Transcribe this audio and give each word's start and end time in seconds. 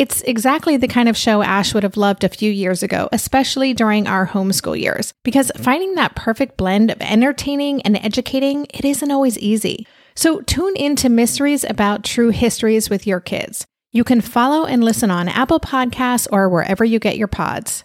It's 0.00 0.22
exactly 0.22 0.78
the 0.78 0.88
kind 0.88 1.10
of 1.10 1.16
show 1.18 1.42
Ash 1.42 1.74
would 1.74 1.82
have 1.82 1.98
loved 1.98 2.24
a 2.24 2.30
few 2.30 2.50
years 2.50 2.82
ago, 2.82 3.10
especially 3.12 3.74
during 3.74 4.06
our 4.06 4.26
homeschool 4.26 4.80
years, 4.80 5.12
because 5.24 5.52
finding 5.58 5.94
that 5.96 6.16
perfect 6.16 6.56
blend 6.56 6.90
of 6.90 7.02
entertaining 7.02 7.82
and 7.82 7.98
educating, 7.98 8.66
it 8.72 8.86
isn't 8.86 9.10
always 9.10 9.36
easy. 9.36 9.86
So 10.14 10.40
tune 10.40 10.74
in 10.76 10.96
to 10.96 11.10
mysteries 11.10 11.64
about 11.64 12.02
true 12.02 12.30
histories 12.30 12.88
with 12.88 13.06
your 13.06 13.20
kids. 13.20 13.66
You 13.92 14.02
can 14.02 14.22
follow 14.22 14.64
and 14.64 14.82
listen 14.82 15.10
on 15.10 15.28
Apple 15.28 15.60
Podcasts 15.60 16.26
or 16.32 16.48
wherever 16.48 16.82
you 16.82 16.98
get 16.98 17.18
your 17.18 17.28
pods. 17.28 17.84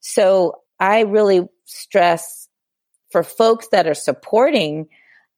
So 0.00 0.62
I 0.80 1.02
really 1.02 1.46
stress 1.66 2.48
for 3.12 3.22
folks 3.22 3.68
that 3.68 3.86
are 3.86 3.94
supporting 3.94 4.88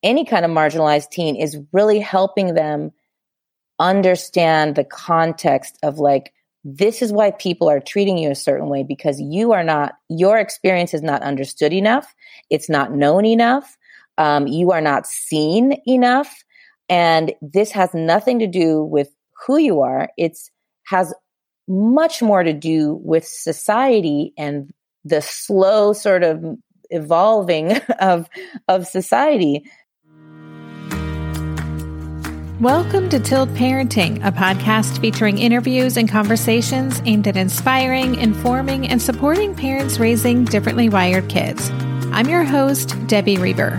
any 0.03 0.25
kind 0.25 0.47
of 0.47 0.51
marginalized 0.51 1.11
teen 1.11 1.37
is 1.37 1.59
really 1.73 2.01
helping 2.01 2.55
them 2.55 2.93
understand 3.85 4.75
the 4.75 4.85
context 4.85 5.79
of 5.83 5.99
like 5.99 6.33
this 6.65 7.03
is 7.03 7.13
why 7.13 7.31
people 7.31 7.69
are 7.69 7.81
treating 7.81 8.17
you 8.17 8.31
a 8.31 8.35
certain 8.35 8.69
way 8.69 8.83
because 8.83 9.21
you 9.21 9.53
are 9.53 9.63
not 9.63 9.95
your 10.09 10.39
experience 10.39 10.95
is 10.95 11.03
not 11.03 11.23
understood 11.23 11.73
enough. 11.73 12.15
It's 12.49 12.71
not 12.71 12.93
known 12.93 13.27
enough. 13.27 13.77
Um, 14.17 14.47
you 14.47 14.73
are 14.73 14.81
not 14.81 15.07
seen 15.07 15.81
enough. 15.87 16.43
And 16.89 17.35
this 17.43 17.71
has 17.73 17.93
nothing 17.93 18.39
to 18.39 18.47
do 18.47 18.83
with 18.83 19.11
who 19.47 19.59
you 19.59 19.81
are. 19.81 20.09
It's 20.17 20.51
has 20.87 21.13
much 21.69 22.23
more 22.23 22.43
to 22.43 22.53
do 22.53 23.01
with 23.05 23.27
society 23.27 24.33
and 24.39 24.73
the 25.05 25.21
slow 25.21 25.93
sort 25.93 26.23
of 26.23 26.43
evolving 26.91 27.77
of 28.01 28.29
of 28.69 28.87
society 28.87 29.71
Welcome 32.61 33.09
to 33.09 33.19
Tilt 33.19 33.49
Parenting, 33.55 34.25
a 34.25 34.31
podcast 34.31 35.01
featuring 35.01 35.39
interviews 35.39 35.97
and 35.97 36.09
conversations 36.09 37.03
aimed 37.05 37.27
at 37.27 37.37
inspiring, 37.37 38.15
informing, 38.15 38.87
and 38.87 39.03
supporting 39.03 39.57
parents 39.57 39.99
raising 39.99 40.45
differently 40.45 40.89
wired 40.89 41.29
kids. 41.29 41.69
I'm 42.13 42.29
your 42.29 42.45
host, 42.45 42.95
Debbie 43.09 43.39
Reber. 43.39 43.77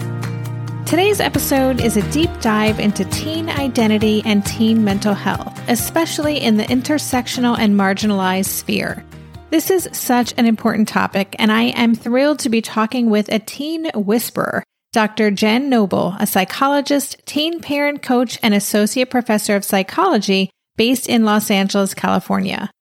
Today's 0.86 1.22
episode 1.22 1.80
is 1.80 1.96
a 1.96 2.12
deep 2.12 2.30
dive 2.42 2.82
into 2.82 3.06
teen 3.06 3.50
identity 3.50 4.22
and 4.26 4.46
teen 4.46 4.84
mental 4.84 5.14
health, 5.14 5.58
especially 5.70 6.42
in 6.42 6.58
the 6.58 6.66
intersectional 6.66 7.58
and 7.58 7.80
marginalized 7.80 8.48
sphere. 8.48 9.06
This 9.52 9.72
is 9.72 9.88
such 9.94 10.34
an 10.36 10.46
important 10.46 10.90
topic, 10.90 11.34
and 11.40 11.50
I 11.50 11.64
am 11.64 11.96
thrilled 11.96 12.40
to 12.40 12.50
be 12.50 12.62
talking 12.62 13.10
with 13.10 13.30
a 13.30 13.40
teen 13.40 13.90
whisperer 13.96 14.66
Dr. 14.96 15.30
Jenn 15.30 15.68
Noble, 15.68 16.16
a 16.22 16.26
psychologist, 16.26 17.18
teen 17.26 17.60
parent 17.60 18.02
coach, 18.02 18.40
and 18.42 18.54
associate 18.54 19.10
professor 19.10 19.58
of 19.58 19.66
psychology 19.66 20.50
based 20.78 21.10
in 21.10 21.26
Los 21.26 21.52
Angeles, 21.52 21.94
California. 21.94 22.72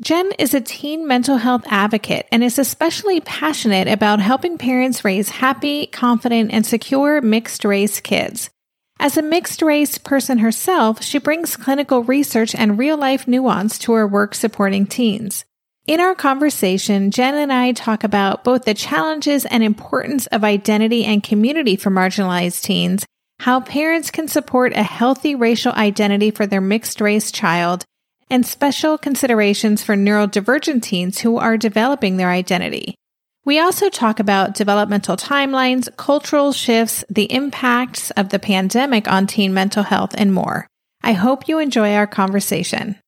Jenn 0.00 0.32
is 0.38 0.54
a 0.54 0.62
teen 0.62 1.06
mental 1.06 1.36
health 1.36 1.64
advocate 1.66 2.26
and 2.32 2.42
is 2.42 2.58
especially 2.58 3.20
passionate 3.20 3.88
about 3.88 4.20
helping 4.20 4.56
parents 4.56 5.04
raise 5.04 5.28
happy, 5.28 5.84
confident, 5.86 6.50
and 6.50 6.64
secure 6.64 7.20
mixed 7.20 7.62
race 7.62 8.00
kids. 8.00 8.48
As 8.98 9.18
a 9.18 9.22
mixed 9.22 9.60
race 9.60 9.98
person 9.98 10.38
herself, 10.38 11.02
she 11.02 11.18
brings 11.18 11.58
clinical 11.58 12.02
research 12.02 12.54
and 12.54 12.78
real 12.78 12.96
life 12.96 13.28
nuance 13.28 13.76
to 13.80 13.92
her 13.92 14.06
work 14.06 14.34
supporting 14.34 14.86
teens. 14.86 15.44
In 15.86 15.98
our 15.98 16.14
conversation, 16.14 17.10
Jenn 17.10 17.34
and 17.34 17.52
I 17.52 17.72
talk 17.72 18.04
about 18.04 18.44
both 18.44 18.64
the 18.64 18.74
challenges 18.74 19.46
and 19.46 19.64
importance 19.64 20.26
of 20.26 20.44
identity 20.44 21.04
and 21.04 21.22
community 21.22 21.74
for 21.74 21.90
marginalized 21.90 22.62
teens, 22.62 23.06
how 23.40 23.60
parents 23.60 24.10
can 24.10 24.28
support 24.28 24.74
a 24.74 24.82
healthy 24.82 25.34
racial 25.34 25.72
identity 25.72 26.30
for 26.30 26.46
their 26.46 26.60
mixed 26.60 27.00
race 27.00 27.32
child, 27.32 27.84
and 28.28 28.44
special 28.44 28.98
considerations 28.98 29.82
for 29.82 29.96
neurodivergent 29.96 30.82
teens 30.82 31.20
who 31.20 31.38
are 31.38 31.56
developing 31.56 32.18
their 32.18 32.30
identity. 32.30 32.94
We 33.46 33.58
also 33.58 33.88
talk 33.88 34.20
about 34.20 34.54
developmental 34.54 35.16
timelines, 35.16 35.88
cultural 35.96 36.52
shifts, 36.52 37.02
the 37.08 37.32
impacts 37.32 38.10
of 38.12 38.28
the 38.28 38.38
pandemic 38.38 39.08
on 39.08 39.26
teen 39.26 39.54
mental 39.54 39.82
health, 39.82 40.14
and 40.16 40.32
more. 40.32 40.66
I 41.02 41.14
hope 41.14 41.48
you 41.48 41.58
enjoy 41.58 41.94
our 41.94 42.06
conversation. 42.06 42.99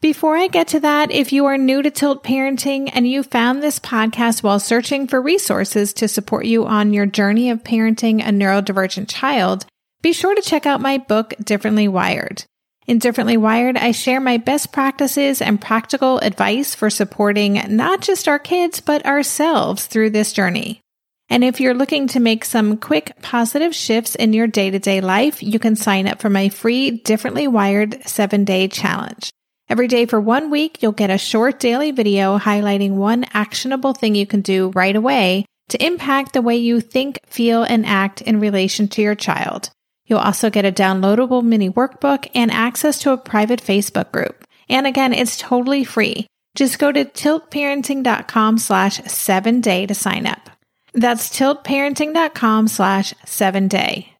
Before 0.00 0.36
I 0.36 0.46
get 0.46 0.68
to 0.68 0.80
that, 0.80 1.10
if 1.10 1.32
you 1.32 1.46
are 1.46 1.58
new 1.58 1.82
to 1.82 1.90
Tilt 1.90 2.22
Parenting 2.22 2.88
and 2.94 3.08
you 3.08 3.24
found 3.24 3.60
this 3.60 3.80
podcast 3.80 4.44
while 4.44 4.60
searching 4.60 5.08
for 5.08 5.20
resources 5.20 5.92
to 5.94 6.06
support 6.06 6.44
you 6.44 6.66
on 6.66 6.92
your 6.92 7.04
journey 7.04 7.50
of 7.50 7.64
parenting 7.64 8.20
a 8.20 8.30
neurodivergent 8.30 9.08
child, 9.08 9.66
be 10.00 10.12
sure 10.12 10.36
to 10.36 10.40
check 10.40 10.66
out 10.66 10.80
my 10.80 10.98
book, 10.98 11.34
Differently 11.42 11.88
Wired. 11.88 12.44
In 12.86 13.00
Differently 13.00 13.36
Wired, 13.36 13.76
I 13.76 13.90
share 13.90 14.20
my 14.20 14.36
best 14.36 14.70
practices 14.70 15.42
and 15.42 15.60
practical 15.60 16.20
advice 16.20 16.76
for 16.76 16.90
supporting 16.90 17.60
not 17.68 18.00
just 18.00 18.28
our 18.28 18.38
kids, 18.38 18.80
but 18.80 19.04
ourselves 19.04 19.86
through 19.86 20.10
this 20.10 20.32
journey. 20.32 20.80
And 21.28 21.42
if 21.42 21.60
you're 21.60 21.74
looking 21.74 22.06
to 22.08 22.20
make 22.20 22.44
some 22.44 22.76
quick 22.76 23.20
positive 23.20 23.74
shifts 23.74 24.14
in 24.14 24.32
your 24.32 24.46
day 24.46 24.70
to 24.70 24.78
day 24.78 25.00
life, 25.00 25.42
you 25.42 25.58
can 25.58 25.74
sign 25.74 26.06
up 26.06 26.20
for 26.20 26.30
my 26.30 26.50
free 26.50 26.92
Differently 26.92 27.48
Wired 27.48 28.08
seven 28.08 28.44
day 28.44 28.68
challenge. 28.68 29.32
Every 29.68 29.86
day 29.86 30.06
for 30.06 30.18
one 30.18 30.50
week, 30.50 30.82
you'll 30.82 30.92
get 30.92 31.10
a 31.10 31.18
short 31.18 31.60
daily 31.60 31.90
video 31.90 32.38
highlighting 32.38 32.92
one 32.92 33.26
actionable 33.34 33.92
thing 33.92 34.14
you 34.14 34.26
can 34.26 34.40
do 34.40 34.70
right 34.70 34.96
away 34.96 35.44
to 35.68 35.84
impact 35.84 36.32
the 36.32 36.40
way 36.40 36.56
you 36.56 36.80
think, 36.80 37.20
feel, 37.26 37.62
and 37.64 37.84
act 37.84 38.22
in 38.22 38.40
relation 38.40 38.88
to 38.88 39.02
your 39.02 39.14
child. 39.14 39.68
You'll 40.06 40.20
also 40.20 40.48
get 40.48 40.64
a 40.64 40.72
downloadable 40.72 41.42
mini 41.42 41.68
workbook 41.68 42.30
and 42.34 42.50
access 42.50 43.00
to 43.00 43.12
a 43.12 43.18
private 43.18 43.62
Facebook 43.62 44.10
group. 44.10 44.42
And 44.70 44.86
again, 44.86 45.12
it's 45.12 45.36
totally 45.36 45.84
free. 45.84 46.26
Just 46.54 46.78
go 46.78 46.90
to 46.90 47.04
tiltparenting.com 47.04 48.56
slash 48.56 49.02
seven 49.04 49.60
day 49.60 49.84
to 49.84 49.94
sign 49.94 50.26
up. 50.26 50.48
That's 50.94 51.28
tiltparenting.com 51.28 52.68
slash 52.68 53.12
seven 53.26 53.68
day. 53.68 54.14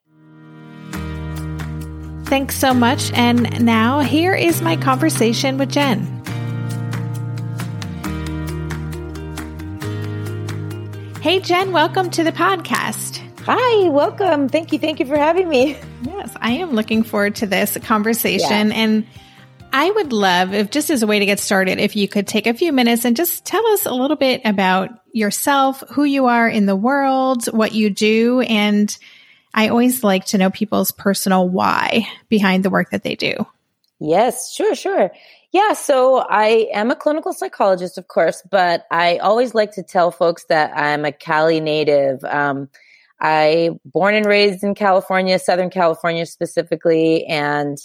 Thanks 2.28 2.56
so 2.56 2.74
much. 2.74 3.10
And 3.14 3.64
now 3.64 4.00
here 4.00 4.34
is 4.34 4.60
my 4.60 4.76
conversation 4.76 5.56
with 5.56 5.70
Jenn. 5.70 6.04
Hey, 11.22 11.40
Jenn, 11.40 11.72
welcome 11.72 12.10
to 12.10 12.22
the 12.22 12.32
podcast. 12.32 13.22
Hi, 13.46 13.88
welcome. 13.88 14.50
Thank 14.50 14.74
you. 14.74 14.78
Thank 14.78 15.00
you 15.00 15.06
for 15.06 15.16
having 15.16 15.48
me. 15.48 15.78
Yes, 16.02 16.36
I 16.38 16.52
am 16.52 16.72
looking 16.72 17.02
forward 17.02 17.36
to 17.36 17.46
this 17.46 17.78
conversation. 17.78 18.68
Yeah. 18.68 18.76
And 18.76 19.06
I 19.72 19.90
would 19.90 20.12
love, 20.12 20.52
if 20.52 20.70
just 20.70 20.90
as 20.90 21.02
a 21.02 21.06
way 21.06 21.18
to 21.18 21.26
get 21.26 21.40
started, 21.40 21.78
if 21.78 21.96
you 21.96 22.08
could 22.08 22.26
take 22.26 22.46
a 22.46 22.52
few 22.52 22.74
minutes 22.74 23.06
and 23.06 23.16
just 23.16 23.46
tell 23.46 23.66
us 23.68 23.86
a 23.86 23.94
little 23.94 24.16
bit 24.18 24.42
about 24.44 24.90
yourself, 25.12 25.82
who 25.92 26.04
you 26.04 26.26
are 26.26 26.46
in 26.46 26.66
the 26.66 26.76
world, 26.76 27.46
what 27.46 27.72
you 27.72 27.88
do, 27.88 28.40
and 28.42 28.96
I 29.58 29.70
always 29.70 30.04
like 30.04 30.24
to 30.26 30.38
know 30.38 30.50
people's 30.50 30.92
personal 30.92 31.48
why 31.48 32.06
behind 32.28 32.64
the 32.64 32.70
work 32.70 32.90
that 32.90 33.02
they 33.02 33.16
do. 33.16 33.34
Yes, 33.98 34.54
sure, 34.54 34.76
sure. 34.76 35.10
Yeah, 35.50 35.72
so 35.72 36.18
I 36.18 36.68
am 36.72 36.92
a 36.92 36.94
clinical 36.94 37.32
psychologist, 37.32 37.98
of 37.98 38.06
course, 38.06 38.40
but 38.48 38.86
I 38.92 39.16
always 39.16 39.56
like 39.56 39.72
to 39.72 39.82
tell 39.82 40.12
folks 40.12 40.44
that 40.44 40.70
I'm 40.76 41.04
a 41.04 41.10
Cali 41.10 41.58
native. 41.58 42.22
Um, 42.22 42.68
I 43.20 43.70
born 43.84 44.14
and 44.14 44.26
raised 44.26 44.62
in 44.62 44.76
California, 44.76 45.40
Southern 45.40 45.70
California 45.70 46.24
specifically, 46.24 47.26
and 47.26 47.78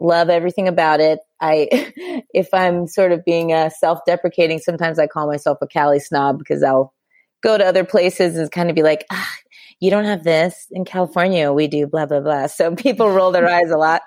love 0.00 0.30
everything 0.30 0.66
about 0.66 1.00
it. 1.00 1.18
I, 1.42 1.68
if 2.32 2.48
I'm 2.54 2.86
sort 2.86 3.12
of 3.12 3.22
being 3.22 3.52
a 3.52 3.70
self-deprecating, 3.70 4.60
sometimes 4.60 4.98
I 4.98 5.08
call 5.08 5.26
myself 5.26 5.58
a 5.60 5.66
Cali 5.66 6.00
snob 6.00 6.38
because 6.38 6.62
I'll 6.62 6.94
go 7.42 7.58
to 7.58 7.66
other 7.66 7.84
places 7.84 8.38
and 8.38 8.50
kind 8.50 8.70
of 8.70 8.76
be 8.76 8.82
like, 8.82 9.04
ah, 9.10 9.36
you 9.82 9.90
don't 9.90 10.04
have 10.04 10.22
this 10.22 10.68
in 10.70 10.84
California. 10.84 11.52
We 11.52 11.66
do 11.66 11.88
blah, 11.88 12.06
blah, 12.06 12.20
blah. 12.20 12.46
So 12.46 12.72
people 12.76 13.10
roll 13.10 13.32
their 13.32 13.48
eyes 13.48 13.70
a 13.70 13.76
lot. 13.76 14.02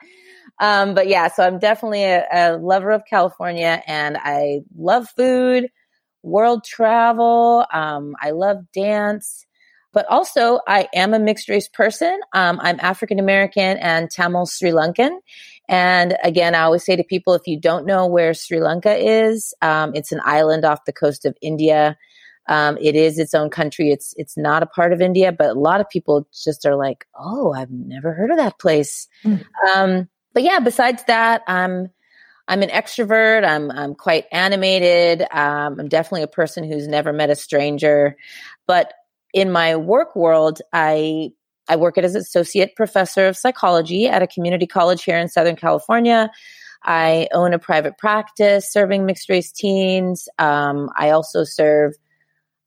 Um, 0.61 0.93
but 0.93 1.09
yeah, 1.09 1.27
so 1.27 1.43
I'm 1.45 1.59
definitely 1.59 2.05
a, 2.05 2.25
a 2.31 2.57
lover 2.57 2.91
of 2.91 3.03
California 3.09 3.83
and 3.85 4.17
I 4.17 4.61
love 4.77 5.09
food, 5.17 5.67
world 6.23 6.63
travel. 6.63 7.65
Um, 7.73 8.15
I 8.21 8.31
love 8.31 8.59
dance, 8.73 9.45
but 9.91 10.05
also 10.09 10.61
I 10.65 10.87
am 10.95 11.13
a 11.13 11.19
mixed 11.19 11.49
race 11.49 11.67
person. 11.67 12.21
Um, 12.31 12.57
I'm 12.63 12.79
African 12.79 13.19
American 13.19 13.77
and 13.79 14.09
Tamil 14.09 14.45
Sri 14.45 14.71
Lankan. 14.71 15.17
And 15.67 16.15
again, 16.23 16.55
I 16.55 16.61
always 16.61 16.85
say 16.85 16.95
to 16.95 17.03
people, 17.03 17.33
if 17.33 17.47
you 17.47 17.59
don't 17.59 17.85
know 17.85 18.07
where 18.07 18.33
Sri 18.33 18.61
Lanka 18.61 18.95
is, 18.95 19.53
um, 19.61 19.91
it's 19.93 20.13
an 20.13 20.21
island 20.23 20.63
off 20.63 20.85
the 20.85 20.93
coast 20.93 21.25
of 21.25 21.35
India. 21.41 21.97
Um, 22.47 22.77
it 22.79 22.95
is 22.95 23.17
its 23.17 23.33
own 23.33 23.49
country. 23.49 23.91
It's 23.91 24.13
it's 24.17 24.37
not 24.37 24.63
a 24.63 24.67
part 24.67 24.93
of 24.93 25.01
India, 25.01 25.31
but 25.31 25.49
a 25.51 25.59
lot 25.59 25.81
of 25.81 25.89
people 25.89 26.27
just 26.31 26.65
are 26.65 26.75
like, 26.75 27.07
"Oh, 27.17 27.53
I've 27.53 27.71
never 27.71 28.13
heard 28.13 28.31
of 28.31 28.37
that 28.37 28.59
place." 28.59 29.07
Mm. 29.23 29.45
Um, 29.67 30.09
but 30.33 30.43
yeah, 30.43 30.59
besides 30.59 31.03
that, 31.07 31.41
I'm 31.47 31.89
I'm 32.47 32.61
an 32.61 32.69
extrovert. 32.69 33.45
I'm 33.45 33.71
I'm 33.71 33.95
quite 33.95 34.25
animated. 34.31 35.23
Um, 35.31 35.79
I'm 35.79 35.87
definitely 35.87 36.23
a 36.23 36.27
person 36.27 36.63
who's 36.63 36.87
never 36.87 37.11
met 37.11 37.29
a 37.29 37.35
stranger. 37.35 38.15
But 38.67 38.93
in 39.33 39.51
my 39.51 39.75
work 39.75 40.15
world, 40.15 40.61
I 40.71 41.31
I 41.67 41.77
work 41.77 41.97
as 41.97 42.15
associate 42.15 42.75
professor 42.75 43.25
of 43.27 43.37
psychology 43.37 44.07
at 44.07 44.21
a 44.21 44.27
community 44.27 44.67
college 44.67 45.03
here 45.03 45.17
in 45.17 45.29
Southern 45.29 45.55
California. 45.55 46.29
I 46.83 47.27
own 47.33 47.53
a 47.53 47.59
private 47.59 47.97
practice 47.97 48.71
serving 48.71 49.07
mixed 49.07 49.29
race 49.29 49.51
teens. 49.51 50.29
Um, 50.37 50.89
I 50.95 51.09
also 51.09 51.43
serve 51.43 51.95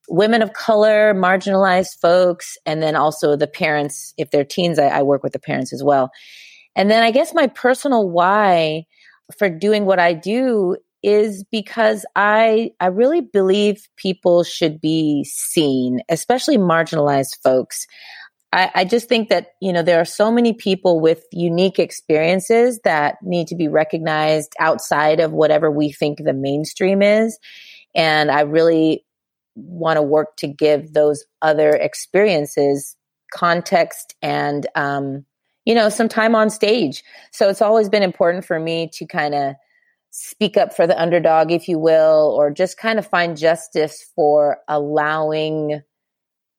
women 0.08 0.43
of 0.43 0.52
color, 0.52 1.14
marginalized 1.14 2.00
folks, 2.00 2.56
and 2.66 2.82
then 2.82 2.96
also 2.96 3.37
the 3.37 3.46
parents. 3.46 4.14
If 4.16 4.31
they're 4.31 4.44
teens, 4.44 4.78
I, 4.78 4.88
I 4.88 5.02
work 5.02 5.22
with 5.22 5.32
the 5.32 5.38
parents 5.38 5.72
as 5.72 5.82
well. 5.82 6.10
And 6.75 6.90
then 6.90 7.02
I 7.02 7.10
guess 7.10 7.34
my 7.34 7.49
personal 7.49 8.08
why 8.08 8.84
for 9.37 9.50
doing 9.50 9.84
what 9.84 9.99
I 9.99 10.14
do 10.14 10.76
is 11.02 11.44
because 11.50 12.05
I 12.16 12.70
I 12.81 12.87
really 12.87 13.20
believe 13.20 13.87
people 13.96 14.44
should 14.44 14.81
be 14.81 15.25
seen, 15.25 16.00
especially 16.08 16.58
marginalized 16.58 17.40
folks. 17.43 17.87
I, 18.50 18.70
I, 18.75 18.84
just 18.87 19.11
think 19.11 19.28
that 19.28 19.49
you 19.61 19.75
know 19.75 19.82
there 19.82 20.00
are 20.00 20.06
so 20.06 20.32
many 20.32 20.54
people 20.54 21.00
with 21.00 21.22
unique 21.32 21.78
experiences 21.78 22.81
that 22.84 23.16
need 23.22 23.49
to 23.49 23.54
be 23.54 23.69
recognized 23.69 24.54
outside 24.58 25.20
of 25.20 25.32
whatever 25.32 25.70
we 25.70 25.93
think 25.93 26.19
the 26.19 26.32
mainstream 26.32 27.02
is, 27.02 27.38
and 27.94 28.31
I 28.31 28.40
really 28.40 29.04
want 29.58 29.96
to 29.96 30.02
work 30.02 30.37
to 30.38 30.46
give 30.46 30.93
those 30.93 31.25
other 31.43 31.70
experiences 31.70 32.96
context 33.32 34.14
and 34.22 34.66
um, 34.75 35.25
you 35.69 35.75
know, 35.75 35.90
some 35.90 36.08
time 36.08 36.34
on 36.34 36.49
stage. 36.49 37.05
So 37.31 37.50
it's 37.50 37.60
always 37.60 37.90
been 37.90 38.02
important 38.02 38.46
for 38.46 38.58
me 38.58 38.88
to 38.94 39.06
kind 39.06 39.34
of 39.34 39.55
speak 40.08 40.56
up 40.56 40.75
for 40.75 40.87
the 40.87 40.99
underdog, 40.99 41.52
if 41.52 41.69
you 41.69 41.78
will, 41.78 42.34
or 42.38 42.50
just 42.50 42.78
kind 42.78 42.99
of 42.99 43.06
find 43.06 43.37
justice 43.37 44.10
for 44.16 44.56
allowing 44.66 45.82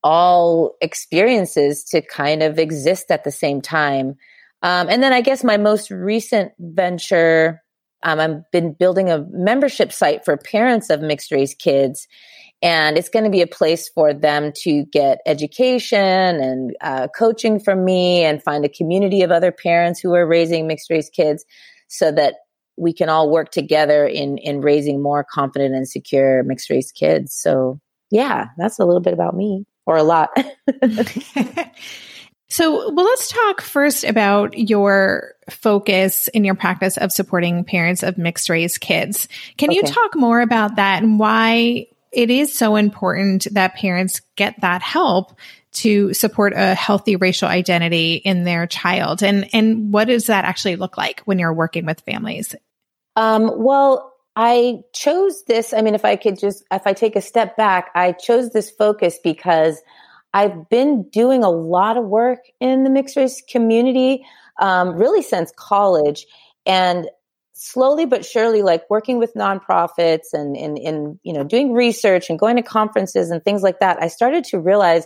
all 0.04 0.76
experiences 0.80 1.84
to 1.86 2.02
kind 2.02 2.44
of 2.44 2.60
exist 2.60 3.10
at 3.10 3.24
the 3.24 3.32
same 3.32 3.62
time. 3.62 4.16
Um, 4.62 4.88
and 4.90 5.02
then 5.02 5.12
I 5.12 5.22
guess 5.22 5.44
my 5.44 5.58
most 5.58 5.90
recent 5.90 6.52
venture, 6.60 7.64
um, 8.04 8.20
I've 8.20 8.52
been 8.52 8.74
building 8.74 9.10
a 9.10 9.26
membership 9.32 9.92
site 9.92 10.24
for 10.24 10.38
parents 10.38 10.92
of 10.92 11.02
mixed 11.02 11.32
race 11.32 11.56
kids 11.56 12.08
and 12.62 12.98
it's 12.98 13.10
going 13.10 13.24
to 13.24 13.32
be 13.32 13.42
a 13.42 13.48
place 13.48 13.90
for 13.90 14.14
them 14.14 14.52
to 14.64 14.86
get 14.86 15.20
education 15.26 16.00
and 16.00 16.76
uh, 16.82 17.08
coaching 17.18 17.60
from 17.60 17.86
me 17.86 18.24
and 18.24 18.44
find 18.44 18.66
a 18.66 18.70
community 18.70 19.22
of 19.22 19.32
other 19.32 19.52
parents 19.52 20.00
who 20.00 20.14
are 20.14 20.28
raising 20.28 20.68
mixed 20.68 20.90
race 20.90 21.10
kids 21.10 21.46
so 21.88 22.12
that 22.12 22.36
we 22.78 22.94
can 22.94 23.10
all 23.10 23.30
work 23.30 23.52
together 23.52 24.06
in 24.06 24.38
in 24.38 24.62
raising 24.62 25.02
more 25.02 25.26
confident 25.30 25.76
and 25.76 25.88
secure 25.88 26.44
mixed 26.44 26.70
race 26.70 26.92
kids 26.92 27.34
so 27.34 27.80
yeah 28.10 28.48
that's 28.58 28.80
a 28.80 28.86
little 28.86 29.02
bit 29.02 29.14
about 29.14 29.36
me 29.36 29.66
or 29.86 29.98
a 29.98 30.04
lot 30.04 30.30
So, 32.52 32.92
well, 32.92 33.06
let's 33.06 33.30
talk 33.30 33.62
first 33.62 34.04
about 34.04 34.58
your 34.58 35.36
focus 35.52 36.28
in 36.30 36.44
your 36.44 36.56
practice 36.56 36.98
of 36.98 37.12
supporting 37.12 37.64
parents 37.64 38.02
of 38.02 38.18
mixed 38.18 38.50
race 38.50 38.80
kids. 38.80 39.28
Can 39.58 39.70
okay. 39.70 39.78
you 39.78 39.84
talk 39.84 40.16
more 40.16 40.42
about 40.42 40.78
that 40.78 41.04
and 41.04 41.20
why 41.20 41.86
it 42.12 42.30
is 42.30 42.54
so 42.54 42.76
important 42.76 43.48
that 43.52 43.76
parents 43.76 44.22
get 44.36 44.60
that 44.62 44.82
help 44.82 45.38
to 45.72 46.14
support 46.14 46.54
a 46.56 46.74
healthy 46.74 47.16
racial 47.16 47.48
identity 47.48 48.16
in 48.16 48.44
their 48.44 48.66
child. 48.66 49.22
And 49.22 49.48
and 49.54 49.94
what 49.94 50.06
does 50.06 50.28
that 50.28 50.46
actually 50.46 50.76
look 50.76 50.98
like 50.98 51.22
when 51.22 51.40
you're 51.40 51.54
working 51.54 51.86
with 51.86 52.02
families? 52.02 52.56
Um, 53.16 53.52
well, 53.56 54.14
I 54.36 54.80
chose 54.94 55.44
this. 55.44 55.74
I 55.74 55.82
mean, 55.82 55.96
if 55.96 56.06
I 56.06 56.16
could 56.16 56.40
just, 56.40 56.64
if 56.72 56.88
I 56.88 56.94
take 56.94 57.16
a 57.16 57.22
step 57.22 57.58
back, 57.58 57.90
I 57.94 58.14
chose 58.14 58.52
this 58.52 58.72
focus 58.72 59.20
because 59.22 59.82
I've 60.34 60.70
been 60.70 61.10
doing 61.10 61.44
a 61.44 61.50
lot 61.50 61.98
of 61.98 62.06
work 62.06 62.40
in 62.60 62.84
the 62.84 62.90
mixed 62.90 63.18
race 63.18 63.44
community, 63.50 64.26
um, 64.62 64.96
really 64.96 65.22
since 65.22 65.52
college. 65.58 66.26
And 66.66 67.10
slowly 67.62 68.06
but 68.06 68.26
surely, 68.26 68.62
like 68.62 68.90
working 68.90 69.20
with 69.20 69.34
nonprofits 69.34 70.32
and 70.32 70.56
in, 70.56 70.78
in, 70.78 71.20
you 71.24 71.34
know, 71.34 71.44
doing 71.44 71.74
research 71.74 72.30
and 72.30 72.40
going 72.40 72.56
to 72.56 72.62
conferences 72.62 73.32
and 73.32 73.44
things 73.44 73.62
like 73.62 73.82
that, 73.82 74.02
I 74.02 74.08
started 74.08 74.46
to 74.46 74.60
realize 74.60 75.06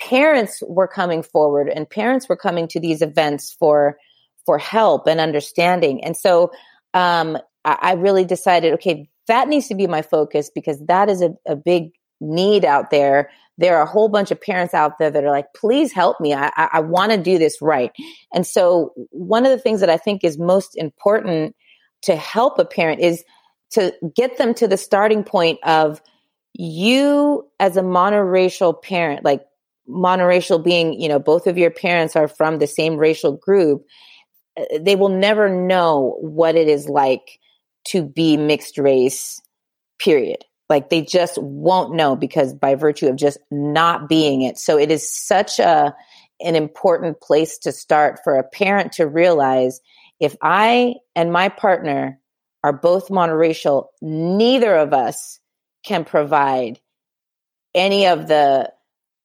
parents 0.00 0.60
were 0.66 0.88
coming 0.88 1.22
forward 1.22 1.68
and 1.68 1.88
parents 1.88 2.28
were 2.28 2.36
coming 2.36 2.66
to 2.68 2.80
these 2.80 3.00
events 3.00 3.54
for, 3.60 3.96
for 4.44 4.58
help 4.58 5.06
and 5.06 5.20
understanding. 5.20 6.02
And 6.02 6.16
so, 6.16 6.50
um, 6.94 7.38
I, 7.64 7.78
I 7.80 7.92
really 7.92 8.24
decided, 8.24 8.74
okay, 8.74 9.08
that 9.28 9.46
needs 9.46 9.68
to 9.68 9.76
be 9.76 9.86
my 9.86 10.02
focus 10.02 10.50
because 10.52 10.84
that 10.86 11.08
is 11.08 11.22
a, 11.22 11.30
a 11.46 11.54
big 11.54 11.92
need 12.20 12.64
out 12.64 12.90
there. 12.90 13.30
There 13.56 13.76
are 13.76 13.82
a 13.82 13.90
whole 13.90 14.08
bunch 14.08 14.32
of 14.32 14.40
parents 14.40 14.74
out 14.74 14.98
there 14.98 15.12
that 15.12 15.22
are 15.22 15.30
like, 15.30 15.54
please 15.54 15.92
help 15.92 16.20
me. 16.20 16.34
I, 16.34 16.50
I, 16.56 16.68
I 16.72 16.80
want 16.80 17.12
to 17.12 17.18
do 17.18 17.38
this 17.38 17.62
right. 17.62 17.92
And 18.34 18.44
so 18.44 18.94
one 19.10 19.46
of 19.46 19.52
the 19.52 19.58
things 19.58 19.78
that 19.78 19.90
I 19.90 19.96
think 19.96 20.24
is 20.24 20.38
most 20.38 20.76
important 20.76 21.54
to 22.02 22.16
help 22.16 22.58
a 22.58 22.64
parent 22.64 23.00
is 23.00 23.24
to 23.70 23.94
get 24.14 24.38
them 24.38 24.54
to 24.54 24.68
the 24.68 24.76
starting 24.76 25.24
point 25.24 25.58
of 25.62 26.00
you 26.54 27.46
as 27.60 27.76
a 27.76 27.82
monoracial 27.82 28.80
parent, 28.82 29.24
like 29.24 29.44
monoracial 29.88 30.62
being, 30.62 31.00
you 31.00 31.08
know, 31.08 31.18
both 31.18 31.46
of 31.46 31.58
your 31.58 31.70
parents 31.70 32.16
are 32.16 32.28
from 32.28 32.58
the 32.58 32.66
same 32.66 32.96
racial 32.96 33.32
group, 33.32 33.84
uh, 34.58 34.64
they 34.80 34.96
will 34.96 35.08
never 35.08 35.48
know 35.48 36.16
what 36.20 36.56
it 36.56 36.68
is 36.68 36.88
like 36.88 37.38
to 37.84 38.02
be 38.02 38.36
mixed 38.36 38.78
race, 38.78 39.40
period. 39.98 40.44
Like 40.68 40.90
they 40.90 41.00
just 41.00 41.38
won't 41.38 41.94
know 41.94 42.16
because 42.16 42.52
by 42.54 42.74
virtue 42.74 43.08
of 43.08 43.16
just 43.16 43.38
not 43.50 44.08
being 44.08 44.42
it. 44.42 44.58
So 44.58 44.78
it 44.78 44.90
is 44.90 45.10
such 45.10 45.58
a, 45.58 45.94
an 46.40 46.56
important 46.56 47.20
place 47.20 47.58
to 47.58 47.72
start 47.72 48.20
for 48.22 48.36
a 48.36 48.44
parent 48.44 48.92
to 48.92 49.06
realize 49.06 49.80
if 50.20 50.36
I 50.42 50.94
and 51.14 51.32
my 51.32 51.48
partner 51.48 52.20
are 52.64 52.72
both 52.72 53.08
monoracial, 53.08 53.86
neither 54.02 54.74
of 54.74 54.92
us 54.92 55.38
can 55.84 56.04
provide 56.04 56.80
any 57.74 58.06
of 58.06 58.28
the 58.28 58.72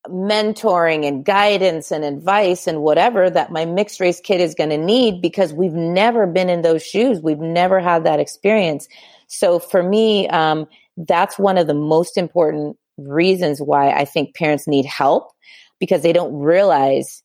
mentoring 0.07 1.07
and 1.07 1.23
guidance 1.23 1.89
and 1.91 2.03
advice 2.03 2.67
and 2.67 2.81
whatever 2.81 3.29
that 3.29 3.51
my 3.51 3.65
mixed 3.65 3.99
race 3.99 4.19
kid 4.19 4.41
is 4.41 4.53
going 4.53 4.69
to 4.69 4.77
need 4.77 5.21
because 5.21 5.53
we've 5.53 5.73
never 5.73 6.27
been 6.27 6.49
in 6.49 6.61
those 6.61 6.85
shoes. 6.85 7.21
We've 7.21 7.39
never 7.39 7.79
had 7.79 8.03
that 8.03 8.19
experience. 8.19 8.87
So 9.27 9.59
for 9.59 9.81
me, 9.81 10.27
um, 10.27 10.67
that's 10.97 11.39
one 11.39 11.57
of 11.57 11.67
the 11.67 11.73
most 11.73 12.17
important 12.17 12.77
reasons 12.97 13.59
why 13.59 13.91
I 13.91 14.05
think 14.05 14.35
parents 14.35 14.67
need 14.67 14.85
help 14.85 15.31
because 15.79 16.03
they 16.03 16.13
don't 16.13 16.33
realize 16.37 17.22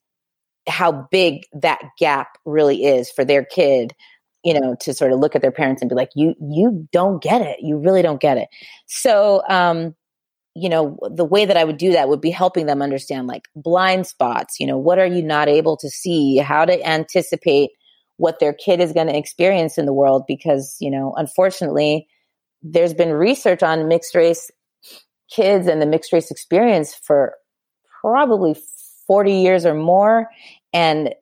how 0.68 1.08
big 1.10 1.44
that 1.52 1.80
gap 1.98 2.38
really 2.44 2.84
is 2.84 3.10
for 3.10 3.24
their 3.24 3.44
kid 3.44 3.94
you 4.44 4.58
know 4.58 4.76
to 4.80 4.94
sort 4.94 5.12
of 5.12 5.18
look 5.18 5.34
at 5.34 5.42
their 5.42 5.52
parents 5.52 5.82
and 5.82 5.88
be 5.88 5.94
like 5.94 6.10
you 6.14 6.34
you 6.40 6.88
don't 6.92 7.22
get 7.22 7.42
it. 7.42 7.58
You 7.60 7.78
really 7.78 8.02
don't 8.02 8.20
get 8.20 8.38
it. 8.38 8.48
So 8.86 9.42
um 9.48 9.94
you 10.54 10.68
know, 10.68 10.98
the 11.14 11.24
way 11.24 11.44
that 11.44 11.56
I 11.56 11.62
would 11.62 11.76
do 11.76 11.92
that 11.92 12.08
would 12.08 12.20
be 12.20 12.30
helping 12.30 12.66
them 12.66 12.82
understand 12.82 13.28
like 13.28 13.46
blind 13.54 14.08
spots, 14.08 14.58
you 14.58 14.66
know, 14.66 14.76
what 14.76 14.98
are 14.98 15.06
you 15.06 15.22
not 15.22 15.48
able 15.48 15.76
to 15.76 15.88
see, 15.88 16.38
how 16.38 16.64
to 16.64 16.84
anticipate 16.84 17.70
what 18.16 18.40
their 18.40 18.52
kid 18.52 18.80
is 18.80 18.92
going 18.92 19.06
to 19.06 19.16
experience 19.16 19.78
in 19.78 19.86
the 19.86 19.92
world 19.92 20.24
because, 20.26 20.76
you 20.80 20.90
know, 20.90 21.14
unfortunately, 21.16 22.08
there's 22.60 22.92
been 22.92 23.12
research 23.12 23.62
on 23.62 23.86
mixed 23.86 24.16
race 24.16 24.50
kids 25.30 25.68
and 25.68 25.80
the 25.80 25.86
mixed 25.86 26.12
race 26.12 26.30
experience 26.30 26.92
for 26.92 27.34
probably 28.00 28.56
40 29.06 29.32
years 29.32 29.64
or 29.64 29.74
more 29.74 30.28
and 30.72 31.14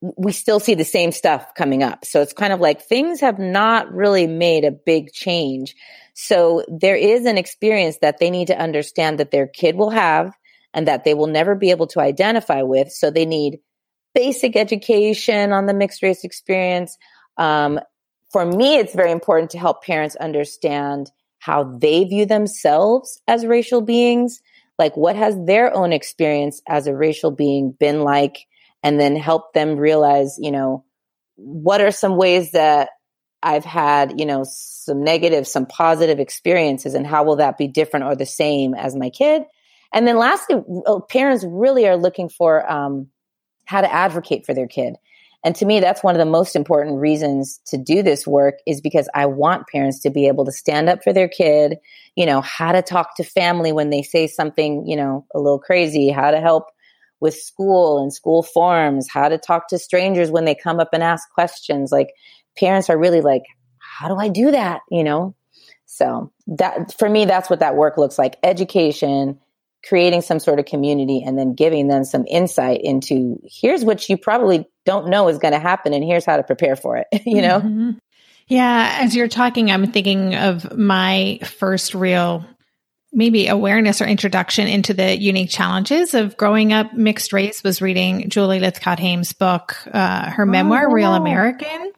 we 0.00 0.32
still 0.32 0.60
see 0.60 0.74
the 0.74 0.84
same 0.84 1.12
stuff 1.12 1.54
coming 1.54 1.82
up. 1.82 2.04
So 2.04 2.20
it's 2.20 2.32
kind 2.32 2.52
of 2.52 2.60
like 2.60 2.82
things 2.82 3.20
have 3.20 3.38
not 3.38 3.92
really 3.92 4.26
made 4.26 4.64
a 4.64 4.70
big 4.70 5.12
change. 5.12 5.74
So 6.14 6.64
there 6.68 6.96
is 6.96 7.24
an 7.24 7.38
experience 7.38 7.98
that 8.02 8.18
they 8.18 8.30
need 8.30 8.48
to 8.48 8.58
understand 8.58 9.18
that 9.18 9.30
their 9.30 9.46
kid 9.46 9.76
will 9.76 9.90
have 9.90 10.34
and 10.74 10.86
that 10.88 11.04
they 11.04 11.14
will 11.14 11.26
never 11.26 11.54
be 11.54 11.70
able 11.70 11.86
to 11.88 12.00
identify 12.00 12.62
with. 12.62 12.90
So 12.90 13.10
they 13.10 13.24
need 13.24 13.60
basic 14.14 14.56
education 14.56 15.52
on 15.52 15.66
the 15.66 15.74
mixed 15.74 16.02
race 16.02 16.24
experience. 16.24 16.98
Um, 17.36 17.80
for 18.30 18.44
me, 18.44 18.76
it's 18.76 18.94
very 18.94 19.12
important 19.12 19.50
to 19.52 19.58
help 19.58 19.84
parents 19.84 20.16
understand 20.16 21.10
how 21.38 21.64
they 21.64 22.04
view 22.04 22.26
themselves 22.26 23.20
as 23.28 23.46
racial 23.46 23.80
beings. 23.80 24.40
Like, 24.78 24.96
what 24.96 25.14
has 25.14 25.36
their 25.46 25.74
own 25.74 25.92
experience 25.92 26.60
as 26.68 26.86
a 26.86 26.96
racial 26.96 27.30
being 27.30 27.72
been 27.72 28.02
like? 28.02 28.46
And 28.84 29.00
then 29.00 29.16
help 29.16 29.52
them 29.54 29.76
realize, 29.76 30.38
you 30.38 30.52
know, 30.52 30.84
what 31.34 31.80
are 31.80 31.90
some 31.90 32.16
ways 32.16 32.52
that 32.52 32.90
I've 33.42 33.64
had, 33.64 34.20
you 34.20 34.26
know, 34.26 34.44
some 34.46 35.02
negative, 35.02 35.48
some 35.48 35.66
positive 35.66 36.20
experiences, 36.20 36.94
and 36.94 37.06
how 37.06 37.24
will 37.24 37.36
that 37.36 37.58
be 37.58 37.66
different 37.66 38.06
or 38.06 38.14
the 38.14 38.26
same 38.26 38.74
as 38.74 38.94
my 38.94 39.10
kid? 39.10 39.42
And 39.92 40.06
then 40.06 40.16
lastly, 40.16 40.56
uh, 40.86 41.00
parents 41.00 41.44
really 41.48 41.88
are 41.88 41.96
looking 41.96 42.28
for 42.28 42.70
um, 42.70 43.08
how 43.64 43.80
to 43.80 43.92
advocate 43.92 44.46
for 44.46 44.54
their 44.54 44.68
kid. 44.68 44.96
And 45.44 45.54
to 45.56 45.66
me, 45.66 45.80
that's 45.80 46.02
one 46.02 46.14
of 46.14 46.18
the 46.18 46.30
most 46.30 46.56
important 46.56 47.00
reasons 47.00 47.60
to 47.66 47.76
do 47.76 48.02
this 48.02 48.26
work 48.26 48.60
is 48.66 48.80
because 48.80 49.10
I 49.14 49.26
want 49.26 49.68
parents 49.68 50.00
to 50.00 50.10
be 50.10 50.26
able 50.26 50.46
to 50.46 50.52
stand 50.52 50.88
up 50.88 51.04
for 51.04 51.12
their 51.12 51.28
kid, 51.28 51.76
you 52.16 52.24
know, 52.24 52.40
how 52.40 52.72
to 52.72 52.80
talk 52.80 53.16
to 53.16 53.24
family 53.24 53.70
when 53.70 53.90
they 53.90 54.02
say 54.02 54.26
something, 54.26 54.86
you 54.86 54.96
know, 54.96 55.26
a 55.34 55.38
little 55.38 55.58
crazy, 55.58 56.08
how 56.08 56.30
to 56.30 56.40
help 56.40 56.64
with 57.20 57.34
school 57.34 58.02
and 58.02 58.12
school 58.12 58.42
forums, 58.42 59.08
how 59.10 59.28
to 59.28 59.38
talk 59.38 59.68
to 59.68 59.78
strangers 59.78 60.30
when 60.30 60.44
they 60.44 60.54
come 60.54 60.80
up 60.80 60.90
and 60.92 61.02
ask 61.02 61.30
questions. 61.30 61.90
Like 61.92 62.10
parents 62.58 62.90
are 62.90 62.98
really 62.98 63.20
like, 63.20 63.42
how 63.78 64.08
do 64.08 64.16
I 64.16 64.28
do 64.28 64.50
that? 64.50 64.80
You 64.90 65.04
know? 65.04 65.34
So 65.86 66.32
that 66.48 66.96
for 66.98 67.08
me, 67.08 67.24
that's 67.24 67.48
what 67.48 67.60
that 67.60 67.76
work 67.76 67.96
looks 67.96 68.18
like. 68.18 68.36
Education, 68.42 69.38
creating 69.86 70.22
some 70.22 70.38
sort 70.38 70.58
of 70.58 70.64
community 70.64 71.22
and 71.24 71.38
then 71.38 71.54
giving 71.54 71.88
them 71.88 72.04
some 72.04 72.24
insight 72.26 72.80
into 72.82 73.38
here's 73.44 73.84
what 73.84 74.08
you 74.08 74.16
probably 74.16 74.66
don't 74.86 75.08
know 75.08 75.28
is 75.28 75.38
going 75.38 75.52
to 75.52 75.60
happen 75.60 75.92
and 75.92 76.02
here's 76.02 76.24
how 76.24 76.36
to 76.36 76.42
prepare 76.42 76.76
for 76.76 76.96
it 76.96 77.06
you 77.26 77.42
know 77.42 77.60
mm-hmm. 77.60 77.90
yeah 78.48 78.98
as 79.00 79.14
you're 79.14 79.28
talking 79.28 79.70
i'm 79.70 79.90
thinking 79.90 80.34
of 80.34 80.76
my 80.76 81.38
first 81.44 81.94
real 81.94 82.44
maybe 83.14 83.46
awareness 83.46 84.00
or 84.00 84.06
introduction 84.06 84.66
into 84.66 84.92
the 84.92 85.16
unique 85.16 85.50
challenges 85.50 86.14
of 86.14 86.36
growing 86.36 86.72
up 86.72 86.92
mixed 86.94 87.32
race 87.32 87.62
was 87.62 87.80
reading 87.80 88.28
julie 88.28 88.60
lythcott-haims 88.60 89.32
book 89.32 89.76
uh, 89.92 90.30
her 90.30 90.44
memoir 90.44 90.88
oh, 90.88 90.92
real 90.92 91.14
american 91.14 91.92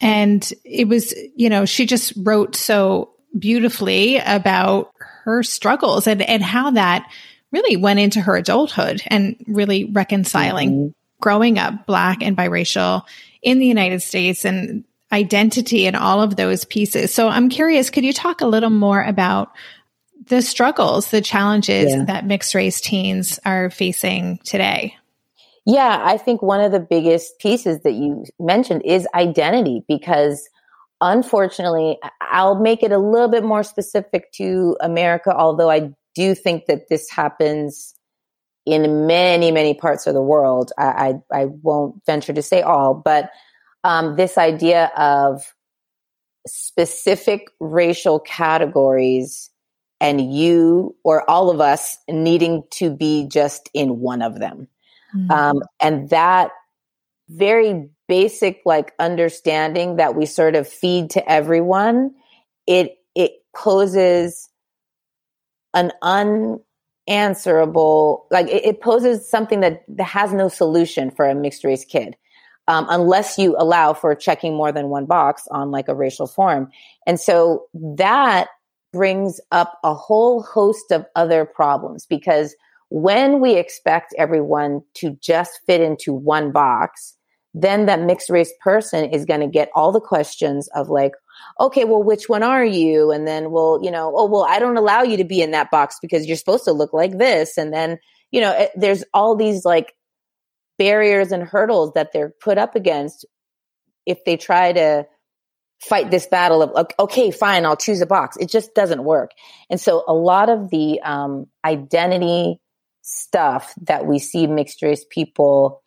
and 0.00 0.52
it 0.64 0.88
was 0.88 1.14
you 1.36 1.48
know 1.48 1.64
she 1.64 1.86
just 1.86 2.12
wrote 2.16 2.56
so 2.56 3.12
beautifully 3.38 4.18
about 4.18 4.92
her 5.24 5.42
struggles 5.42 6.06
and, 6.06 6.22
and 6.22 6.42
how 6.42 6.72
that 6.72 7.08
really 7.52 7.76
went 7.76 8.00
into 8.00 8.20
her 8.20 8.36
adulthood 8.36 9.02
and 9.06 9.36
really 9.46 9.84
reconciling 9.84 10.70
mm-hmm. 10.70 10.88
growing 11.20 11.58
up 11.58 11.86
black 11.86 12.22
and 12.22 12.36
biracial 12.36 13.02
in 13.42 13.58
the 13.58 13.66
United 13.66 14.02
States 14.02 14.44
and 14.44 14.84
identity 15.12 15.86
and 15.86 15.96
all 15.96 16.22
of 16.22 16.36
those 16.36 16.64
pieces. 16.64 17.12
So 17.12 17.28
I'm 17.28 17.48
curious, 17.48 17.90
could 17.90 18.04
you 18.04 18.12
talk 18.12 18.40
a 18.40 18.46
little 18.46 18.70
more 18.70 19.02
about 19.02 19.50
the 20.26 20.42
struggles, 20.42 21.10
the 21.10 21.20
challenges 21.20 21.92
yeah. 21.92 22.04
that 22.04 22.26
mixed 22.26 22.54
race 22.54 22.80
teens 22.80 23.38
are 23.44 23.70
facing 23.70 24.38
today? 24.44 24.94
Yeah, 25.66 26.00
I 26.02 26.16
think 26.16 26.42
one 26.42 26.60
of 26.60 26.72
the 26.72 26.80
biggest 26.80 27.38
pieces 27.38 27.80
that 27.82 27.92
you 27.92 28.24
mentioned 28.38 28.82
is 28.84 29.06
identity 29.14 29.84
because 29.88 30.48
unfortunately, 31.00 31.98
I'll 32.20 32.60
make 32.60 32.82
it 32.82 32.92
a 32.92 32.98
little 32.98 33.28
bit 33.28 33.44
more 33.44 33.62
specific 33.62 34.32
to 34.32 34.76
America, 34.80 35.34
although 35.34 35.70
I 35.70 35.90
do 36.14 36.34
think 36.34 36.66
that 36.66 36.88
this 36.88 37.10
happens 37.10 37.94
in 38.66 39.06
many, 39.06 39.50
many 39.50 39.74
parts 39.74 40.06
of 40.06 40.14
the 40.14 40.22
world. 40.22 40.72
I, 40.78 41.14
I, 41.32 41.42
I 41.42 41.44
won't 41.46 42.04
venture 42.04 42.32
to 42.32 42.42
say 42.42 42.62
all, 42.62 42.94
but 42.94 43.30
um, 43.84 44.16
this 44.16 44.36
idea 44.36 44.90
of 44.96 45.54
specific 46.46 47.48
racial 47.60 48.20
categories 48.20 49.50
and 50.00 50.34
you 50.34 50.96
or 51.04 51.28
all 51.28 51.50
of 51.50 51.60
us 51.60 51.98
needing 52.08 52.64
to 52.70 52.90
be 52.90 53.26
just 53.28 53.68
in 53.74 54.00
one 54.00 54.22
of 54.22 54.38
them. 54.38 54.66
Mm-hmm. 55.14 55.30
Um, 55.30 55.62
and 55.80 56.08
that 56.10 56.52
very 57.28 57.88
basic 58.08 58.62
like 58.64 58.92
understanding 58.98 59.96
that 59.96 60.16
we 60.16 60.24
sort 60.26 60.56
of 60.56 60.66
feed 60.66 61.10
to 61.10 61.30
everyone, 61.30 62.14
it 62.66 62.96
it 63.14 63.32
poses 63.54 64.48
an 65.74 65.92
unanswerable 66.02 68.26
like 68.30 68.48
it, 68.48 68.64
it 68.64 68.80
poses 68.80 69.28
something 69.28 69.60
that, 69.60 69.82
that 69.88 70.04
has 70.04 70.32
no 70.32 70.48
solution 70.48 71.10
for 71.10 71.28
a 71.28 71.34
mixed 71.34 71.64
race 71.64 71.84
kid. 71.84 72.16
Um, 72.68 72.86
unless 72.88 73.36
you 73.36 73.56
allow 73.58 73.94
for 73.94 74.14
checking 74.14 74.54
more 74.54 74.70
than 74.70 74.90
one 74.90 75.06
box 75.06 75.48
on 75.50 75.72
like 75.72 75.88
a 75.88 75.94
racial 75.94 76.28
form. 76.28 76.70
And 77.04 77.18
so 77.18 77.64
that 77.74 78.46
brings 78.92 79.40
up 79.52 79.78
a 79.84 79.94
whole 79.94 80.42
host 80.42 80.90
of 80.90 81.06
other 81.14 81.44
problems 81.44 82.06
because 82.06 82.54
when 82.88 83.40
we 83.40 83.56
expect 83.56 84.14
everyone 84.18 84.82
to 84.94 85.16
just 85.20 85.60
fit 85.66 85.80
into 85.80 86.12
one 86.12 86.50
box, 86.50 87.16
then 87.54 87.86
that 87.86 88.00
mixed 88.00 88.30
race 88.30 88.52
person 88.60 89.10
is 89.10 89.24
going 89.24 89.40
to 89.40 89.46
get 89.46 89.70
all 89.74 89.92
the 89.92 90.00
questions 90.00 90.68
of 90.74 90.88
like, 90.88 91.12
okay, 91.58 91.84
well, 91.84 92.02
which 92.02 92.28
one 92.28 92.42
are 92.42 92.64
you? 92.64 93.10
And 93.10 93.26
then, 93.26 93.50
well, 93.50 93.80
you 93.82 93.90
know, 93.90 94.12
oh, 94.14 94.26
well, 94.26 94.44
I 94.48 94.58
don't 94.58 94.76
allow 94.76 95.02
you 95.02 95.16
to 95.16 95.24
be 95.24 95.40
in 95.40 95.52
that 95.52 95.70
box 95.70 95.96
because 96.02 96.26
you're 96.26 96.36
supposed 96.36 96.64
to 96.64 96.72
look 96.72 96.92
like 96.92 97.18
this. 97.18 97.56
And 97.56 97.72
then, 97.72 97.98
you 98.30 98.40
know, 98.40 98.52
it, 98.52 98.70
there's 98.76 99.04
all 99.14 99.36
these 99.36 99.64
like 99.64 99.94
barriers 100.78 101.32
and 101.32 101.42
hurdles 101.42 101.92
that 101.94 102.12
they're 102.12 102.32
put 102.40 102.58
up 102.58 102.74
against 102.74 103.24
if 104.06 104.24
they 104.24 104.36
try 104.36 104.72
to 104.72 105.06
fight 105.80 106.10
this 106.10 106.26
battle 106.26 106.62
of 106.62 106.86
okay 106.98 107.30
fine 107.30 107.64
i'll 107.64 107.76
choose 107.76 108.00
a 108.00 108.06
box 108.06 108.36
it 108.36 108.50
just 108.50 108.74
doesn't 108.74 109.04
work 109.04 109.30
and 109.70 109.80
so 109.80 110.04
a 110.06 110.12
lot 110.12 110.48
of 110.48 110.70
the 110.70 111.00
um, 111.02 111.46
identity 111.64 112.60
stuff 113.02 113.74
that 113.82 114.06
we 114.06 114.18
see 114.18 114.46
mixed 114.46 114.82
race 114.82 115.04
people 115.08 115.82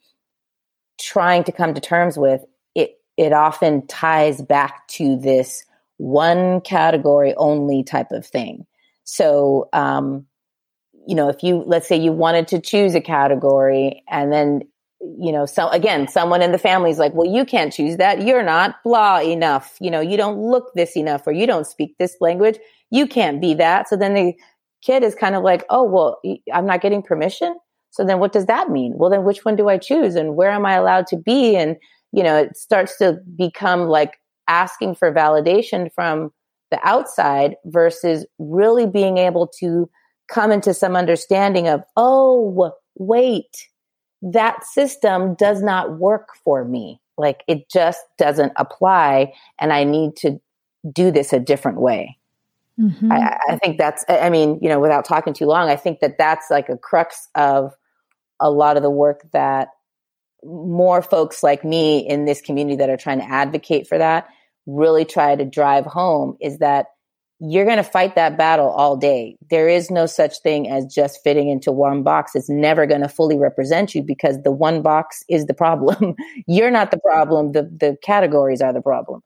trying 0.99 1.43
to 1.45 1.51
come 1.51 1.73
to 1.73 1.81
terms 1.81 2.17
with, 2.17 2.43
it 2.75 2.97
it 3.17 3.33
often 3.33 3.85
ties 3.87 4.41
back 4.41 4.87
to 4.87 5.17
this 5.17 5.65
one 5.97 6.61
category 6.61 7.33
only 7.35 7.83
type 7.83 8.11
of 8.11 8.25
thing. 8.25 8.65
So, 9.03 9.69
um, 9.73 10.25
you 11.05 11.15
know, 11.15 11.29
if 11.29 11.43
you 11.43 11.63
let's 11.65 11.87
say 11.87 11.97
you 11.97 12.11
wanted 12.11 12.49
to 12.49 12.61
choose 12.61 12.95
a 12.95 13.01
category, 13.01 14.03
and 14.09 14.31
then 14.31 14.63
you 15.19 15.31
know, 15.31 15.45
so 15.45 15.69
again, 15.69 16.07
someone 16.07 16.41
in 16.41 16.51
the 16.51 16.57
family 16.57 16.89
is 16.89 16.97
like, 16.97 17.13
well, 17.13 17.29
you 17.29 17.45
can't 17.45 17.73
choose 17.73 17.97
that. 17.97 18.21
You're 18.21 18.43
not 18.43 18.75
blah 18.83 19.19
enough. 19.21 19.75
You 19.81 19.91
know, 19.91 20.01
you 20.01 20.17
don't 20.17 20.37
look 20.37 20.71
this 20.75 20.95
enough, 20.95 21.27
or 21.27 21.31
you 21.31 21.45
don't 21.45 21.67
speak 21.67 21.95
this 21.99 22.15
language. 22.21 22.57
You 22.89 23.07
can't 23.07 23.41
be 23.41 23.53
that. 23.55 23.89
So 23.89 23.95
then 23.95 24.13
the 24.13 24.33
kid 24.83 25.03
is 25.03 25.15
kind 25.15 25.35
of 25.35 25.43
like, 25.43 25.65
oh, 25.69 25.83
well, 25.83 26.19
I'm 26.53 26.65
not 26.65 26.81
getting 26.81 27.01
permission. 27.01 27.55
So 27.91 28.05
then 28.05 28.19
what 28.19 28.31
does 28.31 28.47
that 28.47 28.69
mean? 28.69 28.93
Well, 28.95 29.09
then 29.09 29.23
which 29.23 29.45
one 29.45 29.55
do 29.55 29.69
I 29.69 29.77
choose 29.77 30.15
and 30.15 30.35
where 30.35 30.51
am 30.51 30.65
I 30.65 30.73
allowed 30.73 31.07
to 31.07 31.17
be? 31.17 31.55
And, 31.55 31.77
you 32.11 32.23
know, 32.23 32.37
it 32.37 32.57
starts 32.57 32.97
to 32.97 33.17
become 33.37 33.87
like 33.87 34.17
asking 34.47 34.95
for 34.95 35.11
validation 35.11 35.89
from 35.93 36.31
the 36.71 36.79
outside 36.83 37.55
versus 37.65 38.25
really 38.39 38.87
being 38.87 39.17
able 39.17 39.47
to 39.59 39.89
come 40.27 40.51
into 40.51 40.73
some 40.73 40.95
understanding 40.95 41.67
of, 41.67 41.83
oh, 41.95 42.71
wait, 42.95 43.67
that 44.31 44.65
system 44.65 45.35
does 45.35 45.61
not 45.61 45.97
work 45.99 46.29
for 46.43 46.63
me. 46.63 46.99
Like 47.17 47.43
it 47.47 47.69
just 47.69 48.01
doesn't 48.17 48.53
apply 48.55 49.33
and 49.59 49.71
I 49.71 49.83
need 49.83 50.15
to 50.17 50.39
do 50.91 51.11
this 51.11 51.33
a 51.33 51.39
different 51.39 51.79
way. 51.79 52.17
Mm-hmm. 52.79 53.11
I, 53.11 53.37
I, 53.49 53.57
think 53.57 53.77
that's, 53.77 54.03
I 54.09 54.29
mean, 54.31 54.59
you 54.61 54.69
know, 54.69 54.79
without 54.79 55.05
talking 55.05 55.33
too 55.33 55.45
long, 55.45 55.69
I 55.69 55.75
think 55.75 55.99
that 55.99 56.17
that's 56.17 56.49
like 56.49 56.69
a 56.69 56.77
crux 56.77 57.27
of 57.35 57.75
a 58.39 58.49
lot 58.49 58.77
of 58.77 58.83
the 58.83 58.89
work 58.89 59.21
that 59.31 59.69
more 60.43 61.01
folks 61.01 61.43
like 61.43 61.63
me 61.63 61.99
in 61.99 62.25
this 62.25 62.41
community 62.41 62.77
that 62.77 62.89
are 62.89 62.97
trying 62.97 63.19
to 63.19 63.29
advocate 63.29 63.87
for 63.87 63.97
that 63.97 64.27
really 64.65 65.05
try 65.05 65.35
to 65.35 65.45
drive 65.45 65.85
home 65.85 66.37
is 66.41 66.59
that 66.59 66.87
you're 67.45 67.65
going 67.65 67.77
to 67.77 67.83
fight 67.83 68.15
that 68.15 68.37
battle 68.37 68.69
all 68.69 68.95
day. 68.95 69.35
There 69.49 69.67
is 69.67 69.91
no 69.91 70.05
such 70.05 70.39
thing 70.39 70.69
as 70.69 70.85
just 70.85 71.21
fitting 71.23 71.49
into 71.49 71.73
one 71.73 72.01
box. 72.01 72.35
It's 72.35 72.49
never 72.49 72.85
going 72.85 73.01
to 73.01 73.09
fully 73.09 73.37
represent 73.37 73.93
you 73.93 74.01
because 74.01 74.41
the 74.43 74.51
one 74.51 74.81
box 74.81 75.23
is 75.27 75.45
the 75.45 75.53
problem. 75.53 76.15
you're 76.47 76.71
not 76.71 76.91
the 76.91 76.99
problem. 76.99 77.51
The, 77.51 77.63
the 77.63 77.97
categories 78.01 78.61
are 78.61 78.71
the 78.71 78.81
problem. 78.81 79.21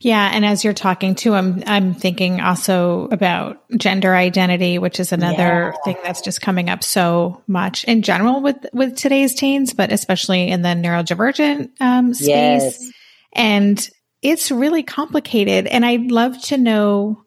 Yeah, 0.00 0.30
and 0.34 0.44
as 0.44 0.64
you're 0.64 0.74
talking 0.74 1.14
to 1.16 1.32
him, 1.32 1.62
I'm 1.66 1.94
thinking 1.94 2.40
also 2.40 3.08
about 3.10 3.62
gender 3.78 4.14
identity, 4.14 4.78
which 4.78 5.00
is 5.00 5.12
another 5.12 5.72
yeah. 5.72 5.72
thing 5.84 5.96
that's 6.02 6.20
just 6.20 6.42
coming 6.42 6.68
up 6.68 6.84
so 6.84 7.42
much 7.46 7.84
in 7.84 8.02
general 8.02 8.42
with 8.42 8.66
with 8.74 8.94
today's 8.96 9.34
teens, 9.34 9.72
but 9.72 9.90
especially 9.90 10.48
in 10.48 10.60
the 10.60 10.70
neurodivergent 10.70 11.70
um, 11.80 12.12
space. 12.12 12.28
Yes. 12.28 12.90
And 13.32 13.90
it's 14.20 14.50
really 14.50 14.82
complicated. 14.82 15.66
And 15.66 15.84
I'd 15.84 16.10
love 16.10 16.40
to 16.44 16.58
know 16.58 17.23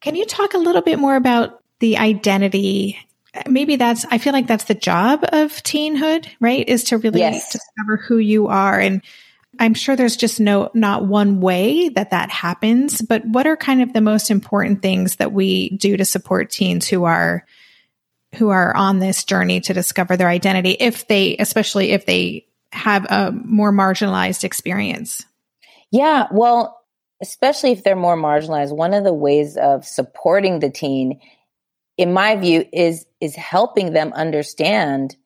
can 0.00 0.14
you 0.14 0.24
talk 0.24 0.54
a 0.54 0.58
little 0.58 0.82
bit 0.82 0.98
more 0.98 1.16
about 1.16 1.62
the 1.78 1.98
identity? 1.98 2.98
Maybe 3.46 3.76
that's, 3.76 4.04
I 4.10 4.18
feel 4.18 4.32
like 4.32 4.46
that's 4.46 4.64
the 4.64 4.74
job 4.74 5.24
of 5.24 5.52
teenhood, 5.62 6.26
right? 6.40 6.68
Is 6.68 6.84
to 6.84 6.98
really 6.98 7.20
yes. 7.20 7.52
discover 7.52 7.96
who 7.96 8.18
you 8.18 8.48
are. 8.48 8.78
And 8.78 9.02
I'm 9.58 9.74
sure 9.74 9.96
there's 9.96 10.16
just 10.16 10.40
no, 10.40 10.70
not 10.74 11.04
one 11.04 11.40
way 11.40 11.90
that 11.90 12.10
that 12.10 12.30
happens, 12.30 13.02
but 13.02 13.24
what 13.26 13.46
are 13.46 13.56
kind 13.56 13.82
of 13.82 13.92
the 13.92 14.00
most 14.00 14.30
important 14.30 14.82
things 14.82 15.16
that 15.16 15.32
we 15.32 15.70
do 15.70 15.96
to 15.96 16.04
support 16.04 16.50
teens 16.50 16.88
who 16.88 17.04
are, 17.04 17.44
who 18.36 18.48
are 18.48 18.74
on 18.74 19.00
this 19.00 19.24
journey 19.24 19.60
to 19.60 19.74
discover 19.74 20.16
their 20.16 20.28
identity 20.28 20.76
if 20.78 21.06
they, 21.08 21.36
especially 21.36 21.90
if 21.90 22.06
they 22.06 22.46
have 22.72 23.04
a 23.10 23.32
more 23.32 23.72
marginalized 23.72 24.44
experience? 24.44 25.24
Yeah. 25.90 26.28
Well, 26.30 26.79
especially 27.22 27.72
if 27.72 27.84
they're 27.84 27.96
more 27.96 28.16
marginalized, 28.16 28.74
one 28.74 28.94
of 28.94 29.04
the 29.04 29.12
ways 29.12 29.56
of 29.56 29.84
supporting 29.84 30.58
the 30.58 30.70
teen, 30.70 31.20
in 31.96 32.12
my 32.12 32.36
view, 32.36 32.64
is 32.72 33.06
is 33.20 33.36
helping 33.36 33.92
them 33.92 34.12
understand 34.14 35.16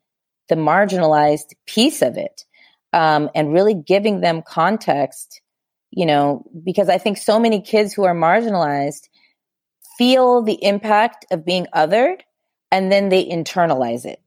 the 0.48 0.56
marginalized 0.56 1.54
piece 1.66 2.02
of 2.02 2.16
it, 2.16 2.44
um, 2.92 3.30
and 3.34 3.52
really 3.52 3.74
giving 3.74 4.20
them 4.20 4.42
context. 4.42 5.40
You 5.90 6.06
know, 6.06 6.44
because 6.64 6.88
I 6.88 6.98
think 6.98 7.18
so 7.18 7.38
many 7.38 7.60
kids 7.60 7.94
who 7.94 8.04
are 8.04 8.14
marginalized 8.14 9.08
feel 9.96 10.42
the 10.42 10.62
impact 10.64 11.26
of 11.30 11.44
being 11.44 11.66
othered, 11.72 12.20
and 12.72 12.90
then 12.90 13.08
they 13.08 13.24
internalize 13.24 14.04
it 14.04 14.20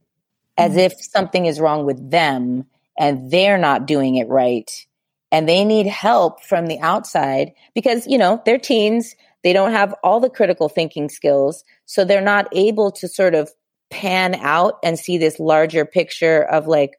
as 0.58 0.72
mm-hmm. 0.72 0.80
if 0.80 0.94
something 1.02 1.46
is 1.46 1.60
wrong 1.60 1.86
with 1.86 2.10
them 2.10 2.66
and 2.98 3.30
they're 3.32 3.58
not 3.58 3.86
doing 3.86 4.16
it 4.16 4.28
right 4.28 4.87
and 5.32 5.48
they 5.48 5.66
need 5.66 5.88
help 5.88 6.44
from 6.44 6.68
the 6.68 6.80
outside 6.80 7.54
because, 7.76 8.08
you 8.08 8.18
know, 8.18 8.42
they're 8.46 8.58
teens. 8.58 9.16
They 9.44 9.54
don't 9.54 9.72
have 9.72 9.94
all 10.04 10.20
the 10.20 10.30
critical 10.30 10.70
thinking 10.70 11.10
skills. 11.10 11.64
So 11.86 12.06
they're 12.06 12.22
not 12.22 12.48
able 12.52 12.92
to 12.94 13.08
sort 13.08 13.36
of 13.36 13.52
pan 13.90 14.36
out 14.36 14.76
and 14.84 14.98
see 14.98 15.18
this 15.18 15.40
larger 15.40 15.86
picture 15.86 16.42
of 16.42 16.68
like, 16.68 16.92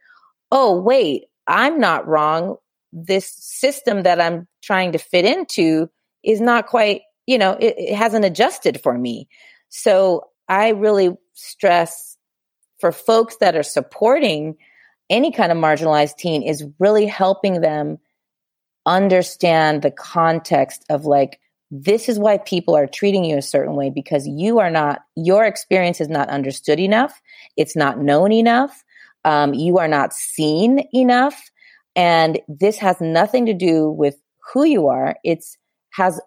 oh, 0.50 0.80
wait, 0.80 1.24
I'm 1.46 1.80
not 1.80 2.06
wrong. 2.06 2.56
This 2.92 3.32
system 3.38 4.02
that 4.02 4.20
I'm 4.20 4.46
trying 4.62 4.92
to 4.92 4.98
fit 4.98 5.24
into 5.24 5.90
is 6.22 6.40
not 6.40 6.66
quite, 6.66 7.02
you 7.26 7.38
know, 7.38 7.52
it, 7.52 7.74
it 7.78 7.94
hasn't 7.94 8.24
adjusted 8.24 8.80
for 8.82 8.96
me. 8.96 9.28
So 9.68 10.28
I 10.48 10.70
really 10.70 11.16
stress 11.34 12.16
for 12.78 12.92
folks 12.92 13.36
that 13.36 13.56
are 13.56 13.62
supporting 13.62 14.56
any 15.10 15.32
kind 15.32 15.52
of 15.52 15.58
marginalized 15.58 16.16
teen 16.16 16.42
is 16.42 16.64
really 16.78 17.06
helping 17.06 17.60
them 17.60 17.98
understand 18.96 19.82
the 19.82 19.90
context 19.90 20.84
of 20.90 21.04
like, 21.04 21.40
this 21.70 22.08
is 22.08 22.18
why 22.18 22.38
people 22.38 22.74
are 22.74 22.86
treating 22.86 23.24
you 23.24 23.36
a 23.36 23.42
certain 23.42 23.74
way 23.74 23.90
because 23.90 24.26
you 24.26 24.58
are 24.58 24.70
not, 24.70 25.00
your 25.16 25.44
experience 25.44 26.00
is 26.00 26.08
not 26.08 26.30
understood 26.30 26.80
enough. 26.80 27.20
It's 27.56 27.76
not 27.76 27.98
known 27.98 28.32
enough. 28.32 28.84
Um, 29.24 29.52
you 29.52 29.78
are 29.78 29.88
not 29.88 30.14
seen 30.14 30.88
enough. 30.94 31.50
And 31.94 32.40
this 32.48 32.78
has 32.78 33.00
nothing 33.00 33.46
to 33.46 33.54
do 33.54 33.90
with 33.90 34.16
who 34.52 34.64
you 34.64 34.86
are. 34.86 35.16
It's 35.24 35.58
has 35.92 36.20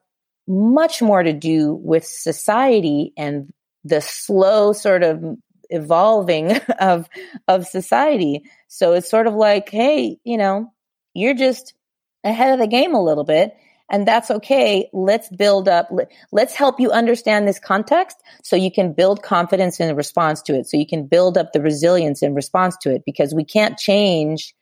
much 0.48 1.02
more 1.02 1.24
to 1.24 1.34
do 1.34 1.74
with 1.76 2.06
society 2.06 3.14
and 3.18 3.52
the 3.84 4.02
slow 4.02 4.74
sort 4.74 5.04
of 5.04 5.24
evolving 5.70 6.58
of 6.80 7.08
of 7.48 7.66
society. 7.66 8.44
So 8.68 8.94
it's 8.94 9.10
sort 9.10 9.28
of 9.28 9.34
like, 9.34 9.70
hey, 9.70 10.18
you 10.24 10.38
know, 10.38 10.72
you're 11.14 11.34
just 11.34 11.74
ahead 12.24 12.54
of 12.54 12.60
the 12.60 12.68
game 12.68 12.94
a 12.94 13.04
little 13.04 13.24
bit. 13.24 13.56
And 13.90 14.08
that's 14.08 14.32
okay. 14.32 14.90
Let's 14.94 15.28
build 15.28 15.68
up, 15.68 15.90
let's 16.32 16.56
help 16.56 16.80
you 16.80 16.92
understand 16.92 17.46
this 17.46 17.60
context 17.60 18.16
so 18.42 18.56
you 18.56 18.72
can 18.72 18.94
build 18.94 19.22
confidence 19.22 19.82
in 19.82 19.94
response 19.98 20.42
to 20.44 20.56
it. 20.56 20.70
So 20.70 20.78
you 20.78 20.88
can 20.88 21.08
build 21.08 21.38
up 21.38 21.52
the 21.52 21.62
resilience 21.62 22.24
in 22.24 22.34
response 22.34 22.78
to 22.84 22.96
it 22.96 23.04
because 23.06 23.34
we 23.34 23.44
can't 23.44 23.78
change 23.78 24.56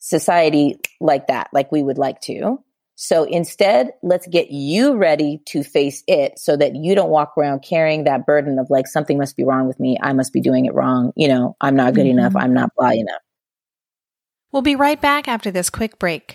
society 0.00 0.80
like 1.00 1.28
that, 1.28 1.50
like 1.52 1.70
we 1.70 1.84
would 1.84 1.98
like 1.98 2.20
to. 2.22 2.58
So 2.96 3.22
instead, 3.22 3.92
let's 4.02 4.26
get 4.26 4.50
you 4.50 4.96
ready 4.96 5.40
to 5.46 5.62
face 5.62 6.02
it 6.08 6.36
so 6.36 6.56
that 6.56 6.74
you 6.74 6.96
don't 6.96 7.10
walk 7.10 7.34
around 7.38 7.60
carrying 7.60 8.04
that 8.04 8.26
burden 8.26 8.58
of 8.58 8.70
like, 8.70 8.88
something 8.88 9.16
must 9.18 9.36
be 9.36 9.44
wrong 9.44 9.68
with 9.68 9.78
me. 9.78 9.98
I 10.02 10.12
must 10.14 10.32
be 10.32 10.40
doing 10.40 10.66
it 10.66 10.74
wrong. 10.74 11.12
You 11.14 11.28
know, 11.28 11.56
I'm 11.60 11.76
not 11.76 11.94
good 11.94 12.06
mm-hmm. 12.06 12.18
enough. 12.18 12.34
I'm 12.34 12.54
not 12.54 12.72
blah 12.76 12.90
enough. 12.90 13.22
We'll 14.50 14.62
be 14.62 14.74
right 14.74 15.00
back 15.00 15.28
after 15.28 15.52
this 15.52 15.70
quick 15.70 16.00
break. 16.00 16.34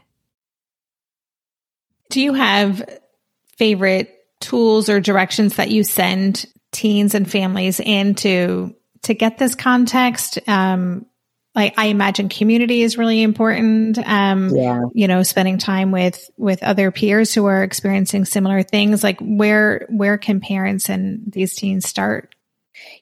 Do 2.11 2.21
you 2.21 2.33
have 2.33 2.83
favorite 3.57 4.13
tools 4.41 4.89
or 4.89 4.99
directions 4.99 5.55
that 5.55 5.71
you 5.71 5.83
send 5.83 6.45
teens 6.71 7.15
and 7.15 7.29
families 7.29 7.79
in 7.79 8.15
to 8.15 8.75
to 9.03 9.13
get 9.13 9.37
this 9.37 9.55
context? 9.55 10.37
Um, 10.47 11.05
like 11.55 11.73
I 11.77 11.87
imagine 11.87 12.29
community 12.29 12.81
is 12.81 12.97
really 12.97 13.21
important. 13.21 13.97
Um, 13.97 14.49
yeah. 14.55 14.81
you 14.93 15.07
know, 15.07 15.23
spending 15.23 15.57
time 15.57 15.91
with, 15.91 16.29
with 16.37 16.63
other 16.63 16.91
peers 16.91 17.33
who 17.33 17.45
are 17.45 17.63
experiencing 17.63 18.25
similar 18.25 18.63
things. 18.63 19.03
Like 19.03 19.19
where, 19.19 19.85
where 19.89 20.17
can 20.17 20.39
parents 20.39 20.89
and 20.89 21.23
these 21.31 21.55
teens 21.55 21.87
start? 21.87 22.33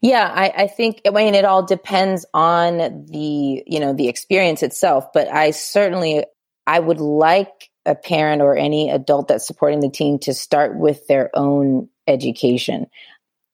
Yeah, 0.01 0.31
I, 0.33 0.63
I 0.63 0.67
think, 0.67 1.01
I 1.05 1.11
mean, 1.11 1.35
it 1.35 1.45
all 1.45 1.63
depends 1.63 2.25
on 2.33 3.05
the, 3.05 3.63
you 3.67 3.79
know, 3.79 3.93
the 3.93 4.07
experience 4.07 4.63
itself, 4.63 5.13
but 5.13 5.27
I 5.27 5.51
certainly, 5.51 6.25
I 6.65 6.79
would 6.79 6.99
like 6.99 7.68
a 7.85 7.95
parent 7.95 8.41
or 8.41 8.55
any 8.55 8.89
adult 8.89 9.27
that's 9.27 9.47
supporting 9.47 9.79
the 9.79 9.89
teen 9.89 10.19
to 10.19 10.33
start 10.33 10.77
with 10.77 11.07
their 11.07 11.29
own 11.33 11.89
education. 12.07 12.87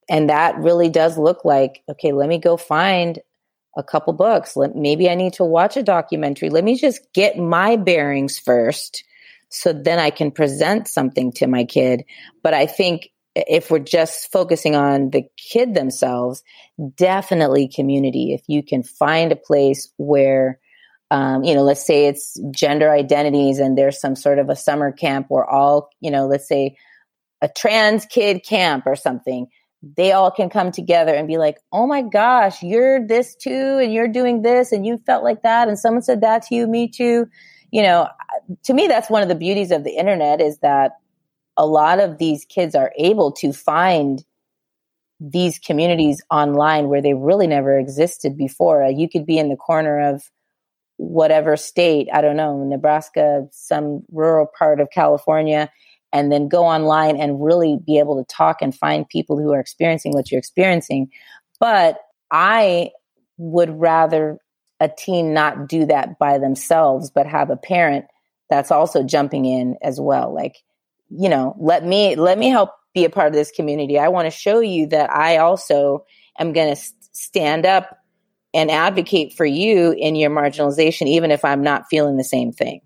And 0.09 0.29
that 0.29 0.57
really 0.57 0.89
does 0.89 1.17
look 1.17 1.45
like, 1.45 1.83
okay, 1.89 2.11
let 2.11 2.29
me 2.29 2.37
go 2.37 2.57
find 2.57 3.19
a 3.77 3.83
couple 3.83 4.13
books. 4.13 4.55
Let, 4.55 4.75
maybe 4.75 5.09
I 5.09 5.15
need 5.15 5.33
to 5.33 5.43
watch 5.43 5.77
a 5.77 5.83
documentary. 5.83 6.49
Let 6.49 6.63
me 6.63 6.77
just 6.77 7.01
get 7.13 7.37
my 7.37 7.75
bearings 7.75 8.39
first 8.39 9.03
so 9.49 9.73
then 9.73 9.99
I 9.99 10.09
can 10.09 10.31
present 10.31 10.87
something 10.87 11.31
to 11.33 11.47
my 11.47 11.65
kid. 11.65 12.03
But 12.43 12.53
I 12.53 12.65
think 12.65 13.09
if 13.35 13.69
we're 13.69 13.79
just 13.79 14.31
focusing 14.31 14.75
on 14.75 15.09
the 15.09 15.23
kid 15.37 15.73
themselves, 15.73 16.43
definitely 16.95 17.67
community. 17.67 18.33
If 18.33 18.43
you 18.47 18.63
can 18.63 18.83
find 18.83 19.31
a 19.31 19.37
place 19.37 19.91
where, 19.97 20.59
um, 21.11 21.43
you 21.43 21.53
know, 21.53 21.63
let's 21.63 21.85
say 21.85 22.07
it's 22.07 22.39
gender 22.51 22.89
identities 22.89 23.59
and 23.59 23.77
there's 23.77 23.99
some 23.99 24.15
sort 24.15 24.39
of 24.39 24.49
a 24.49 24.55
summer 24.55 24.91
camp 24.91 25.27
where 25.29 25.45
all, 25.45 25.89
you 26.01 26.11
know, 26.11 26.27
let's 26.27 26.47
say 26.47 26.77
a 27.41 27.49
trans 27.49 28.05
kid 28.05 28.43
camp 28.43 28.83
or 28.85 28.95
something 28.95 29.47
they 29.95 30.11
all 30.11 30.31
can 30.31 30.49
come 30.49 30.71
together 30.71 31.13
and 31.13 31.27
be 31.27 31.37
like, 31.37 31.59
oh 31.71 31.85
my 31.85 32.01
gosh, 32.01 32.63
you're 32.63 33.05
this 33.05 33.35
too, 33.35 33.79
and 33.81 33.93
you're 33.93 34.07
doing 34.07 34.41
this, 34.41 34.71
and 34.71 34.85
you 34.85 34.97
felt 35.05 35.23
like 35.23 35.43
that, 35.43 35.67
and 35.67 35.77
someone 35.77 36.01
said 36.01 36.21
that 36.21 36.43
to 36.43 36.55
you, 36.55 36.67
me 36.67 36.87
too. 36.87 37.27
You 37.71 37.83
know, 37.83 38.07
to 38.63 38.73
me, 38.73 38.87
that's 38.87 39.09
one 39.09 39.21
of 39.21 39.29
the 39.29 39.35
beauties 39.35 39.71
of 39.71 39.83
the 39.83 39.95
internet 39.95 40.41
is 40.41 40.59
that 40.59 40.93
a 41.57 41.65
lot 41.65 41.99
of 41.99 42.17
these 42.17 42.45
kids 42.45 42.73
are 42.73 42.91
able 42.97 43.31
to 43.33 43.53
find 43.53 44.23
these 45.19 45.59
communities 45.59 46.21
online 46.29 46.87
where 46.89 47.01
they 47.01 47.13
really 47.13 47.47
never 47.47 47.77
existed 47.77 48.37
before. 48.37 48.83
Uh, 48.83 48.89
you 48.89 49.07
could 49.07 49.25
be 49.25 49.37
in 49.37 49.49
the 49.49 49.55
corner 49.55 50.09
of 50.09 50.23
whatever 50.97 51.57
state, 51.57 52.07
I 52.13 52.21
don't 52.21 52.37
know, 52.37 52.63
Nebraska, 52.63 53.47
some 53.51 54.03
rural 54.11 54.47
part 54.57 54.79
of 54.79 54.89
California, 54.91 55.69
and 56.13 56.31
then 56.31 56.47
go 56.47 56.63
online 56.63 57.17
and 57.17 57.43
really 57.43 57.77
be 57.85 57.99
able 57.99 58.23
to 58.23 58.33
talk 58.33 58.61
and 58.61 58.73
find 58.73 59.07
people 59.07 59.37
who 59.37 59.51
are 59.51 59.59
experiencing 59.59 60.13
what 60.13 60.31
you're 60.31 60.39
experiencing. 60.39 61.09
But 61.59 61.99
I 62.31 62.91
would 63.37 63.69
rather 63.69 64.37
a 64.79 64.89
teen 64.89 65.33
not 65.33 65.67
do 65.67 65.85
that 65.85 66.17
by 66.19 66.37
themselves, 66.37 67.11
but 67.11 67.27
have 67.27 67.49
a 67.49 67.57
parent 67.57 68.05
that's 68.49 68.71
also 68.71 69.03
jumping 69.03 69.45
in 69.45 69.77
as 69.81 69.99
well. 69.99 70.33
Like, 70.33 70.55
you 71.09 71.29
know, 71.29 71.55
let 71.59 71.85
me, 71.85 72.15
let 72.15 72.37
me 72.37 72.49
help 72.49 72.71
be 72.93 73.05
a 73.05 73.09
part 73.09 73.27
of 73.27 73.33
this 73.33 73.51
community. 73.51 73.99
I 73.99 74.07
want 74.07 74.25
to 74.27 74.31
show 74.31 74.59
you 74.59 74.87
that 74.87 75.09
I 75.13 75.37
also 75.37 76.05
am 76.39 76.53
going 76.53 76.75
to 76.75 76.81
stand 77.13 77.65
up 77.65 77.97
and 78.55 78.71
advocate 78.71 79.33
for 79.33 79.45
you 79.45 79.91
in 79.91 80.15
your 80.15 80.31
marginalization, 80.31 81.07
even 81.07 81.29
if 81.29 81.45
I'm 81.45 81.61
not 81.61 81.87
feeling 81.89 82.17
the 82.17 82.23
same 82.23 82.51
thing. 82.51 82.81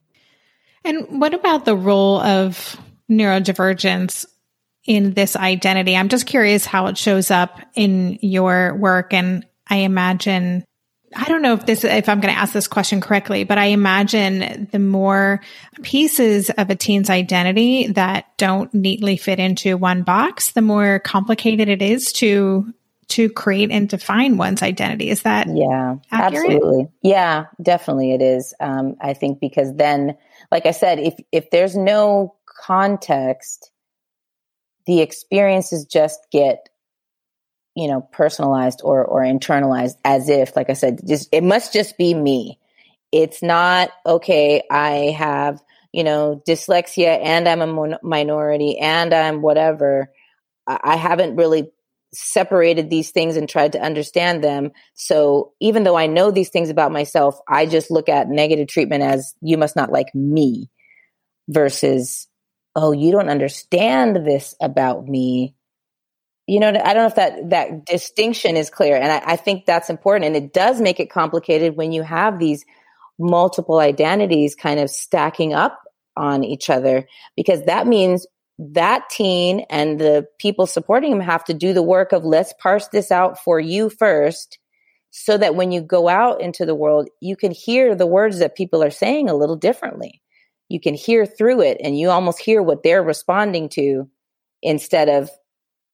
And 0.84 1.22
what 1.22 1.34
about 1.34 1.66
the 1.66 1.76
role 1.76 2.20
of 2.20 2.78
neurodivergence 3.10 4.26
in 4.86 5.14
this 5.14 5.36
identity. 5.36 5.96
I'm 5.96 6.10
just 6.10 6.26
curious 6.26 6.66
how 6.66 6.88
it 6.88 6.98
shows 6.98 7.32
up 7.32 7.60
in 7.76 8.18
your 8.22 8.76
work. 8.76 9.14
And 9.14 9.46
I 9.68 9.78
imagine, 9.78 10.66
I 11.16 11.26
don't 11.26 11.42
know 11.42 11.54
if 11.54 11.66
this, 11.66 11.84
if 11.84 12.10
I'm 12.10 12.20
going 12.20 12.34
to 12.34 12.40
ask 12.40 12.54
this 12.54 12.68
question 12.68 13.02
correctly, 13.02 13.44
but 13.44 13.58
I 13.58 13.66
imagine 13.66 14.68
the 14.72 14.80
more 14.80 15.42
pieces 15.84 16.50
of 16.50 16.70
a 16.70 16.76
teen's 16.76 17.10
identity 17.10 17.88
that 17.88 18.36
don't 18.38 18.74
neatly 18.74 19.18
fit 19.18 19.40
into 19.40 19.78
one 19.78 20.04
box, 20.04 20.52
the 20.52 20.62
more 20.62 21.00
complicated 21.00 21.68
it 21.68 21.82
is 21.82 22.12
to 22.14 22.74
to 23.10 23.30
create 23.30 23.72
and 23.72 23.90
define 23.90 24.38
one's 24.38 24.64
identity. 24.64 25.10
Is 25.10 25.24
that 25.24 25.48
yeah, 25.48 25.96
accurate? 26.12 26.52
absolutely? 26.52 26.88
Yeah, 27.02 27.46
definitely 27.62 28.14
it 28.14 28.22
is. 28.22 28.54
Um, 28.60 28.96
I 29.02 29.14
think 29.14 29.40
because 29.40 29.76
then, 29.76 30.18
like 30.52 30.66
I 30.66 30.72
said, 30.72 31.00
if 31.00 31.16
if 31.32 31.50
there's 31.50 31.76
no 31.76 32.36
context, 32.46 33.72
the 34.86 35.02
experiences 35.02 35.86
just 35.86 36.20
get, 36.32 36.70
you 37.76 37.88
know, 37.88 38.02
personalized 38.02 38.82
or, 38.84 39.06
or 39.06 39.22
internalized 39.22 39.96
as 40.04 40.30
if, 40.30 40.56
like 40.56 40.70
I 40.70 40.74
said, 40.74 41.00
just, 41.08 41.30
it 41.32 41.44
must 41.44 41.74
just 41.74 41.98
be 41.98 42.14
me. 42.14 42.60
It's 43.12 43.44
not, 43.44 43.92
okay, 44.06 44.64
I 44.70 45.16
have, 45.18 45.62
you 45.92 46.04
know, 46.04 46.42
dyslexia 46.48 47.20
and 47.24 47.48
I'm 47.48 47.62
a 47.62 47.68
mon- 47.68 47.98
minority 48.02 48.80
and 48.80 49.14
I'm 49.14 49.42
whatever. 49.42 50.12
I, 50.68 50.80
I 50.84 50.96
haven't 50.96 51.36
really 51.36 51.72
separated 52.14 52.90
these 52.90 53.12
things 53.12 53.38
and 53.38 53.48
tried 53.48 53.74
to 53.74 53.82
understand 53.82 54.44
them. 54.44 54.72
So 54.96 55.54
even 55.60 55.84
though 55.84 55.98
I 55.98 56.08
know 56.08 56.32
these 56.32 56.50
things 56.50 56.70
about 56.70 56.92
myself, 56.92 57.40
I 57.48 57.66
just 57.66 57.92
look 57.92 58.10
at 58.10 58.30
negative 58.30 58.68
treatment 58.68 59.04
as 59.04 59.34
you 59.42 59.58
must 59.58 59.76
not 59.76 59.92
like 59.92 60.14
me 60.16 60.70
versus 61.48 62.28
oh, 62.76 62.92
you 62.92 63.12
don't 63.12 63.30
understand 63.30 64.26
this 64.26 64.56
about 64.62 65.08
me. 65.08 65.56
You 66.48 66.60
know, 66.60 66.70
I 66.70 66.94
don't 66.94 67.04
know 67.04 67.08
if 67.08 67.16
that 67.16 67.50
that 67.50 67.86
distinction 67.86 68.58
is 68.58 68.70
clear, 68.70 68.96
and 68.96 69.12
I, 69.12 69.34
I 69.34 69.36
think 69.36 69.66
that's 69.66 69.90
important. 69.90 70.26
And 70.26 70.36
it 70.36 70.54
does 70.54 70.82
make 70.82 71.00
it 71.00 71.12
complicated 71.12 71.76
when 71.76 71.92
you 71.92 72.02
have 72.02 72.40
these 72.40 72.66
multiple 73.20 73.80
identities 73.80 74.56
kind 74.56 74.80
of 74.80 74.90
stacking 74.90 75.54
up 75.54 75.80
on 76.16 76.44
each 76.44 76.70
other, 76.70 77.08
because 77.36 77.66
that 77.66 77.86
means 77.86 78.26
that 78.60 79.10
teen 79.10 79.62
and 79.70 80.00
the 80.00 80.28
people 80.38 80.68
supporting 80.68 81.14
him 81.14 81.22
have 81.22 81.46
to 81.46 81.54
do 81.54 81.72
the 81.72 81.82
work 81.82 82.12
of 82.12 82.26
let's 82.26 82.54
parse 82.60 82.90
this 82.90 83.10
out 83.10 83.42
for 83.42 83.58
you 83.58 83.90
first 83.90 84.60
so 85.12 85.38
that 85.38 85.56
when 85.56 85.72
you 85.72 85.82
go 85.82 86.10
out 86.10 86.42
into 86.42 86.66
the 86.66 86.76
world, 86.76 87.10
you 87.22 87.38
can 87.38 87.52
hear 87.52 87.96
the 87.96 88.06
words 88.06 88.40
that 88.40 88.58
people 88.58 88.84
are 88.84 88.92
saying 88.92 89.30
a 89.30 89.34
little 89.34 89.56
differently. 89.56 90.22
You 90.68 90.82
can 90.82 90.94
hear 90.94 91.26
through 91.26 91.62
it 91.62 91.78
and 91.82 91.98
you 91.98 92.10
almost 92.10 92.40
hear 92.40 92.62
what 92.62 92.84
they're 92.84 93.02
responding 93.02 93.70
to 93.70 94.10
instead 94.62 95.08
of 95.08 95.32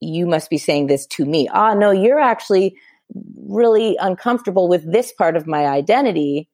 you 0.02 0.26
must 0.26 0.50
be 0.50 0.58
saying 0.58 0.88
this 0.88 1.06
to 1.06 1.26
me. 1.26 1.48
Ah 1.48 1.76
no 1.76 1.92
you're 1.92 2.20
actually 2.20 2.76
really 3.38 3.96
uncomfortable 4.02 4.68
with 4.68 4.92
this 4.92 5.12
part 5.14 5.38
of 5.38 5.46
my 5.46 5.68
identity 5.68 6.50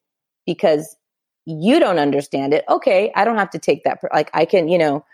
because 0.46 0.98
you 1.46 1.80
don't 1.80 2.00
understand 2.00 2.54
it. 2.54 2.66
Okay 2.70 3.12
i 3.16 3.24
don't 3.24 3.38
have 3.38 3.50
to 3.52 3.60
take 3.60 3.86
that 3.86 4.00
like 4.14 4.30
i 4.34 4.44
can 4.44 4.68
you 4.68 4.78
know 4.78 5.06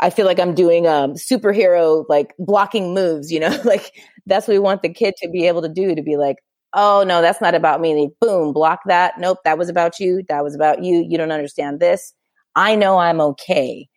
i 0.00 0.10
feel 0.10 0.26
like 0.26 0.40
i'm 0.40 0.54
doing 0.54 0.86
um 0.86 1.14
superhero 1.14 2.04
like 2.08 2.34
blocking 2.38 2.94
moves 2.94 3.30
you 3.30 3.40
know 3.40 3.60
like 3.64 3.92
that's 4.26 4.48
what 4.48 4.54
we 4.54 4.58
want 4.58 4.82
the 4.82 4.92
kid 4.92 5.14
to 5.16 5.28
be 5.28 5.46
able 5.46 5.62
to 5.62 5.68
do 5.68 5.94
to 5.94 6.02
be 6.02 6.16
like 6.16 6.36
oh 6.76 7.02
no, 7.04 7.22
that's 7.22 7.40
not 7.40 7.56
about 7.56 7.80
me. 7.80 7.94
They 7.94 8.10
boom, 8.20 8.52
block 8.52 8.80
that. 8.86 9.18
Nope, 9.18 9.38
that 9.44 9.58
was 9.58 9.68
about 9.68 9.98
you. 9.98 10.22
That 10.28 10.44
was 10.44 10.54
about 10.54 10.84
you. 10.84 11.04
You 11.08 11.18
don't 11.18 11.32
understand 11.32 11.80
this. 11.80 12.12
I 12.54 12.76
know 12.76 12.98
I'm 12.98 13.20
okay. 13.20 13.88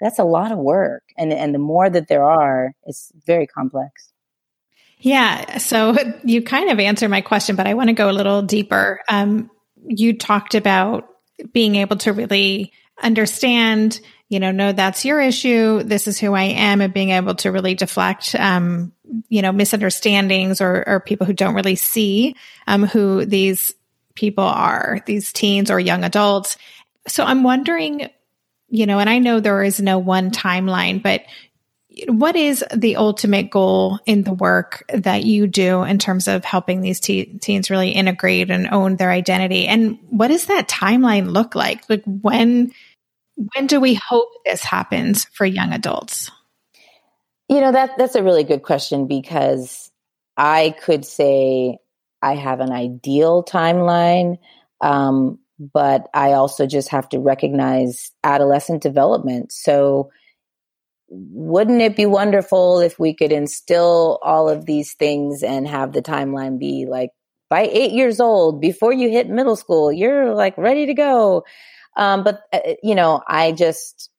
That's 0.00 0.18
a 0.18 0.24
lot 0.24 0.50
of 0.50 0.58
work. 0.58 1.04
And 1.16 1.32
and 1.32 1.54
the 1.54 1.60
more 1.60 1.88
that 1.88 2.08
there 2.08 2.24
are, 2.24 2.72
it's 2.84 3.12
very 3.26 3.46
complex. 3.46 4.10
Yeah. 4.98 5.58
So 5.58 5.96
you 6.24 6.42
kind 6.42 6.70
of 6.70 6.80
answered 6.80 7.10
my 7.10 7.20
question, 7.20 7.54
but 7.54 7.68
I 7.68 7.74
want 7.74 7.88
to 7.88 7.94
go 7.94 8.10
a 8.10 8.12
little 8.12 8.42
deeper. 8.42 9.00
Um, 9.08 9.50
you 9.86 10.16
talked 10.16 10.54
about 10.54 11.08
being 11.52 11.76
able 11.76 11.96
to 11.96 12.12
really 12.12 12.72
understand, 13.02 14.00
you 14.32 14.40
know, 14.40 14.50
no, 14.50 14.72
that's 14.72 15.04
your 15.04 15.20
issue. 15.20 15.82
This 15.82 16.08
is 16.08 16.18
who 16.18 16.32
I 16.32 16.44
am, 16.44 16.80
and 16.80 16.94
being 16.94 17.10
able 17.10 17.34
to 17.34 17.52
really 17.52 17.74
deflect, 17.74 18.34
um, 18.34 18.94
you 19.28 19.42
know, 19.42 19.52
misunderstandings 19.52 20.62
or, 20.62 20.88
or 20.88 21.00
people 21.00 21.26
who 21.26 21.34
don't 21.34 21.54
really 21.54 21.76
see 21.76 22.34
um, 22.66 22.86
who 22.86 23.26
these 23.26 23.74
people 24.14 24.44
are, 24.44 25.00
these 25.04 25.34
teens 25.34 25.70
or 25.70 25.78
young 25.78 26.02
adults. 26.02 26.56
So 27.06 27.24
I'm 27.24 27.42
wondering, 27.42 28.08
you 28.70 28.86
know, 28.86 29.00
and 29.00 29.10
I 29.10 29.18
know 29.18 29.38
there 29.38 29.62
is 29.62 29.82
no 29.82 29.98
one 29.98 30.30
timeline, 30.30 31.02
but 31.02 31.24
what 32.08 32.34
is 32.34 32.64
the 32.74 32.96
ultimate 32.96 33.50
goal 33.50 33.98
in 34.06 34.22
the 34.22 34.32
work 34.32 34.82
that 34.94 35.24
you 35.24 35.46
do 35.46 35.82
in 35.82 35.98
terms 35.98 36.26
of 36.26 36.42
helping 36.42 36.80
these 36.80 37.00
te- 37.00 37.38
teens 37.38 37.68
really 37.68 37.90
integrate 37.90 38.50
and 38.50 38.68
own 38.68 38.96
their 38.96 39.10
identity 39.10 39.66
and 39.66 39.98
what 40.08 40.28
does 40.28 40.46
that 40.46 40.70
timeline 40.70 41.30
look 41.30 41.54
like 41.54 41.86
like 41.90 42.02
when 42.06 42.72
when 43.36 43.66
do 43.66 43.80
we 43.80 43.94
hope 43.94 44.28
this 44.44 44.62
happens 44.62 45.24
for 45.32 45.46
young 45.46 45.72
adults 45.72 46.30
you 47.48 47.60
know 47.60 47.72
that 47.72 47.90
that's 47.98 48.14
a 48.14 48.22
really 48.22 48.44
good 48.44 48.62
question 48.62 49.06
because 49.06 49.90
i 50.36 50.74
could 50.82 51.04
say 51.04 51.76
i 52.20 52.34
have 52.34 52.60
an 52.60 52.72
ideal 52.72 53.44
timeline 53.44 54.38
um, 54.80 55.38
but 55.58 56.08
i 56.14 56.32
also 56.32 56.66
just 56.66 56.88
have 56.88 57.08
to 57.08 57.18
recognize 57.18 58.10
adolescent 58.24 58.82
development 58.82 59.52
so 59.52 60.10
wouldn't 61.08 61.82
it 61.82 61.94
be 61.94 62.06
wonderful 62.06 62.80
if 62.80 62.98
we 62.98 63.14
could 63.14 63.32
instill 63.32 64.18
all 64.22 64.48
of 64.48 64.64
these 64.64 64.94
things 64.94 65.42
and 65.42 65.68
have 65.68 65.92
the 65.92 66.00
timeline 66.00 66.58
be 66.58 66.86
like 66.88 67.10
by 67.52 67.68
eight 67.70 67.92
years 67.92 68.18
old, 68.18 68.62
before 68.62 68.94
you 68.94 69.10
hit 69.10 69.28
middle 69.28 69.56
school, 69.56 69.92
you're 69.92 70.34
like 70.34 70.56
ready 70.56 70.86
to 70.86 70.94
go. 70.94 71.44
Um, 71.96 72.24
but 72.24 72.42
uh, 72.52 72.60
you 72.82 72.94
know, 72.94 73.22
I 73.26 73.52
just, 73.52 74.10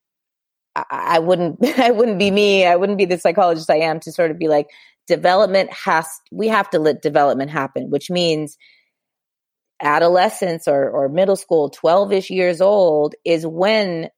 I, 0.75 0.83
I 0.89 1.19
wouldn't, 1.19 1.63
I 1.79 1.91
wouldn't 1.91 2.19
be 2.19 2.31
me. 2.31 2.65
I 2.65 2.75
wouldn't 2.75 2.97
be 2.97 3.05
the 3.05 3.17
psychologist 3.17 3.69
I 3.69 3.77
am 3.77 3.99
to 4.01 4.12
sort 4.12 4.31
of 4.31 4.39
be 4.39 4.47
like, 4.47 4.67
development 5.07 5.71
has, 5.71 6.07
we 6.31 6.47
have 6.47 6.69
to 6.71 6.79
let 6.79 7.01
development 7.01 7.51
happen, 7.51 7.89
which 7.89 8.09
means 8.09 8.57
adolescence 9.81 10.67
or, 10.67 10.89
or 10.89 11.09
middle 11.09 11.36
school, 11.36 11.69
12 11.69 12.13
ish 12.13 12.29
years 12.29 12.62
old 12.62 13.15
is 13.25 13.45
when 13.45 14.09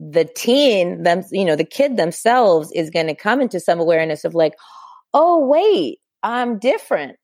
the 0.00 0.24
teen 0.24 1.02
them 1.02 1.22
you 1.30 1.44
know 1.44 1.56
the 1.56 1.64
kid 1.64 1.96
themselves 1.98 2.72
is 2.72 2.88
going 2.88 3.06
to 3.06 3.14
come 3.14 3.40
into 3.40 3.60
some 3.60 3.78
awareness 3.78 4.24
of 4.24 4.34
like 4.34 4.54
oh 5.12 5.46
wait 5.46 5.98
i'm 6.22 6.58
different 6.58 7.16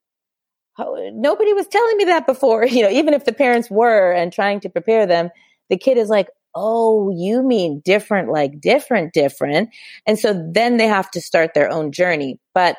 nobody 0.78 1.54
was 1.54 1.66
telling 1.68 1.96
me 1.96 2.04
that 2.04 2.26
before 2.26 2.66
you 2.70 2.82
know 2.82 2.90
even 2.90 3.14
if 3.14 3.24
the 3.24 3.32
parents 3.32 3.70
were 3.70 4.12
and 4.12 4.30
trying 4.30 4.60
to 4.60 4.68
prepare 4.68 5.06
them 5.06 5.30
the 5.70 5.76
kid 5.76 5.98
is 5.98 6.08
like 6.08 6.28
oh 6.54 7.10
you 7.10 7.42
mean 7.42 7.80
different 7.84 8.30
like 8.30 8.60
different 8.60 9.12
different 9.12 9.70
and 10.06 10.18
so 10.18 10.48
then 10.52 10.76
they 10.76 10.86
have 10.86 11.10
to 11.10 11.20
start 11.20 11.54
their 11.54 11.70
own 11.70 11.92
journey 11.92 12.38
but 12.54 12.76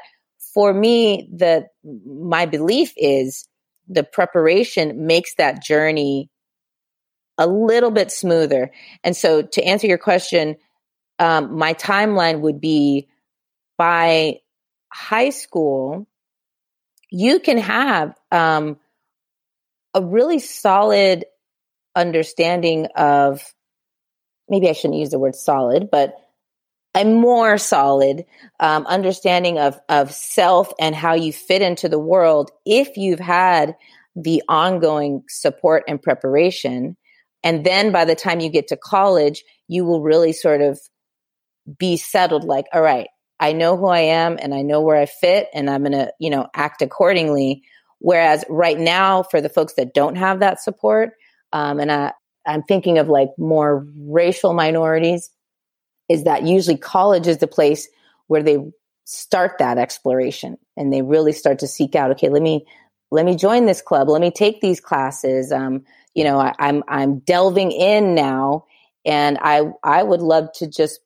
for 0.53 0.73
me 0.73 1.29
the 1.33 1.65
my 2.05 2.45
belief 2.45 2.93
is 2.97 3.47
the 3.87 4.03
preparation 4.03 5.05
makes 5.05 5.35
that 5.35 5.63
journey 5.63 6.29
a 7.37 7.47
little 7.47 7.91
bit 7.91 8.11
smoother. 8.11 8.71
And 9.03 9.15
so 9.15 9.41
to 9.41 9.63
answer 9.63 9.87
your 9.87 9.97
question, 9.97 10.57
um, 11.19 11.57
my 11.57 11.73
timeline 11.73 12.41
would 12.41 12.59
be 12.59 13.07
by 13.77 14.39
high 14.91 15.29
school, 15.29 16.07
you 17.09 17.39
can 17.39 17.57
have 17.57 18.15
um, 18.31 18.77
a 19.93 20.01
really 20.01 20.39
solid 20.39 21.25
understanding 21.97 22.87
of 22.95 23.43
maybe 24.49 24.69
I 24.69 24.73
shouldn't 24.73 24.99
use 24.99 25.09
the 25.09 25.19
word 25.19 25.35
solid, 25.35 25.89
but 25.91 26.15
a 26.95 27.03
more 27.03 27.57
solid 27.57 28.25
um, 28.59 28.85
understanding 28.87 29.59
of 29.59 29.79
of 29.89 30.13
self 30.13 30.71
and 30.79 30.95
how 30.95 31.13
you 31.13 31.33
fit 31.33 31.61
into 31.61 31.89
the 31.89 31.99
world 31.99 32.51
if 32.65 32.97
you've 32.97 33.19
had 33.19 33.75
the 34.15 34.41
ongoing 34.47 35.23
support 35.27 35.83
and 35.87 36.01
preparation 36.01 36.97
and 37.43 37.65
then 37.65 37.91
by 37.91 38.05
the 38.05 38.15
time 38.15 38.39
you 38.39 38.49
get 38.49 38.67
to 38.69 38.77
college, 38.77 39.43
you 39.69 39.85
will 39.85 40.01
really 40.01 40.33
sort 40.33 40.61
of 40.61 40.79
be 41.77 41.95
settled 41.97 42.43
like, 42.43 42.65
all 42.73 42.81
right, 42.81 43.07
I 43.39 43.53
know 43.53 43.77
who 43.77 43.87
I 43.87 43.99
am 43.99 44.37
and 44.41 44.53
I 44.53 44.63
know 44.63 44.81
where 44.81 44.97
I 44.97 45.05
fit 45.05 45.47
and 45.53 45.69
I'm 45.69 45.83
going 45.83 45.91
to, 45.93 46.11
you 46.19 46.29
know, 46.29 46.47
act 46.53 46.81
accordingly. 46.81 47.63
Whereas 47.99 48.43
right 48.49 48.77
now, 48.77 49.23
for 49.23 49.39
the 49.39 49.49
folks 49.49 49.73
that 49.75 49.93
don't 49.93 50.15
have 50.15 50.39
that 50.39 50.61
support, 50.61 51.11
um, 51.53 51.79
and 51.79 51.91
I, 51.91 52.13
I'm 52.45 52.63
thinking 52.63 52.97
of 52.97 53.09
like 53.09 53.29
more 53.37 53.85
racial 53.99 54.53
minorities, 54.53 55.29
is 56.09 56.23
that 56.23 56.43
usually 56.43 56.77
college 56.77 57.27
is 57.27 57.37
the 57.37 57.47
place 57.47 57.87
where 58.27 58.43
they 58.43 58.57
start 59.05 59.57
that 59.59 59.77
exploration 59.77 60.57
and 60.75 60.91
they 60.91 61.01
really 61.01 61.33
start 61.33 61.59
to 61.59 61.67
seek 61.67 61.95
out, 61.95 62.11
okay, 62.11 62.29
let 62.29 62.41
me, 62.41 62.65
let 63.11 63.25
me 63.25 63.35
join 63.35 63.65
this 63.65 63.81
club. 63.81 64.09
Let 64.09 64.21
me 64.21 64.31
take 64.31 64.61
these 64.61 64.79
classes. 64.79 65.51
Um, 65.51 65.85
you 66.13 66.23
know, 66.23 66.39
I, 66.39 66.53
I'm 66.59 66.83
I'm 66.87 67.19
delving 67.19 67.71
in 67.71 68.15
now, 68.15 68.65
and 69.05 69.37
I 69.39 69.61
I 69.83 70.03
would 70.03 70.21
love 70.21 70.51
to 70.55 70.67
just 70.67 70.99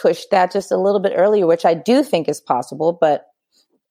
push 0.00 0.24
that 0.30 0.52
just 0.52 0.72
a 0.72 0.76
little 0.76 1.00
bit 1.00 1.12
earlier, 1.14 1.46
which 1.46 1.64
I 1.64 1.74
do 1.74 2.02
think 2.02 2.28
is 2.28 2.40
possible, 2.40 2.96
but 2.98 3.26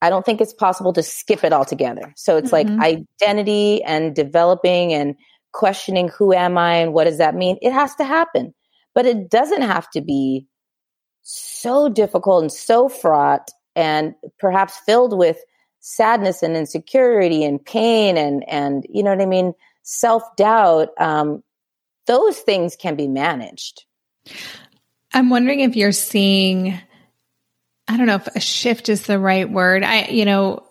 I 0.01 0.09
don't 0.09 0.25
think 0.25 0.41
it's 0.41 0.53
possible 0.53 0.93
to 0.93 1.03
skip 1.03 1.43
it 1.43 1.53
altogether. 1.53 2.13
So 2.15 2.37
it's 2.37 2.51
mm-hmm. 2.51 2.79
like 2.79 3.01
identity 3.21 3.83
and 3.83 4.15
developing 4.15 4.93
and 4.93 5.15
questioning 5.57 6.07
who 6.07 6.33
am 6.33 6.57
I 6.57 6.75
and 6.75 6.93
what 6.93 7.05
does 7.05 7.17
that 7.17 7.35
mean? 7.35 7.57
It 7.61 7.73
has 7.73 7.95
to 7.95 8.05
happen, 8.05 8.53
but 8.93 9.05
it 9.05 9.29
doesn't 9.29 9.63
have 9.63 9.89
to 9.91 10.01
be 10.01 10.45
so 11.23 11.89
difficult 11.89 12.43
and 12.43 12.51
so 12.51 12.87
fraught 12.87 13.49
and 13.75 14.13
perhaps 14.39 14.77
filled 14.85 15.17
with 15.17 15.37
sadness 15.79 16.43
and 16.43 16.55
insecurity 16.55 17.43
and 17.43 17.63
pain 17.63 18.17
and 18.17 18.47
and 18.47 18.85
you 18.89 19.03
know 19.03 19.11
what 19.11 19.21
I 19.21 19.25
mean 19.25 19.53
self 19.87 20.23
doubt, 20.35 20.89
um, 20.99 21.43
those 22.05 22.37
things 22.39 22.75
can 22.75 22.95
be 22.95 23.07
managed. 23.07 23.85
I'm 25.13 25.29
wondering 25.29 25.61
if 25.61 25.75
you're 25.75 25.93
seeing, 25.93 26.79
I 27.87 27.97
don't 27.97 28.05
know 28.05 28.15
if 28.15 28.27
a 28.27 28.39
shift 28.41 28.89
is 28.89 29.03
the 29.03 29.17
right 29.17 29.49
word. 29.49 29.83
I, 29.83 30.07
you 30.07 30.25
know, 30.25 30.66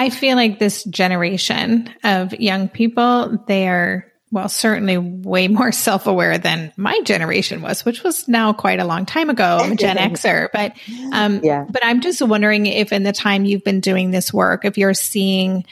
I 0.00 0.08
feel 0.08 0.34
like 0.34 0.58
this 0.58 0.82
generation 0.84 1.92
of 2.02 2.32
young 2.32 2.70
people, 2.70 3.44
they 3.46 3.68
are, 3.68 4.10
well, 4.30 4.48
certainly 4.48 4.96
way 4.96 5.46
more 5.46 5.72
self 5.88 6.06
aware 6.06 6.38
than 6.38 6.72
my 6.78 6.98
generation 7.04 7.60
was, 7.60 7.84
which 7.84 8.02
was 8.02 8.26
now 8.26 8.54
quite 8.54 8.80
a 8.80 8.86
long 8.86 9.04
time 9.04 9.28
ago. 9.28 9.58
I'm 9.60 9.72
a 9.72 9.76
Gen 9.76 9.98
Xer, 9.98 10.48
but, 10.54 10.72
um, 11.12 11.40
yeah. 11.44 11.66
but 11.68 11.84
I'm 11.84 12.00
just 12.00 12.22
wondering 12.22 12.64
if 12.64 12.94
in 12.94 13.02
the 13.02 13.12
time 13.12 13.44
you've 13.44 13.62
been 13.62 13.80
doing 13.80 14.10
this 14.10 14.32
work, 14.32 14.64
if 14.64 14.78
you're 14.78 14.94
seeing 14.94 15.66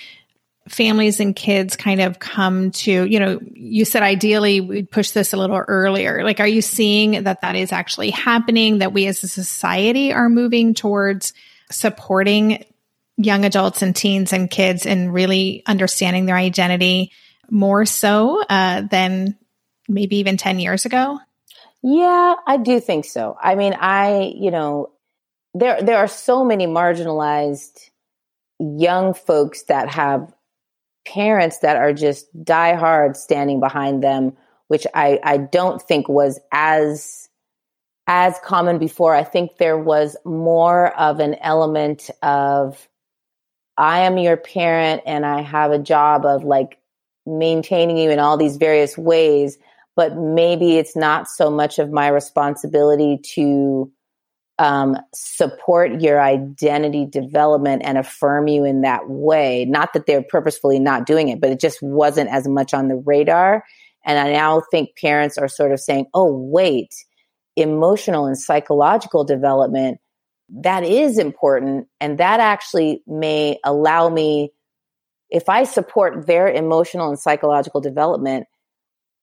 families 0.68 1.20
and 1.20 1.34
kids 1.34 1.74
kind 1.74 2.02
of 2.02 2.18
come 2.18 2.70
to, 2.72 3.06
you 3.06 3.18
know, 3.18 3.40
you 3.54 3.86
said 3.86 4.02
ideally 4.02 4.60
we'd 4.60 4.90
push 4.90 5.12
this 5.12 5.32
a 5.32 5.38
little 5.38 5.56
earlier. 5.56 6.22
Like, 6.22 6.38
are 6.38 6.46
you 6.46 6.60
seeing 6.60 7.24
that 7.24 7.40
that 7.40 7.56
is 7.56 7.72
actually 7.72 8.10
happening, 8.10 8.80
that 8.80 8.92
we 8.92 9.06
as 9.06 9.24
a 9.24 9.28
society 9.28 10.12
are 10.12 10.28
moving 10.28 10.74
towards 10.74 11.32
supporting 11.70 12.66
young 13.18 13.44
adults 13.44 13.82
and 13.82 13.94
teens 13.94 14.32
and 14.32 14.50
kids 14.50 14.86
and 14.86 15.12
really 15.12 15.62
understanding 15.66 16.24
their 16.24 16.36
identity 16.36 17.12
more 17.50 17.84
so 17.84 18.42
uh, 18.48 18.82
than 18.82 19.36
maybe 19.88 20.16
even 20.18 20.36
10 20.36 20.60
years 20.60 20.86
ago? 20.86 21.18
Yeah, 21.82 22.34
I 22.46 22.56
do 22.56 22.80
think 22.80 23.04
so. 23.04 23.36
I 23.40 23.56
mean, 23.56 23.74
I, 23.74 24.32
you 24.36 24.50
know, 24.50 24.92
there 25.54 25.82
there 25.82 25.98
are 25.98 26.08
so 26.08 26.44
many 26.44 26.66
marginalized 26.66 27.90
young 28.58 29.14
folks 29.14 29.64
that 29.64 29.88
have 29.88 30.32
parents 31.06 31.58
that 31.58 31.76
are 31.76 31.92
just 31.92 32.26
die 32.44 32.74
hard 32.74 33.16
standing 33.16 33.60
behind 33.60 34.02
them, 34.02 34.36
which 34.66 34.86
I, 34.94 35.18
I 35.22 35.36
don't 35.38 35.80
think 35.80 36.08
was 36.08 36.38
as 36.52 37.28
as 38.06 38.38
common 38.44 38.78
before. 38.78 39.14
I 39.14 39.24
think 39.24 39.58
there 39.58 39.78
was 39.78 40.16
more 40.24 40.88
of 40.98 41.20
an 41.20 41.34
element 41.36 42.10
of 42.22 42.88
I 43.78 44.00
am 44.00 44.18
your 44.18 44.36
parent 44.36 45.02
and 45.06 45.24
I 45.24 45.40
have 45.40 45.70
a 45.70 45.78
job 45.78 46.26
of 46.26 46.44
like 46.44 46.78
maintaining 47.24 47.96
you 47.96 48.10
in 48.10 48.18
all 48.18 48.36
these 48.36 48.56
various 48.56 48.98
ways, 48.98 49.56
but 49.94 50.16
maybe 50.16 50.76
it's 50.76 50.96
not 50.96 51.28
so 51.28 51.50
much 51.50 51.78
of 51.78 51.92
my 51.92 52.08
responsibility 52.08 53.18
to 53.34 53.90
um, 54.58 54.96
support 55.14 56.00
your 56.00 56.20
identity 56.20 57.06
development 57.06 57.82
and 57.84 57.96
affirm 57.96 58.48
you 58.48 58.64
in 58.64 58.80
that 58.80 59.08
way. 59.08 59.64
Not 59.64 59.92
that 59.92 60.06
they're 60.06 60.22
purposefully 60.22 60.80
not 60.80 61.06
doing 61.06 61.28
it, 61.28 61.40
but 61.40 61.50
it 61.50 61.60
just 61.60 61.80
wasn't 61.80 62.30
as 62.30 62.48
much 62.48 62.74
on 62.74 62.88
the 62.88 62.96
radar. 62.96 63.64
And 64.04 64.18
I 64.18 64.32
now 64.32 64.62
think 64.72 64.96
parents 64.96 65.38
are 65.38 65.48
sort 65.48 65.70
of 65.70 65.78
saying, 65.78 66.06
oh, 66.14 66.32
wait, 66.32 66.92
emotional 67.54 68.26
and 68.26 68.38
psychological 68.38 69.22
development, 69.22 70.00
that 70.48 70.84
is 70.84 71.18
important. 71.18 71.88
And 72.00 72.18
that 72.18 72.40
actually 72.40 73.02
may 73.06 73.58
allow 73.64 74.08
me, 74.08 74.52
if 75.30 75.48
I 75.48 75.64
support 75.64 76.26
their 76.26 76.48
emotional 76.48 77.08
and 77.08 77.18
psychological 77.18 77.80
development, 77.80 78.46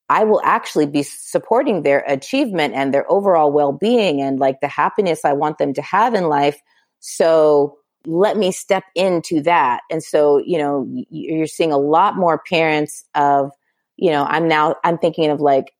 I 0.07 0.23
will 0.23 0.41
actually 0.43 0.85
be 0.85 1.01
supporting 1.01 1.81
their 1.81 2.03
achievement 2.07 2.75
and 2.75 2.93
their 2.93 3.11
overall 3.11 3.51
well 3.51 3.71
being 3.71 4.21
and 4.21 4.39
like 4.39 4.61
the 4.61 4.67
happiness 4.67 5.25
I 5.25 5.33
want 5.33 5.57
them 5.57 5.73
to 5.73 5.81
have 5.81 6.13
in 6.13 6.25
life. 6.25 6.59
So 6.99 7.77
let 8.05 8.37
me 8.37 8.51
step 8.51 8.83
into 8.93 9.41
that. 9.41 9.81
And 9.89 10.03
so, 10.03 10.37
you 10.45 10.59
know, 10.59 10.87
you're 11.09 11.47
seeing 11.47 11.71
a 11.71 11.79
lot 11.79 12.17
more 12.17 12.43
parents 12.47 13.03
of, 13.15 13.49
you 13.97 14.11
know, 14.11 14.25
I'm 14.25 14.47
now, 14.47 14.75
I'm 14.83 14.99
thinking 14.99 15.31
of 15.31 15.41
like 15.41 15.73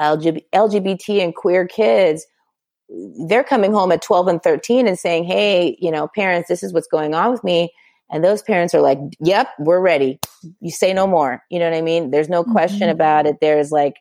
LGBT 0.00 1.22
and 1.22 1.34
queer 1.34 1.66
kids. 1.66 2.24
They're 3.28 3.44
coming 3.44 3.72
home 3.72 3.92
at 3.92 4.02
12 4.02 4.28
and 4.28 4.42
13 4.42 4.86
and 4.86 4.98
saying, 4.98 5.24
Hey, 5.24 5.76
you 5.80 5.90
know, 5.90 6.08
parents, 6.14 6.48
this 6.48 6.62
is 6.62 6.72
what's 6.72 6.86
going 6.86 7.14
on 7.14 7.30
with 7.30 7.44
me. 7.44 7.70
And 8.10 8.22
those 8.22 8.42
parents 8.42 8.74
are 8.74 8.80
like, 8.80 8.98
yep, 9.18 9.48
we're 9.58 9.80
ready. 9.80 10.20
You 10.60 10.70
say 10.70 10.92
no 10.92 11.06
more. 11.06 11.42
You 11.50 11.58
know 11.58 11.68
what 11.68 11.76
I 11.76 11.82
mean? 11.82 12.10
There's 12.10 12.28
no 12.28 12.44
question 12.44 12.80
mm-hmm. 12.80 12.90
about 12.90 13.26
it. 13.26 13.38
There's 13.40 13.72
like, 13.72 13.94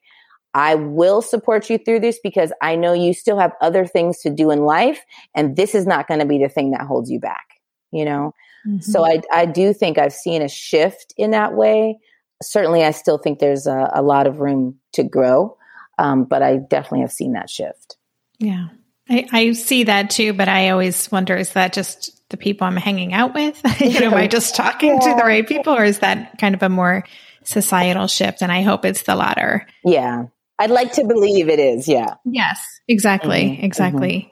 I 0.53 0.75
will 0.75 1.21
support 1.21 1.69
you 1.69 1.79
through 1.79 2.01
this 2.01 2.19
because 2.21 2.51
I 2.61 2.75
know 2.75 2.93
you 2.93 3.13
still 3.13 3.39
have 3.39 3.53
other 3.59 3.87
things 3.87 4.19
to 4.19 4.29
do 4.29 4.51
in 4.51 4.65
life. 4.65 5.03
And 5.33 5.55
this 5.55 5.73
is 5.73 5.87
not 5.87 6.07
going 6.07 6.19
to 6.19 6.25
be 6.25 6.37
the 6.37 6.49
thing 6.49 6.71
that 6.71 6.81
holds 6.81 7.09
you 7.09 7.19
back, 7.19 7.45
you 7.91 8.05
know? 8.05 8.35
Mm-hmm. 8.67 8.81
So 8.81 9.05
I, 9.05 9.21
I 9.31 9.45
do 9.45 9.73
think 9.73 9.97
I've 9.97 10.13
seen 10.13 10.41
a 10.41 10.49
shift 10.49 11.13
in 11.17 11.31
that 11.31 11.53
way. 11.55 11.97
Certainly, 12.41 12.83
I 12.83 12.91
still 12.91 13.17
think 13.17 13.39
there's 13.39 13.67
a, 13.67 13.89
a 13.93 14.01
lot 14.01 14.27
of 14.27 14.39
room 14.39 14.77
to 14.93 15.03
grow. 15.03 15.57
Um, 15.97 16.25
but 16.25 16.41
I 16.43 16.57
definitely 16.57 17.01
have 17.01 17.11
seen 17.11 17.33
that 17.33 17.49
shift. 17.49 17.97
Yeah. 18.39 18.67
I, 19.09 19.27
I 19.31 19.51
see 19.53 19.85
that 19.85 20.09
too, 20.09 20.33
but 20.33 20.47
I 20.47 20.69
always 20.69 21.11
wonder 21.11 21.35
is 21.35 21.53
that 21.53 21.73
just 21.73 22.29
the 22.29 22.37
people 22.37 22.65
I'm 22.65 22.77
hanging 22.77 23.13
out 23.13 23.33
with? 23.33 23.61
you 23.81 23.99
know, 23.99 24.07
am 24.07 24.13
I 24.13 24.27
just 24.27 24.55
talking 24.55 24.95
yeah. 24.95 24.99
to 24.99 25.15
the 25.15 25.23
right 25.23 25.47
people 25.47 25.73
or 25.73 25.83
is 25.83 25.99
that 25.99 26.37
kind 26.39 26.55
of 26.55 26.63
a 26.63 26.69
more 26.69 27.03
societal 27.43 28.07
shift? 28.07 28.41
And 28.41 28.51
I 28.51 28.61
hope 28.61 28.85
it's 28.85 29.03
the 29.03 29.15
latter. 29.15 29.67
Yeah. 29.83 30.25
I'd 30.57 30.71
like 30.71 30.93
to 30.93 31.05
believe 31.05 31.49
it 31.49 31.59
is. 31.59 31.87
Yeah. 31.87 32.15
Yes, 32.25 32.59
exactly. 32.87 33.43
Mm-hmm. 33.43 33.65
Exactly. 33.65 34.17
Mm-hmm. 34.17 34.29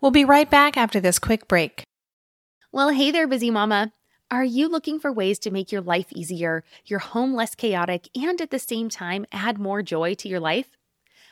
We'll 0.00 0.10
be 0.12 0.24
right 0.24 0.48
back 0.48 0.76
after 0.76 1.00
this 1.00 1.18
quick 1.18 1.48
break. 1.48 1.84
Well, 2.72 2.90
hey 2.90 3.10
there, 3.10 3.26
busy 3.26 3.50
mama. 3.50 3.92
Are 4.30 4.44
you 4.44 4.68
looking 4.68 5.00
for 5.00 5.10
ways 5.10 5.38
to 5.40 5.50
make 5.50 5.72
your 5.72 5.80
life 5.80 6.06
easier, 6.14 6.62
your 6.84 6.98
home 6.98 7.34
less 7.34 7.54
chaotic, 7.54 8.08
and 8.14 8.40
at 8.40 8.50
the 8.50 8.58
same 8.58 8.90
time 8.90 9.26
add 9.32 9.58
more 9.58 9.82
joy 9.82 10.14
to 10.16 10.28
your 10.28 10.38
life? 10.38 10.76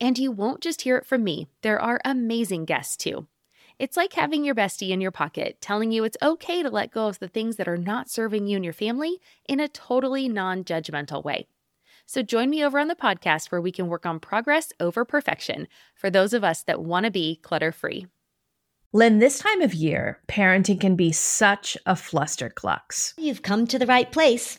And 0.00 0.18
you 0.18 0.30
won't 0.30 0.60
just 0.60 0.82
hear 0.82 0.96
it 0.96 1.06
from 1.06 1.24
me, 1.24 1.48
there 1.62 1.80
are 1.80 2.00
amazing 2.04 2.64
guests 2.64 2.96
too. 2.96 3.26
It's 3.78 3.96
like 3.96 4.12
having 4.12 4.44
your 4.44 4.54
bestie 4.54 4.90
in 4.90 5.00
your 5.00 5.10
pocket 5.10 5.58
telling 5.60 5.90
you 5.90 6.04
it's 6.04 6.18
okay 6.20 6.62
to 6.62 6.68
let 6.68 6.92
go 6.92 7.08
of 7.08 7.18
the 7.18 7.28
things 7.28 7.56
that 7.56 7.66
are 7.66 7.78
not 7.78 8.10
serving 8.10 8.46
you 8.46 8.56
and 8.56 8.64
your 8.64 8.74
family 8.74 9.20
in 9.48 9.58
a 9.58 9.68
totally 9.68 10.28
non 10.28 10.64
judgmental 10.64 11.24
way. 11.24 11.46
So 12.04 12.22
join 12.22 12.50
me 12.50 12.62
over 12.62 12.78
on 12.78 12.88
the 12.88 12.94
podcast 12.94 13.50
where 13.50 13.60
we 13.60 13.72
can 13.72 13.88
work 13.88 14.04
on 14.04 14.20
progress 14.20 14.72
over 14.80 15.04
perfection 15.04 15.66
for 15.94 16.10
those 16.10 16.34
of 16.34 16.44
us 16.44 16.62
that 16.64 16.82
want 16.82 17.04
to 17.04 17.10
be 17.10 17.40
clutter 17.42 17.72
free. 17.72 18.06
Lynn, 18.92 19.18
this 19.18 19.38
time 19.38 19.62
of 19.62 19.72
year, 19.72 20.18
parenting 20.28 20.80
can 20.80 20.96
be 20.96 21.12
such 21.12 21.78
a 21.86 21.94
flusterclux. 21.94 23.14
You've 23.16 23.42
come 23.42 23.66
to 23.68 23.78
the 23.78 23.86
right 23.86 24.10
place. 24.10 24.58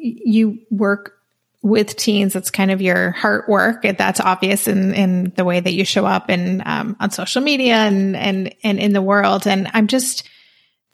you 0.00 0.60
work 0.70 1.16
with 1.62 1.94
teens. 1.96 2.34
It's 2.34 2.50
kind 2.50 2.70
of 2.70 2.80
your 2.80 3.10
heart 3.10 3.48
work. 3.48 3.82
That's 3.82 4.20
obvious 4.20 4.66
in, 4.66 4.94
in 4.94 5.32
the 5.36 5.44
way 5.44 5.60
that 5.60 5.74
you 5.74 5.84
show 5.84 6.06
up 6.06 6.30
and 6.30 6.62
um, 6.64 6.96
on 7.00 7.10
social 7.10 7.42
media 7.42 7.76
and, 7.76 8.16
and, 8.16 8.54
and 8.62 8.78
in 8.78 8.92
the 8.92 9.02
world. 9.02 9.46
And 9.46 9.68
I'm 9.74 9.86
just, 9.86 10.28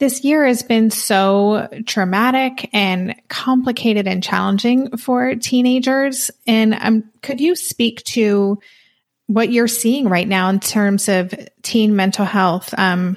this 0.01 0.25
year 0.25 0.45
has 0.45 0.63
been 0.65 0.91
so 0.91 1.69
traumatic 1.87 2.69
and 2.73 3.15
complicated 3.29 4.09
and 4.09 4.23
challenging 4.23 4.97
for 4.97 5.37
teenagers. 5.37 6.31
And 6.47 6.75
um, 6.75 7.05
could 7.23 7.41
you 7.41 7.55
speak 7.55 8.03
to 8.05 8.59
what 9.27 9.51
you're 9.51 9.69
seeing 9.69 10.09
right 10.09 10.29
now 10.29 10.49
in 10.49 10.61
terms 10.61 11.09
of 11.09 11.35
teen 11.63 11.97
mental 11.97 12.25
health. 12.25 12.73
Um, 12.79 13.17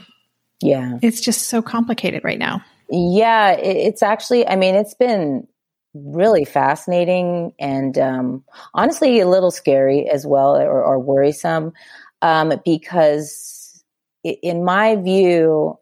yeah. 0.61 0.97
It's 1.01 1.21
just 1.21 1.47
so 1.47 1.61
complicated 1.61 2.23
right 2.23 2.39
now. 2.39 2.63
Yeah. 2.89 3.51
It, 3.51 3.77
it's 3.77 4.03
actually, 4.03 4.47
I 4.47 4.55
mean, 4.55 4.75
it's 4.75 4.95
been 4.95 5.47
really 5.93 6.45
fascinating 6.45 7.53
and 7.59 7.97
um, 7.97 8.43
honestly 8.73 9.19
a 9.19 9.27
little 9.27 9.51
scary 9.51 10.07
as 10.09 10.25
well 10.25 10.55
or, 10.55 10.83
or 10.83 10.99
worrisome 10.99 11.73
um, 12.21 12.53
because 12.63 13.83
in 14.23 14.63
my 14.63 14.95
view, 14.95 15.77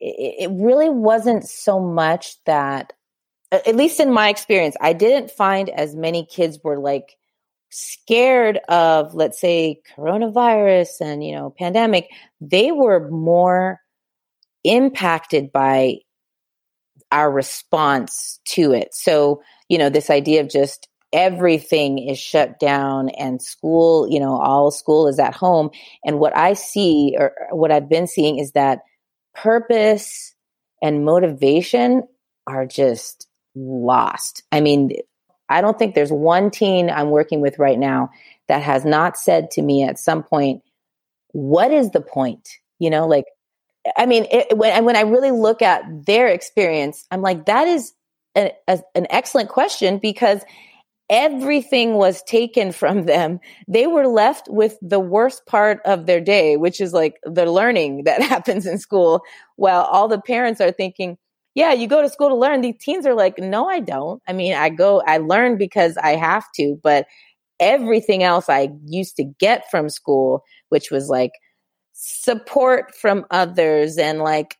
it, 0.00 0.48
it 0.48 0.50
really 0.52 0.88
wasn't 0.88 1.48
so 1.48 1.80
much 1.80 2.42
that, 2.44 2.92
at 3.52 3.76
least 3.76 4.00
in 4.00 4.12
my 4.12 4.28
experience, 4.28 4.76
I 4.80 4.92
didn't 4.92 5.30
find 5.30 5.68
as 5.70 5.94
many 5.94 6.26
kids 6.26 6.58
were 6.64 6.78
like, 6.78 7.16
scared 7.76 8.60
of 8.68 9.16
let's 9.16 9.40
say 9.40 9.80
coronavirus 9.96 11.00
and 11.00 11.24
you 11.24 11.34
know 11.34 11.52
pandemic. 11.58 12.08
They 12.40 12.70
were 12.70 13.08
more 13.10 13.80
impacted 14.62 15.50
by 15.50 15.98
our 17.14 17.30
response 17.30 18.40
to 18.44 18.72
it 18.72 18.94
so 18.94 19.42
you 19.68 19.78
know 19.78 19.88
this 19.88 20.10
idea 20.10 20.40
of 20.40 20.50
just 20.50 20.88
everything 21.12 21.98
is 21.98 22.18
shut 22.18 22.58
down 22.58 23.08
and 23.10 23.40
school 23.40 24.08
you 24.10 24.18
know 24.18 24.36
all 24.36 24.70
school 24.70 25.06
is 25.06 25.18
at 25.18 25.34
home 25.34 25.70
and 26.04 26.18
what 26.18 26.36
i 26.36 26.52
see 26.52 27.14
or 27.18 27.32
what 27.52 27.70
i've 27.70 27.88
been 27.88 28.06
seeing 28.06 28.38
is 28.38 28.52
that 28.52 28.80
purpose 29.34 30.34
and 30.82 31.04
motivation 31.04 32.02
are 32.46 32.66
just 32.66 33.26
lost. 33.54 34.42
I 34.52 34.60
mean, 34.60 34.92
I 35.48 35.60
don't 35.60 35.78
think 35.78 35.94
there's 35.94 36.12
one 36.12 36.50
teen 36.50 36.90
I'm 36.90 37.10
working 37.10 37.40
with 37.40 37.58
right 37.58 37.78
now 37.78 38.10
that 38.48 38.62
has 38.62 38.84
not 38.84 39.16
said 39.16 39.50
to 39.52 39.62
me 39.62 39.84
at 39.84 39.98
some 39.98 40.22
point, 40.22 40.62
what 41.32 41.72
is 41.72 41.90
the 41.90 42.00
point? 42.00 42.48
You 42.78 42.90
know, 42.90 43.06
like, 43.06 43.24
I 43.96 44.06
mean, 44.06 44.26
it, 44.30 44.56
when, 44.56 44.84
when 44.84 44.96
I 44.96 45.02
really 45.02 45.30
look 45.30 45.62
at 45.62 45.82
their 46.06 46.28
experience, 46.28 47.04
I'm 47.10 47.22
like, 47.22 47.46
that 47.46 47.68
is 47.68 47.92
a, 48.36 48.52
a, 48.66 48.80
an 48.94 49.06
excellent 49.10 49.48
question 49.48 49.98
because 49.98 50.42
everything 51.10 51.94
was 51.94 52.22
taken 52.22 52.72
from 52.72 53.04
them. 53.04 53.40
They 53.68 53.86
were 53.86 54.06
left 54.06 54.48
with 54.48 54.78
the 54.80 55.00
worst 55.00 55.46
part 55.46 55.80
of 55.84 56.06
their 56.06 56.20
day, 56.20 56.56
which 56.56 56.80
is 56.80 56.92
like 56.92 57.16
the 57.24 57.50
learning 57.50 58.04
that 58.04 58.22
happens 58.22 58.66
in 58.66 58.78
school, 58.78 59.22
while 59.56 59.82
all 59.82 60.08
the 60.08 60.20
parents 60.20 60.60
are 60.60 60.72
thinking, 60.72 61.18
yeah, 61.54 61.72
you 61.72 61.86
go 61.86 62.02
to 62.02 62.08
school 62.08 62.30
to 62.30 62.34
learn. 62.34 62.62
These 62.62 62.78
teens 62.80 63.06
are 63.06 63.14
like, 63.14 63.38
no, 63.38 63.68
I 63.68 63.80
don't. 63.80 64.20
I 64.26 64.32
mean, 64.32 64.54
I 64.54 64.70
go, 64.70 65.02
I 65.06 65.18
learn 65.18 65.56
because 65.56 65.96
I 65.96 66.16
have 66.16 66.44
to, 66.56 66.76
but 66.82 67.06
everything 67.60 68.24
else 68.24 68.48
I 68.48 68.70
used 68.86 69.16
to 69.16 69.24
get 69.38 69.70
from 69.70 69.88
school, 69.88 70.42
which 70.70 70.90
was 70.90 71.08
like 71.08 71.30
support 72.04 72.94
from 72.94 73.24
others 73.30 73.96
and 73.96 74.18
like 74.18 74.56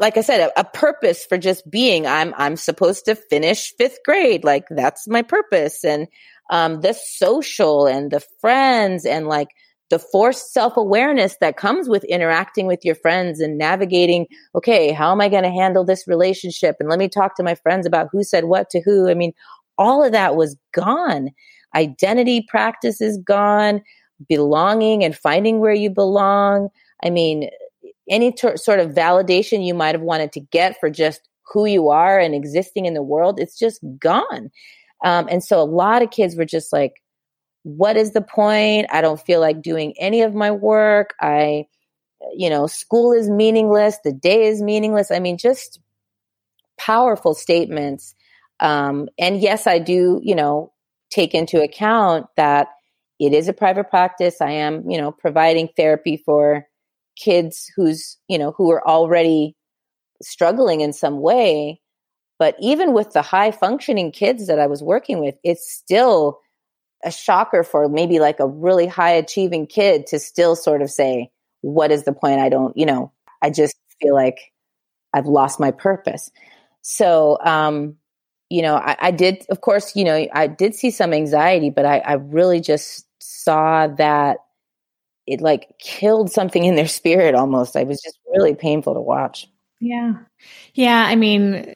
like 0.00 0.16
I 0.16 0.22
said, 0.22 0.40
a, 0.40 0.60
a, 0.60 0.64
purpose 0.64 1.26
for 1.26 1.36
just 1.36 1.70
being. 1.70 2.06
I'm 2.06 2.32
I'm 2.38 2.56
supposed 2.56 3.04
to 3.04 3.14
finish 3.14 3.74
fifth 3.76 3.98
grade. 4.02 4.42
Like 4.42 4.64
that's 4.70 5.06
my 5.06 5.20
purpose. 5.20 5.84
And 5.84 6.06
um, 6.50 6.80
the 6.80 6.94
social 6.94 7.86
and 7.86 8.10
the 8.10 8.22
friends 8.40 9.04
and 9.04 9.26
like 9.26 9.48
the 9.90 9.98
forced 9.98 10.54
self 10.54 10.76
awareness 10.78 11.36
that 11.42 11.58
comes 11.58 11.86
with 11.86 12.04
interacting 12.04 12.66
with 12.66 12.82
your 12.82 12.94
friends 12.94 13.40
and 13.40 13.58
navigating. 13.58 14.26
Okay, 14.54 14.92
how 14.92 15.12
am 15.12 15.20
I 15.20 15.28
going 15.28 15.42
to 15.42 15.50
handle 15.50 15.84
this 15.84 16.08
relationship? 16.08 16.76
And 16.80 16.88
let 16.88 16.98
me 16.98 17.08
talk 17.08 17.36
to 17.36 17.42
my 17.42 17.54
friends 17.56 17.86
about 17.86 18.08
who 18.10 18.22
said 18.22 18.44
what 18.44 18.70
to 18.70 18.80
who. 18.80 19.10
I 19.10 19.14
mean, 19.14 19.32
all 19.76 20.02
of 20.02 20.12
that 20.12 20.34
was 20.34 20.56
gone. 20.72 21.28
Identity 21.74 22.46
practice 22.48 23.02
is 23.02 23.18
gone. 23.18 23.82
Belonging 24.28 25.04
and 25.04 25.16
finding 25.16 25.60
where 25.60 25.74
you 25.74 25.90
belong. 25.90 26.70
I 27.04 27.10
mean, 27.10 27.50
any 28.08 28.32
t- 28.32 28.56
sort 28.56 28.80
of 28.80 28.90
validation 28.90 29.64
you 29.64 29.74
might 29.74 29.94
have 29.94 30.02
wanted 30.02 30.32
to 30.32 30.40
get 30.40 30.80
for 30.80 30.90
just 30.90 31.20
who 31.52 31.66
you 31.66 31.90
are 31.90 32.18
and 32.18 32.34
existing 32.34 32.86
in 32.86 32.94
the 32.94 33.02
world, 33.02 33.38
it's 33.38 33.58
just 33.58 33.80
gone. 33.98 34.50
Um, 35.04 35.28
and 35.30 35.42
so 35.42 35.60
a 35.60 35.64
lot 35.64 36.02
of 36.02 36.10
kids 36.10 36.36
were 36.36 36.44
just 36.44 36.72
like, 36.72 36.94
what 37.62 37.96
is 37.96 38.12
the 38.12 38.22
point? 38.22 38.86
I 38.90 39.00
don't 39.00 39.20
feel 39.20 39.40
like 39.40 39.62
doing 39.62 39.94
any 39.98 40.22
of 40.22 40.34
my 40.34 40.50
work. 40.50 41.14
I, 41.20 41.66
you 42.34 42.50
know, 42.50 42.66
school 42.66 43.12
is 43.12 43.28
meaningless. 43.28 43.98
The 44.02 44.12
day 44.12 44.46
is 44.46 44.62
meaningless. 44.62 45.10
I 45.10 45.18
mean, 45.20 45.38
just 45.38 45.80
powerful 46.78 47.34
statements. 47.34 48.14
Um, 48.60 49.08
and 49.18 49.40
yes, 49.40 49.66
I 49.66 49.78
do, 49.78 50.20
you 50.22 50.34
know, 50.34 50.72
take 51.10 51.34
into 51.34 51.62
account 51.62 52.26
that 52.36 52.68
it 53.18 53.32
is 53.32 53.48
a 53.48 53.52
private 53.52 53.90
practice. 53.90 54.40
I 54.40 54.50
am, 54.52 54.88
you 54.90 54.98
know, 54.98 55.12
providing 55.12 55.68
therapy 55.76 56.16
for 56.24 56.66
kids 57.16 57.70
who's 57.76 58.16
you 58.28 58.38
know 58.38 58.52
who 58.56 58.70
are 58.70 58.86
already 58.86 59.56
struggling 60.22 60.80
in 60.80 60.92
some 60.92 61.20
way. 61.20 61.80
But 62.38 62.54
even 62.60 62.92
with 62.92 63.12
the 63.12 63.22
high 63.22 63.50
functioning 63.50 64.12
kids 64.12 64.46
that 64.46 64.60
i 64.60 64.66
was 64.68 64.82
working 64.82 65.20
with 65.20 65.34
it's 65.42 65.70
still 65.72 66.40
a 67.04 67.10
shocker 67.10 67.64
for 67.64 67.88
maybe 67.88 68.20
like 68.20 68.40
a 68.40 68.46
really 68.46 68.86
high 68.86 69.12
achieving 69.12 69.66
kid 69.66 70.06
to 70.08 70.18
still 70.18 70.56
sort 70.56 70.82
of 70.82 70.90
say 70.90 71.30
what 71.62 71.90
is 71.90 72.04
the 72.04 72.12
point? 72.12 72.40
I 72.40 72.48
don't 72.48 72.76
you 72.76 72.86
know 72.86 73.12
i 73.42 73.50
just 73.50 73.76
feel 74.00 74.14
like 74.14 74.38
i've 75.14 75.26
lost 75.26 75.60
my 75.60 75.70
purpose. 75.72 76.30
So 76.82 77.38
um 77.44 77.96
you 78.50 78.62
know 78.62 78.76
I, 78.76 78.96
I 79.00 79.10
did 79.10 79.44
of 79.50 79.60
course 79.60 79.96
you 79.96 80.04
know 80.04 80.26
i 80.32 80.46
did 80.46 80.74
see 80.74 80.90
some 80.90 81.12
anxiety 81.12 81.70
but 81.70 81.84
i, 81.84 81.98
I 81.98 82.14
really 82.14 82.60
just 82.60 83.06
saw 83.48 83.86
that 83.86 84.40
it 85.26 85.40
like 85.40 85.78
killed 85.78 86.30
something 86.30 86.64
in 86.64 86.76
their 86.76 86.86
spirit 86.86 87.34
almost. 87.34 87.74
It 87.76 87.86
was 87.86 88.02
just 88.02 88.18
really 88.30 88.54
painful 88.54 88.92
to 88.92 89.00
watch. 89.00 89.48
Yeah. 89.80 90.16
Yeah. 90.74 91.02
I 91.06 91.16
mean, 91.16 91.72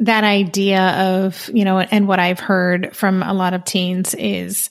that 0.00 0.24
idea 0.24 0.80
of, 0.80 1.48
you 1.54 1.64
know, 1.64 1.78
and 1.78 2.08
what 2.08 2.18
I've 2.18 2.40
heard 2.40 2.96
from 2.96 3.22
a 3.22 3.32
lot 3.34 3.54
of 3.54 3.64
teens 3.64 4.14
is 4.14 4.68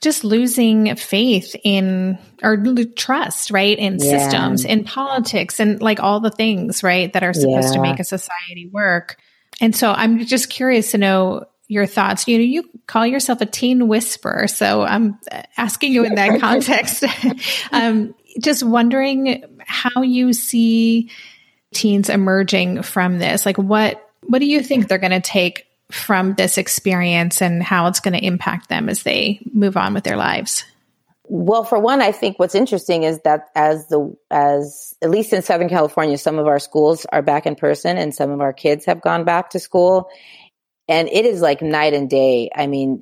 just 0.00 0.24
losing 0.24 0.96
faith 0.96 1.54
in 1.62 2.18
or 2.42 2.56
trust, 2.96 3.52
right? 3.52 3.78
In 3.78 3.98
yeah. 3.98 4.18
systems, 4.18 4.64
in 4.64 4.82
politics, 4.82 5.60
and 5.60 5.80
like 5.80 6.00
all 6.00 6.18
the 6.18 6.30
things, 6.30 6.82
right, 6.82 7.12
that 7.12 7.22
are 7.22 7.34
supposed 7.34 7.68
yeah. 7.68 7.74
to 7.74 7.80
make 7.80 8.00
a 8.00 8.04
society 8.04 8.66
work. 8.72 9.18
And 9.60 9.76
so 9.76 9.92
I'm 9.92 10.24
just 10.24 10.50
curious 10.50 10.90
to 10.92 10.98
know 10.98 11.44
your 11.70 11.86
thoughts. 11.86 12.26
You 12.26 12.36
know, 12.36 12.44
you 12.44 12.68
call 12.88 13.06
yourself 13.06 13.40
a 13.40 13.46
teen 13.46 13.86
whisperer, 13.86 14.48
so 14.48 14.82
I'm 14.82 15.18
asking 15.56 15.92
you 15.92 16.04
in 16.04 16.16
that 16.16 16.40
context. 16.40 17.04
um, 17.72 18.12
just 18.40 18.64
wondering 18.64 19.44
how 19.64 20.02
you 20.02 20.32
see 20.32 21.10
teens 21.72 22.08
emerging 22.08 22.82
from 22.82 23.18
this. 23.18 23.46
Like, 23.46 23.56
what 23.56 24.04
what 24.22 24.40
do 24.40 24.46
you 24.46 24.62
think 24.62 24.88
they're 24.88 24.98
going 24.98 25.12
to 25.12 25.20
take 25.20 25.66
from 25.92 26.34
this 26.34 26.58
experience, 26.58 27.40
and 27.40 27.62
how 27.62 27.86
it's 27.86 28.00
going 28.00 28.14
to 28.14 28.24
impact 28.24 28.68
them 28.68 28.88
as 28.88 29.04
they 29.04 29.40
move 29.54 29.76
on 29.76 29.94
with 29.94 30.02
their 30.02 30.16
lives? 30.16 30.64
Well, 31.32 31.62
for 31.62 31.78
one, 31.78 32.02
I 32.02 32.10
think 32.10 32.40
what's 32.40 32.56
interesting 32.56 33.04
is 33.04 33.20
that 33.20 33.50
as 33.54 33.86
the 33.86 34.12
as 34.32 34.96
at 35.00 35.10
least 35.10 35.32
in 35.32 35.42
Southern 35.42 35.68
California, 35.68 36.18
some 36.18 36.40
of 36.40 36.48
our 36.48 36.58
schools 36.58 37.06
are 37.12 37.22
back 37.22 37.46
in 37.46 37.54
person, 37.54 37.96
and 37.96 38.12
some 38.12 38.32
of 38.32 38.40
our 38.40 38.52
kids 38.52 38.86
have 38.86 39.00
gone 39.00 39.22
back 39.22 39.50
to 39.50 39.60
school, 39.60 40.08
and 40.90 41.08
it 41.08 41.24
is 41.24 41.40
like 41.40 41.62
night 41.62 41.94
and 41.94 42.10
day. 42.10 42.50
I 42.54 42.66
mean, 42.66 43.00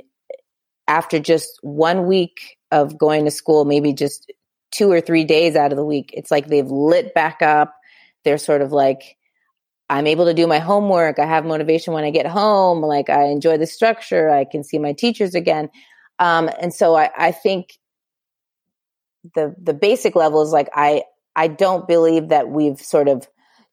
after 0.87 1.19
just 1.19 1.59
one 1.63 2.07
week 2.07 2.59
of 2.71 2.99
going 2.99 3.25
to 3.25 3.31
school, 3.31 3.65
maybe 3.65 3.95
just 3.95 4.31
two 4.71 4.93
or 4.93 5.01
three 5.01 5.25
days 5.25 5.57
out 5.57 5.73
of 5.73 5.77
the 5.77 5.85
week, 5.85 6.11
it's 6.13 6.31
like 6.31 6.47
they've 6.47 6.71
lit 6.71 7.15
back 7.15 7.41
up. 7.41 7.75
They're 8.25 8.37
sort 8.37 8.61
of 8.61 8.73
like, 8.73 9.17
I'm 9.89 10.07
able 10.07 10.27
to 10.27 10.35
do 10.35 10.47
my 10.47 10.59
homework. 10.59 11.19
I 11.19 11.25
have 11.25 11.47
motivation 11.47 11.95
when 11.95 12.05
I 12.05 12.11
get 12.11 12.27
home. 12.27 12.83
Like 12.83 13.09
I 13.09 13.25
enjoy 13.25 13.57
the 13.57 13.67
structure. 13.67 14.29
I 14.29 14.45
can 14.45 14.63
see 14.63 14.79
my 14.79 14.93
teachers 14.93 15.35
again. 15.35 15.71
Um, 16.19 16.51
and 16.61 16.75
so 16.75 16.95
I, 16.95 17.09
I 17.17 17.33
think 17.33 17.79
the 19.35 19.55
the 19.61 19.75
basic 19.75 20.15
level 20.15 20.43
is 20.43 20.53
like 20.53 20.69
I 20.75 21.05
I 21.35 21.49
don't 21.49 21.89
believe 21.89 22.29
that 22.29 22.51
we've 22.51 22.79
sort 22.79 23.09
of 23.09 23.27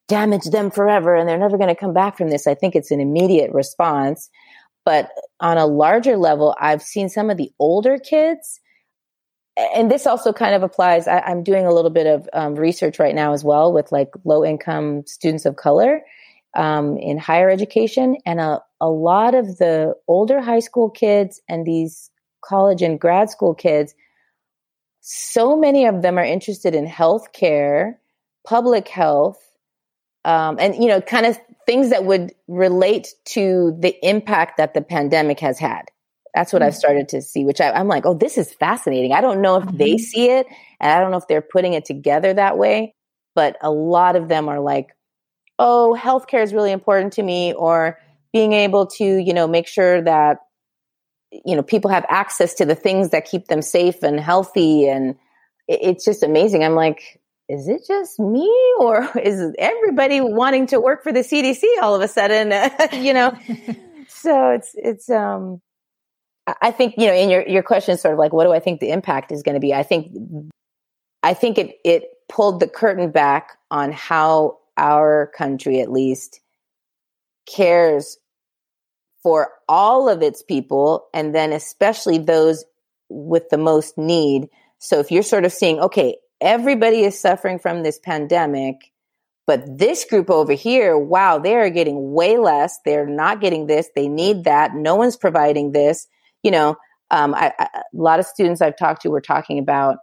damage 0.07 0.45
them 0.45 0.69
forever 0.69 1.15
and 1.15 1.27
they're 1.27 1.37
never 1.37 1.57
going 1.57 1.73
to 1.73 1.79
come 1.79 1.93
back 1.93 2.17
from 2.17 2.29
this. 2.29 2.47
I 2.47 2.53
think 2.55 2.75
it's 2.75 2.91
an 2.91 2.99
immediate 2.99 3.51
response. 3.51 4.29
But 4.85 5.09
on 5.39 5.57
a 5.57 5.65
larger 5.65 6.15
level, 6.15 6.55
I've 6.59 6.83
seen 6.83 7.09
some 7.09 7.29
of 7.31 7.37
the 7.37 7.51
older 7.57 7.97
kids, 7.97 8.59
and 9.57 9.89
this 9.89 10.05
also 10.05 10.31
kind 10.31 10.53
of 10.53 10.61
applies. 10.61 11.07
I, 11.07 11.23
am 11.25 11.43
doing 11.43 11.65
a 11.65 11.73
little 11.73 11.89
bit 11.89 12.05
of 12.05 12.29
um, 12.33 12.55
research 12.55 12.99
right 12.99 13.15
now 13.15 13.33
as 13.33 13.43
well 13.43 13.73
with 13.73 13.91
like 13.91 14.11
low 14.25 14.45
income 14.45 15.03
students 15.07 15.45
of 15.45 15.55
color 15.55 16.01
um, 16.55 16.97
in 16.97 17.17
higher 17.17 17.49
education. 17.49 18.17
And 18.25 18.39
a, 18.39 18.61
a 18.79 18.89
lot 18.89 19.33
of 19.33 19.57
the 19.57 19.95
older 20.07 20.41
high 20.41 20.59
school 20.59 20.89
kids 20.89 21.41
and 21.49 21.65
these 21.65 22.11
college 22.43 22.81
and 22.81 22.99
grad 22.99 23.29
school 23.29 23.55
kids, 23.55 23.95
so 25.01 25.57
many 25.57 25.85
of 25.85 26.01
them 26.01 26.17
are 26.17 26.23
interested 26.23 26.75
in 26.75 26.85
healthcare, 26.85 27.95
public 28.45 28.87
health, 28.87 29.39
um, 30.25 30.57
and 30.59 30.75
you 30.75 30.89
know, 30.89 30.99
kind 30.99 31.25
of 31.25 31.39
things 31.65 31.91
that 31.91 32.03
would 32.03 32.33
relate 32.47 33.13
to 33.25 33.77
the 33.79 33.95
impact 34.05 34.57
that 34.57 34.73
the 34.73 34.81
pandemic 34.81 35.39
has 35.39 35.59
had. 35.59 35.83
That's 36.33 36.51
what 36.51 36.61
mm-hmm. 36.61 36.67
I've 36.67 36.75
started 36.75 37.09
to 37.09 37.21
see, 37.21 37.45
which 37.45 37.61
I, 37.61 37.79
am 37.79 37.87
like, 37.87 38.05
oh, 38.05 38.13
this 38.13 38.37
is 38.37 38.53
fascinating. 38.53 39.13
I 39.13 39.21
don't 39.21 39.41
know 39.41 39.57
if 39.57 39.63
mm-hmm. 39.63 39.77
they 39.77 39.97
see 39.97 40.29
it, 40.31 40.47
and 40.81 40.91
I 40.91 40.99
don't 40.99 41.11
know 41.11 41.17
if 41.17 41.27
they're 41.27 41.41
putting 41.41 41.73
it 41.73 41.85
together 41.85 42.33
that 42.33 42.57
way, 42.57 42.95
but 43.35 43.55
a 43.61 43.71
lot 43.71 44.15
of 44.15 44.27
them 44.27 44.49
are 44.49 44.59
like, 44.59 44.89
oh, 45.59 45.97
healthcare 45.97 46.43
is 46.43 46.53
really 46.53 46.71
important 46.71 47.13
to 47.13 47.23
me, 47.23 47.53
or 47.53 47.99
being 48.33 48.51
able 48.51 48.87
to, 48.87 49.05
you 49.05 49.33
know, 49.33 49.47
make 49.47 49.67
sure 49.67 50.01
that 50.01 50.39
you 51.31 51.55
know 51.55 51.63
people 51.63 51.91
have 51.91 52.05
access 52.09 52.55
to 52.55 52.65
the 52.65 52.75
things 52.75 53.09
that 53.09 53.25
keep 53.25 53.47
them 53.47 53.61
safe 53.61 54.01
and 54.01 54.19
healthy, 54.19 54.87
and 54.89 55.15
it's 55.67 56.03
just 56.03 56.23
amazing. 56.23 56.63
I'm 56.63 56.75
like, 56.75 57.21
is 57.47 57.67
it 57.67 57.85
just 57.87 58.19
me 58.19 58.51
or 58.79 59.07
is 59.19 59.53
everybody 59.57 60.21
wanting 60.21 60.67
to 60.67 60.79
work 60.79 61.03
for 61.03 61.11
the 61.11 61.19
CDC 61.19 61.63
all 61.81 61.95
of 61.95 62.01
a 62.01 62.07
sudden? 62.07 62.51
you 63.03 63.13
know, 63.13 63.37
so 64.07 64.51
it's, 64.51 64.71
it's, 64.75 65.09
um, 65.09 65.61
I 66.61 66.71
think, 66.71 66.95
you 66.97 67.07
know, 67.07 67.13
in 67.13 67.29
your, 67.29 67.47
your 67.47 67.63
question 67.63 67.95
is 67.95 68.01
sort 68.01 68.13
of 68.13 68.19
like, 68.19 68.31
what 68.31 68.43
do 68.43 68.51
I 68.51 68.59
think 68.59 68.79
the 68.79 68.91
impact 68.91 69.31
is 69.31 69.41
going 69.41 69.55
to 69.55 69.59
be? 69.59 69.73
I 69.73 69.81
think, 69.81 70.11
I 71.23 71.33
think 71.33 71.57
it, 71.57 71.77
it 71.83 72.03
pulled 72.29 72.59
the 72.59 72.67
curtain 72.67 73.09
back 73.11 73.57
on 73.71 73.91
how 73.91 74.59
our 74.77 75.31
country 75.35 75.81
at 75.81 75.91
least 75.91 76.41
cares 77.47 78.17
for 79.23 79.53
all 79.67 80.07
of 80.07 80.21
its 80.21 80.43
people 80.43 81.07
and 81.13 81.33
then 81.33 81.51
especially 81.51 82.19
those 82.19 82.63
with 83.09 83.49
the 83.49 83.57
most 83.57 83.97
need. 83.97 84.49
So 84.77 84.99
if 84.99 85.11
you're 85.11 85.23
sort 85.23 85.45
of 85.45 85.53
seeing, 85.53 85.79
okay, 85.79 86.17
everybody 86.45 87.01
is 87.01 87.19
suffering 87.19 87.59
from 87.59 87.83
this 87.83 87.99
pandemic, 87.99 88.77
But 89.47 89.77
this 89.77 90.05
group 90.05 90.29
over 90.29 90.53
here, 90.53 90.97
wow, 90.97 91.37
they 91.39 91.55
are 91.55 91.69
getting 91.69 92.13
way 92.13 92.37
less. 92.37 92.79
They're 92.85 93.05
not 93.07 93.41
getting 93.41 93.67
this. 93.67 93.89
They 93.95 94.07
need 94.07 94.45
that. 94.45 94.73
No 94.73 94.95
one's 94.95 95.17
providing 95.17 95.71
this. 95.71 96.07
You 96.43 96.51
know, 96.51 96.75
um, 97.11 97.35
I, 97.35 97.53
I, 97.59 97.67
a 97.73 97.81
lot 97.93 98.19
of 98.19 98.25
students 98.25 98.61
I've 98.61 98.77
talked 98.77 99.01
to 99.03 99.09
were 99.09 99.21
talking 99.21 99.59
about 99.59 99.97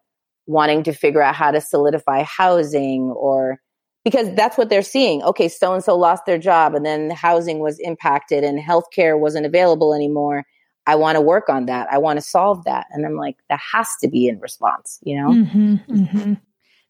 wanting 0.46 0.82
to 0.84 0.92
figure 0.92 1.22
out 1.22 1.34
how 1.34 1.50
to 1.50 1.60
solidify 1.60 2.22
housing 2.24 3.12
or 3.16 3.58
because 4.04 4.34
that's 4.34 4.58
what 4.58 4.68
they're 4.68 4.82
seeing. 4.82 5.22
Okay, 5.22 5.48
so 5.48 5.74
and 5.74 5.84
so 5.84 5.96
lost 5.96 6.26
their 6.26 6.38
job 6.38 6.74
and 6.74 6.84
then 6.84 7.10
housing 7.10 7.60
was 7.60 7.78
impacted 7.80 8.42
and 8.44 8.58
healthcare 8.58 9.18
wasn't 9.18 9.46
available 9.46 9.94
anymore. 9.94 10.44
I 10.86 10.96
want 10.96 11.16
to 11.16 11.20
work 11.20 11.48
on 11.48 11.66
that. 11.66 11.88
I 11.92 11.98
want 11.98 12.18
to 12.18 12.22
solve 12.22 12.64
that. 12.64 12.86
And 12.90 13.06
I'm 13.06 13.16
like, 13.16 13.36
that 13.48 13.60
has 13.72 13.88
to 14.00 14.08
be 14.08 14.26
in 14.26 14.40
response, 14.40 14.98
you 15.02 15.16
know? 15.16 15.28
Mm-hmm, 15.30 15.74
mm-hmm. 15.88 16.32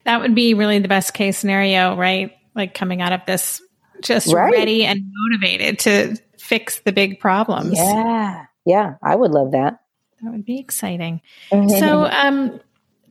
That 0.05 0.21
would 0.21 0.35
be 0.35 0.53
really 0.53 0.79
the 0.79 0.87
best 0.87 1.13
case 1.13 1.37
scenario, 1.37 1.95
right? 1.95 2.31
Like 2.55 2.73
coming 2.73 3.01
out 3.01 3.13
of 3.13 3.21
this 3.27 3.61
just 4.01 4.33
right. 4.33 4.51
ready 4.51 4.83
and 4.85 5.01
motivated 5.29 5.79
to 5.79 6.17
fix 6.37 6.79
the 6.79 6.91
big 6.91 7.19
problems. 7.19 7.77
Yeah. 7.77 8.45
Yeah. 8.65 8.95
I 9.01 9.15
would 9.15 9.31
love 9.31 9.51
that. 9.51 9.79
That 10.21 10.31
would 10.31 10.45
be 10.45 10.59
exciting. 10.59 11.21
Mm-hmm. 11.51 11.79
So, 11.79 12.05
um, 12.05 12.59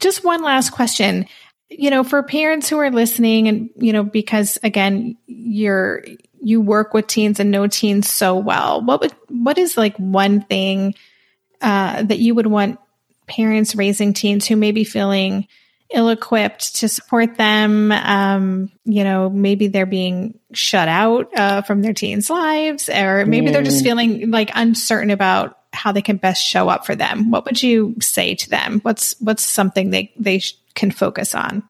just 0.00 0.24
one 0.24 0.42
last 0.42 0.70
question. 0.70 1.26
You 1.70 1.90
know, 1.90 2.04
for 2.04 2.22
parents 2.22 2.68
who 2.68 2.78
are 2.78 2.90
listening 2.90 3.48
and, 3.48 3.70
you 3.76 3.92
know, 3.92 4.02
because 4.02 4.58
again, 4.62 5.16
you're, 5.26 6.04
you 6.42 6.60
work 6.60 6.92
with 6.92 7.06
teens 7.06 7.40
and 7.40 7.50
know 7.50 7.66
teens 7.66 8.08
so 8.08 8.36
well, 8.36 8.82
what 8.82 9.00
would, 9.00 9.12
what 9.28 9.58
is 9.58 9.76
like 9.76 9.96
one 9.96 10.42
thing, 10.42 10.94
uh, 11.60 12.02
that 12.02 12.18
you 12.18 12.34
would 12.34 12.46
want 12.46 12.78
parents 13.26 13.74
raising 13.74 14.12
teens 14.12 14.46
who 14.46 14.56
may 14.56 14.72
be 14.72 14.84
feeling 14.84 15.46
ill 15.94 16.08
equipped 16.08 16.76
to 16.76 16.88
support 16.88 17.36
them. 17.36 17.92
Um, 17.92 18.70
you 18.84 19.04
know, 19.04 19.28
maybe 19.30 19.68
they're 19.68 19.86
being 19.86 20.38
shut 20.52 20.88
out 20.88 21.30
uh, 21.38 21.62
from 21.62 21.82
their 21.82 21.92
teens' 21.92 22.30
lives, 22.30 22.88
or 22.88 23.26
maybe 23.26 23.48
mm. 23.48 23.52
they're 23.52 23.62
just 23.62 23.80
mm. 23.80 23.84
feeling 23.84 24.30
like 24.30 24.50
uncertain 24.54 25.10
about 25.10 25.58
how 25.72 25.92
they 25.92 26.02
can 26.02 26.16
best 26.16 26.44
show 26.44 26.68
up 26.68 26.84
for 26.84 26.94
them. 26.94 27.30
What 27.30 27.44
would 27.44 27.62
you 27.62 27.96
say 28.00 28.34
to 28.34 28.50
them? 28.50 28.80
What's 28.80 29.14
what's 29.20 29.42
something 29.42 29.90
they 29.90 30.12
they 30.18 30.40
sh- 30.40 30.56
can 30.74 30.90
focus 30.90 31.34
on? 31.34 31.62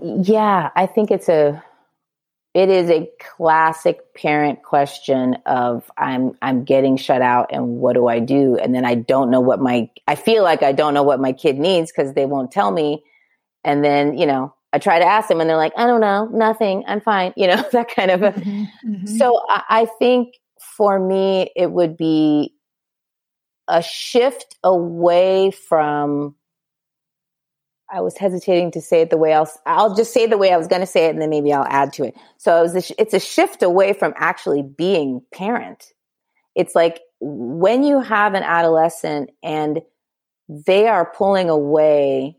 Yeah, 0.00 0.70
I 0.74 0.86
think 0.86 1.10
it's 1.10 1.28
a 1.28 1.62
it 2.52 2.68
is 2.68 2.90
a 2.90 3.08
classic 3.20 4.14
parent 4.14 4.62
question 4.62 5.36
of 5.46 5.88
I'm 5.96 6.32
I'm 6.42 6.64
getting 6.64 6.96
shut 6.96 7.22
out 7.22 7.50
and 7.52 7.78
what 7.78 7.94
do 7.94 8.08
I 8.08 8.18
do? 8.18 8.56
And 8.56 8.74
then 8.74 8.84
I 8.84 8.96
don't 8.96 9.30
know 9.30 9.40
what 9.40 9.60
my 9.60 9.88
I 10.08 10.16
feel 10.16 10.42
like 10.42 10.62
I 10.62 10.72
don't 10.72 10.94
know 10.94 11.04
what 11.04 11.20
my 11.20 11.32
kid 11.32 11.58
needs 11.58 11.92
because 11.92 12.14
they 12.14 12.26
won't 12.26 12.50
tell 12.50 12.70
me 12.70 13.04
and 13.64 13.84
then, 13.84 14.16
you 14.18 14.26
know, 14.26 14.54
I 14.72 14.78
try 14.78 14.98
to 14.98 15.04
ask 15.04 15.28
them 15.28 15.40
and 15.40 15.50
they're 15.50 15.56
like, 15.56 15.74
I 15.76 15.86
don't 15.86 16.00
know, 16.00 16.26
nothing, 16.26 16.84
I'm 16.86 17.00
fine, 17.00 17.32
you 17.36 17.46
know, 17.46 17.62
that 17.72 17.94
kind 17.94 18.10
of 18.10 18.22
a. 18.22 18.32
Mm-hmm, 18.32 18.64
mm-hmm. 18.92 19.06
So 19.16 19.40
I, 19.48 19.62
I 19.68 19.86
think 19.98 20.34
for 20.76 20.98
me, 20.98 21.50
it 21.56 21.70
would 21.70 21.96
be 21.96 22.54
a 23.68 23.82
shift 23.82 24.56
away 24.64 25.50
from 25.50 26.34
I 27.92 28.00
was 28.00 28.16
hesitating 28.16 28.70
to 28.72 28.80
say 28.80 29.00
it 29.00 29.10
the 29.10 29.16
way 29.16 29.32
else. 29.32 29.58
I'll 29.66 29.94
just 29.94 30.12
say 30.12 30.26
the 30.26 30.38
way 30.38 30.52
I 30.52 30.56
was 30.56 30.68
going 30.68 30.80
to 30.80 30.86
say 30.86 31.06
it, 31.06 31.10
and 31.10 31.20
then 31.20 31.30
maybe 31.30 31.52
I'll 31.52 31.66
add 31.68 31.92
to 31.94 32.04
it. 32.04 32.14
So 32.38 32.62
it 32.62 32.90
a 32.90 33.00
it's 33.00 33.14
a 33.14 33.20
shift 33.20 33.62
away 33.62 33.92
from 33.92 34.14
actually 34.16 34.62
being 34.62 35.22
parent. 35.32 35.92
It's 36.54 36.74
like 36.74 37.00
when 37.20 37.82
you 37.82 38.00
have 38.00 38.34
an 38.34 38.42
adolescent 38.42 39.30
and 39.42 39.80
they 40.48 40.88
are 40.88 41.12
pulling 41.12 41.48
away 41.48 42.36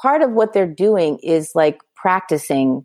part 0.00 0.22
of 0.22 0.32
what 0.32 0.52
they're 0.52 0.66
doing 0.66 1.18
is 1.22 1.52
like 1.54 1.80
practicing 1.94 2.84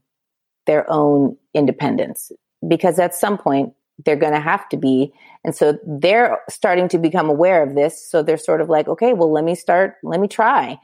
their 0.65 0.89
own 0.89 1.35
independence 1.53 2.31
because 2.67 2.99
at 2.99 3.15
some 3.15 3.37
point 3.37 3.73
they're 4.05 4.15
going 4.15 4.33
to 4.33 4.39
have 4.39 4.69
to 4.69 4.77
be. 4.77 5.11
And 5.43 5.55
so 5.55 5.77
they're 5.85 6.39
starting 6.49 6.87
to 6.89 6.99
become 6.99 7.29
aware 7.29 7.63
of 7.63 7.73
this. 7.73 8.09
So 8.09 8.21
they're 8.21 8.37
sort 8.37 8.61
of 8.61 8.69
like, 8.69 8.87
okay, 8.87 9.13
well, 9.13 9.31
let 9.31 9.43
me 9.43 9.55
start, 9.55 9.95
let 10.03 10.19
me 10.19 10.27
try. 10.27 10.77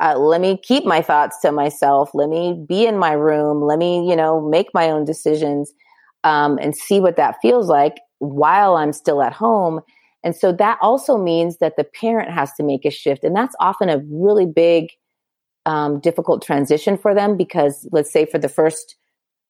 Uh, 0.00 0.16
let 0.16 0.40
me 0.40 0.56
keep 0.62 0.84
my 0.84 1.02
thoughts 1.02 1.40
to 1.40 1.50
myself. 1.50 2.10
Let 2.14 2.28
me 2.28 2.64
be 2.68 2.86
in 2.86 2.98
my 2.98 3.12
room. 3.12 3.62
Let 3.62 3.78
me, 3.78 4.08
you 4.08 4.14
know, 4.14 4.40
make 4.40 4.68
my 4.72 4.90
own 4.90 5.04
decisions 5.04 5.72
um, 6.24 6.58
and 6.60 6.76
see 6.76 7.00
what 7.00 7.16
that 7.16 7.36
feels 7.42 7.68
like 7.68 7.96
while 8.18 8.76
I'm 8.76 8.92
still 8.92 9.22
at 9.22 9.32
home. 9.32 9.80
And 10.22 10.34
so 10.36 10.52
that 10.52 10.78
also 10.82 11.16
means 11.16 11.58
that 11.58 11.76
the 11.76 11.84
parent 11.84 12.30
has 12.30 12.52
to 12.54 12.62
make 12.62 12.84
a 12.84 12.90
shift. 12.90 13.24
And 13.24 13.34
that's 13.34 13.54
often 13.60 13.88
a 13.88 14.02
really 14.10 14.46
big 14.46 14.90
um, 15.66 16.00
difficult 16.00 16.42
transition 16.42 16.96
for 16.96 17.14
them 17.14 17.36
because 17.36 17.86
let's 17.92 18.12
say 18.12 18.24
for 18.24 18.38
the 18.38 18.48
first 18.48 18.96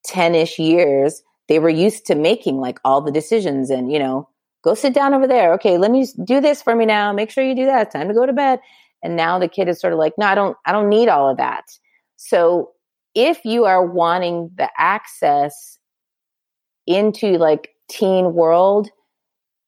10 0.05 0.35
ish 0.35 0.59
years, 0.59 1.21
they 1.47 1.59
were 1.59 1.69
used 1.69 2.05
to 2.07 2.15
making 2.15 2.57
like 2.57 2.79
all 2.83 3.01
the 3.01 3.11
decisions 3.11 3.69
and, 3.69 3.91
you 3.91 3.99
know, 3.99 4.27
go 4.63 4.73
sit 4.73 4.93
down 4.93 5.13
over 5.13 5.27
there. 5.27 5.53
Okay, 5.53 5.77
let 5.77 5.91
me 5.91 6.05
do 6.23 6.41
this 6.41 6.61
for 6.61 6.75
me 6.75 6.85
now. 6.85 7.13
Make 7.13 7.31
sure 7.31 7.43
you 7.43 7.55
do 7.55 7.65
that. 7.65 7.91
Time 7.91 8.07
to 8.07 8.13
go 8.13 8.25
to 8.25 8.33
bed. 8.33 8.59
And 9.03 9.15
now 9.15 9.39
the 9.39 9.47
kid 9.47 9.67
is 9.67 9.79
sort 9.79 9.93
of 9.93 9.99
like, 9.99 10.13
no, 10.17 10.25
I 10.25 10.35
don't, 10.35 10.57
I 10.65 10.71
don't 10.71 10.89
need 10.89 11.09
all 11.09 11.29
of 11.29 11.37
that. 11.37 11.65
So 12.17 12.71
if 13.15 13.43
you 13.45 13.65
are 13.65 13.85
wanting 13.85 14.51
the 14.55 14.69
access 14.77 15.77
into 16.85 17.37
like 17.37 17.69
teen 17.89 18.33
world, 18.33 18.89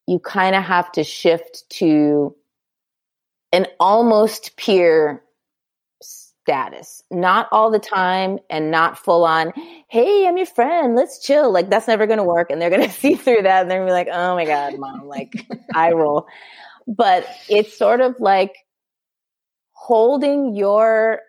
you 0.07 0.19
kind 0.19 0.55
of 0.55 0.63
have 0.63 0.91
to 0.93 1.03
shift 1.03 1.63
to 1.69 2.35
an 3.53 3.67
almost 3.79 4.57
peer 4.57 5.23
status. 6.01 7.03
Not 7.11 7.47
all 7.51 7.69
the 7.69 7.79
time 7.79 8.39
and 8.49 8.71
not 8.71 8.97
full 8.97 9.25
on, 9.25 9.53
hey, 9.89 10.27
I'm 10.27 10.37
your 10.37 10.45
friend, 10.45 10.95
let's 10.95 11.23
chill. 11.23 11.51
Like 11.51 11.69
that's 11.69 11.87
never 11.87 12.07
gonna 12.07 12.23
work. 12.23 12.49
And 12.49 12.61
they're 12.61 12.69
gonna 12.69 12.89
see 12.91 13.15
through 13.15 13.43
that 13.43 13.61
and 13.61 13.71
they're 13.71 13.79
gonna 13.79 13.89
be 13.89 13.93
like, 13.93 14.09
oh 14.11 14.35
my 14.35 14.45
God, 14.45 14.77
mom, 14.77 15.07
like 15.07 15.47
I 15.75 15.91
roll. 15.91 16.27
But 16.87 17.27
it's 17.47 17.77
sort 17.77 18.01
of 18.01 18.15
like 18.19 18.55
holding 19.81 20.53
your 20.53 21.21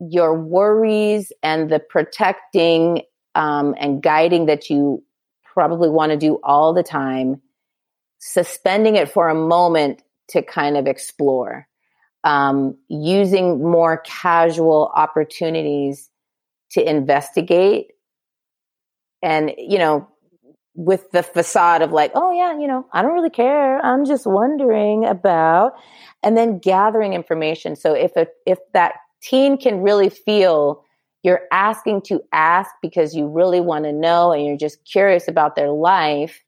your 0.00 0.40
worries 0.40 1.32
and 1.42 1.70
the 1.70 1.78
protecting 1.78 3.02
um, 3.34 3.74
and 3.78 4.02
guiding 4.02 4.46
that 4.46 4.70
you 4.70 5.02
probably 5.44 5.90
want 5.90 6.12
to 6.12 6.16
do 6.16 6.38
all 6.42 6.72
the 6.72 6.82
time, 6.82 7.42
suspending 8.18 8.96
it 8.96 9.10
for 9.10 9.28
a 9.28 9.34
moment 9.34 10.02
to 10.28 10.42
kind 10.42 10.78
of 10.78 10.86
explore 10.86 11.68
um, 12.24 12.74
using 12.88 13.62
more 13.62 13.98
casual 13.98 14.90
opportunities 14.94 16.08
to 16.70 16.88
investigate 16.88 17.88
and 19.22 19.52
you 19.58 19.78
know 19.78 20.08
with 20.76 21.10
the 21.10 21.22
facade 21.22 21.82
of 21.82 21.90
like 21.90 22.12
oh 22.14 22.32
yeah 22.32 22.58
you 22.58 22.66
know 22.66 22.86
i 22.92 23.02
don't 23.02 23.14
really 23.14 23.30
care 23.30 23.84
i'm 23.84 24.04
just 24.04 24.26
wondering 24.26 25.04
about 25.04 25.72
and 26.22 26.36
then 26.36 26.58
gathering 26.58 27.14
information 27.14 27.74
so 27.74 27.94
if 27.94 28.14
a, 28.16 28.26
if 28.46 28.58
that 28.72 28.94
teen 29.22 29.56
can 29.56 29.82
really 29.82 30.08
feel 30.08 30.82
you're 31.22 31.42
asking 31.50 32.00
to 32.00 32.20
ask 32.32 32.70
because 32.82 33.14
you 33.14 33.26
really 33.26 33.60
want 33.60 33.84
to 33.84 33.92
know 33.92 34.32
and 34.32 34.44
you're 34.44 34.56
just 34.56 34.84
curious 34.84 35.28
about 35.28 35.56
their 35.56 35.70
life 35.70 36.42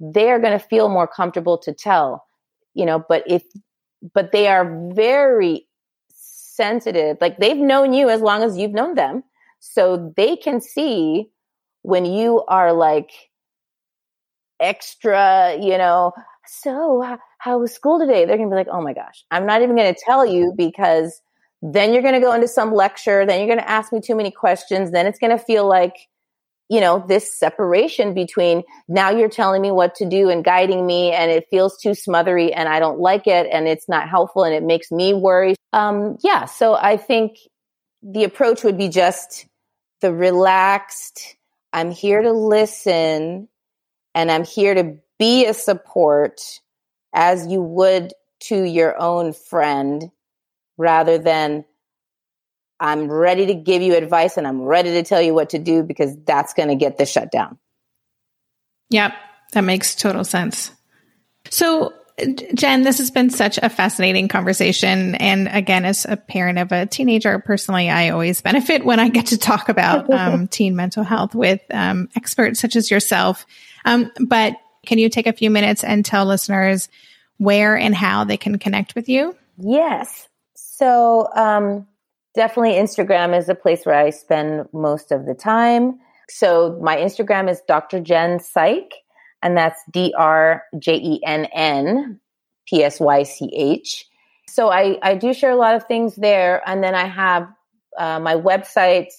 they're 0.00 0.40
going 0.40 0.58
to 0.58 0.64
feel 0.64 0.88
more 0.88 1.06
comfortable 1.06 1.56
to 1.56 1.72
tell 1.72 2.24
you 2.74 2.84
know 2.84 3.04
but 3.08 3.22
if 3.26 3.44
but 4.14 4.32
they 4.32 4.48
are 4.48 4.90
very 4.92 5.66
sensitive. 6.60 7.16
Like 7.20 7.38
they've 7.38 7.56
known 7.56 7.94
you 7.94 8.10
as 8.10 8.20
long 8.20 8.42
as 8.42 8.58
you've 8.58 8.72
known 8.72 8.94
them. 8.94 9.22
So 9.60 10.12
they 10.16 10.36
can 10.36 10.60
see 10.60 11.30
when 11.82 12.04
you 12.04 12.44
are 12.48 12.72
like 12.72 13.29
extra, 14.60 15.56
you 15.60 15.78
know, 15.78 16.12
so 16.46 17.18
how, 17.38 17.58
was 17.58 17.72
school 17.72 17.98
today? 17.98 18.24
They're 18.24 18.36
going 18.36 18.50
to 18.50 18.52
be 18.52 18.58
like, 18.58 18.68
oh 18.70 18.82
my 18.82 18.92
gosh, 18.92 19.24
I'm 19.30 19.46
not 19.46 19.62
even 19.62 19.76
going 19.76 19.94
to 19.94 20.00
tell 20.04 20.26
you 20.26 20.52
because 20.56 21.20
then 21.62 21.92
you're 21.92 22.02
going 22.02 22.14
to 22.14 22.20
go 22.20 22.32
into 22.32 22.48
some 22.48 22.72
lecture. 22.72 23.24
Then 23.24 23.38
you're 23.38 23.48
going 23.48 23.64
to 23.64 23.70
ask 23.70 23.92
me 23.92 24.00
too 24.00 24.16
many 24.16 24.30
questions. 24.30 24.90
Then 24.90 25.06
it's 25.06 25.18
going 25.18 25.36
to 25.36 25.42
feel 25.42 25.68
like, 25.68 25.94
you 26.68 26.80
know, 26.80 27.04
this 27.06 27.38
separation 27.38 28.14
between 28.14 28.62
now 28.88 29.10
you're 29.10 29.28
telling 29.28 29.62
me 29.62 29.70
what 29.70 29.94
to 29.96 30.08
do 30.08 30.28
and 30.28 30.44
guiding 30.44 30.86
me 30.86 31.12
and 31.12 31.30
it 31.30 31.46
feels 31.50 31.76
too 31.78 31.94
smothery 31.94 32.52
and 32.52 32.68
I 32.68 32.78
don't 32.78 32.98
like 32.98 33.26
it 33.26 33.48
and 33.50 33.68
it's 33.68 33.88
not 33.88 34.08
helpful 34.08 34.44
and 34.44 34.54
it 34.54 34.62
makes 34.62 34.90
me 34.90 35.14
worry. 35.14 35.54
Um, 35.72 36.16
yeah. 36.22 36.46
So 36.46 36.74
I 36.74 36.96
think 36.96 37.36
the 38.02 38.24
approach 38.24 38.64
would 38.64 38.78
be 38.78 38.88
just 38.88 39.46
the 40.00 40.12
relaxed, 40.12 41.36
I'm 41.72 41.90
here 41.90 42.22
to 42.22 42.32
listen 42.32 43.48
and 44.14 44.30
I'm 44.30 44.44
here 44.44 44.74
to 44.74 44.96
be 45.18 45.46
a 45.46 45.54
support 45.54 46.40
as 47.12 47.46
you 47.46 47.62
would 47.62 48.12
to 48.40 48.62
your 48.62 49.00
own 49.00 49.32
friend 49.32 50.10
rather 50.76 51.18
than 51.18 51.64
I'm 52.80 53.10
ready 53.10 53.46
to 53.46 53.54
give 53.54 53.82
you 53.82 53.94
advice 53.94 54.38
and 54.38 54.46
I'm 54.46 54.62
ready 54.62 54.92
to 54.92 55.02
tell 55.02 55.20
you 55.20 55.34
what 55.34 55.50
to 55.50 55.58
do 55.58 55.82
because 55.82 56.16
that's 56.24 56.54
going 56.54 56.70
to 56.70 56.74
get 56.74 56.96
the 56.96 57.04
shutdown. 57.04 57.58
Yep, 58.88 59.12
that 59.52 59.60
makes 59.60 59.94
total 59.94 60.24
sense. 60.24 60.72
So, 61.50 61.92
Jenn, 62.54 62.82
this 62.82 62.98
has 62.98 63.10
been 63.10 63.30
such 63.30 63.58
a 63.62 63.68
fascinating 63.68 64.28
conversation. 64.28 65.14
And 65.14 65.48
again, 65.48 65.84
as 65.84 66.04
a 66.04 66.16
parent 66.16 66.58
of 66.58 66.72
a 66.72 66.86
teenager, 66.86 67.38
personally, 67.38 67.90
I 67.90 68.10
always 68.10 68.40
benefit 68.40 68.84
when 68.84 69.00
I 69.00 69.08
get 69.08 69.26
to 69.26 69.38
talk 69.38 69.68
about 69.68 70.10
um, 70.12 70.48
teen 70.48 70.76
mental 70.76 71.04
health 71.04 71.34
with 71.34 71.60
um, 71.70 72.08
experts 72.16 72.60
such 72.60 72.76
as 72.76 72.90
yourself. 72.90 73.46
Um, 73.84 74.10
but 74.20 74.54
can 74.86 74.98
you 74.98 75.08
take 75.08 75.26
a 75.26 75.32
few 75.32 75.50
minutes 75.50 75.84
and 75.84 76.04
tell 76.04 76.24
listeners 76.26 76.88
where 77.38 77.76
and 77.76 77.94
how 77.94 78.24
they 78.24 78.36
can 78.36 78.58
connect 78.58 78.94
with 78.94 79.08
you? 79.08 79.36
Yes. 79.58 80.28
So, 80.54 81.28
um, 81.34 81.86
definitely 82.34 82.72
Instagram 82.72 83.36
is 83.36 83.48
a 83.48 83.54
place 83.54 83.84
where 83.84 83.94
I 83.94 84.10
spend 84.10 84.68
most 84.72 85.12
of 85.12 85.26
the 85.26 85.34
time. 85.34 86.00
So, 86.28 86.78
my 86.82 86.96
Instagram 86.96 87.50
is 87.50 87.60
Dr. 87.66 88.00
Jenn 88.00 88.40
Psych 88.40 88.92
and 89.42 89.56
that's 89.56 89.80
D 89.90 90.14
R 90.16 90.64
J 90.78 90.96
E 90.96 91.20
N 91.24 91.46
N 91.46 92.20
P 92.66 92.82
S 92.84 93.00
Y 93.00 93.22
C 93.22 93.50
H. 93.54 94.06
So 94.48 94.68
I, 94.68 94.98
I 95.02 95.14
do 95.14 95.32
share 95.32 95.52
a 95.52 95.56
lot 95.56 95.76
of 95.76 95.84
things 95.84 96.16
there. 96.16 96.60
And 96.68 96.82
then 96.82 96.94
I 96.94 97.06
have 97.06 97.48
uh, 97.96 98.18
my 98.18 98.34
website. 98.34 99.12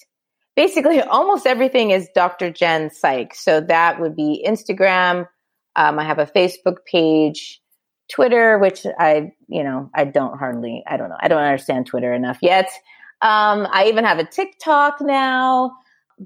Basically, 0.55 1.01
almost 1.01 1.47
everything 1.47 1.91
is 1.91 2.09
Dr. 2.13 2.51
Jenn 2.51 2.91
Psych. 2.91 3.33
So 3.33 3.61
that 3.61 3.99
would 3.99 4.15
be 4.15 4.45
Instagram. 4.47 5.27
Um, 5.75 5.99
I 5.99 6.03
have 6.03 6.19
a 6.19 6.25
Facebook 6.25 6.77
page, 6.85 7.61
Twitter, 8.11 8.59
which 8.59 8.85
I, 8.99 9.31
you 9.47 9.63
know, 9.63 9.89
I 9.95 10.03
don't 10.03 10.37
hardly, 10.37 10.83
I 10.85 10.97
don't 10.97 11.07
know, 11.07 11.17
I 11.17 11.29
don't 11.29 11.41
understand 11.41 11.85
Twitter 11.85 12.13
enough 12.13 12.39
yet. 12.41 12.69
Um, 13.21 13.67
I 13.71 13.85
even 13.87 14.03
have 14.03 14.19
a 14.19 14.25
TikTok 14.25 14.99
now. 14.99 15.77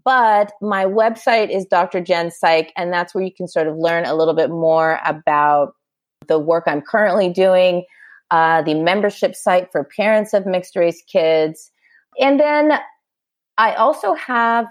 But 0.03 0.51
my 0.61 0.85
website 0.85 1.55
is 1.55 1.65
Dr. 1.65 2.01
Jenn 2.01 2.29
Psych, 2.29 2.73
and 2.75 2.91
that's 2.91 3.15
where 3.15 3.23
you 3.23 3.33
can 3.33 3.47
sort 3.47 3.67
of 3.67 3.77
learn 3.77 4.05
a 4.05 4.13
little 4.13 4.33
bit 4.33 4.49
more 4.49 4.99
about 5.05 5.73
the 6.27 6.37
work 6.37 6.65
I'm 6.67 6.81
currently 6.81 7.29
doing, 7.29 7.85
uh, 8.29 8.61
the 8.63 8.73
membership 8.73 9.35
site 9.35 9.71
for 9.71 9.83
parents 9.83 10.33
of 10.33 10.45
mixed 10.45 10.75
race 10.75 11.01
kids. 11.03 11.71
And 12.19 12.39
then 12.39 12.73
I 13.57 13.75
also 13.75 14.15
have 14.15 14.65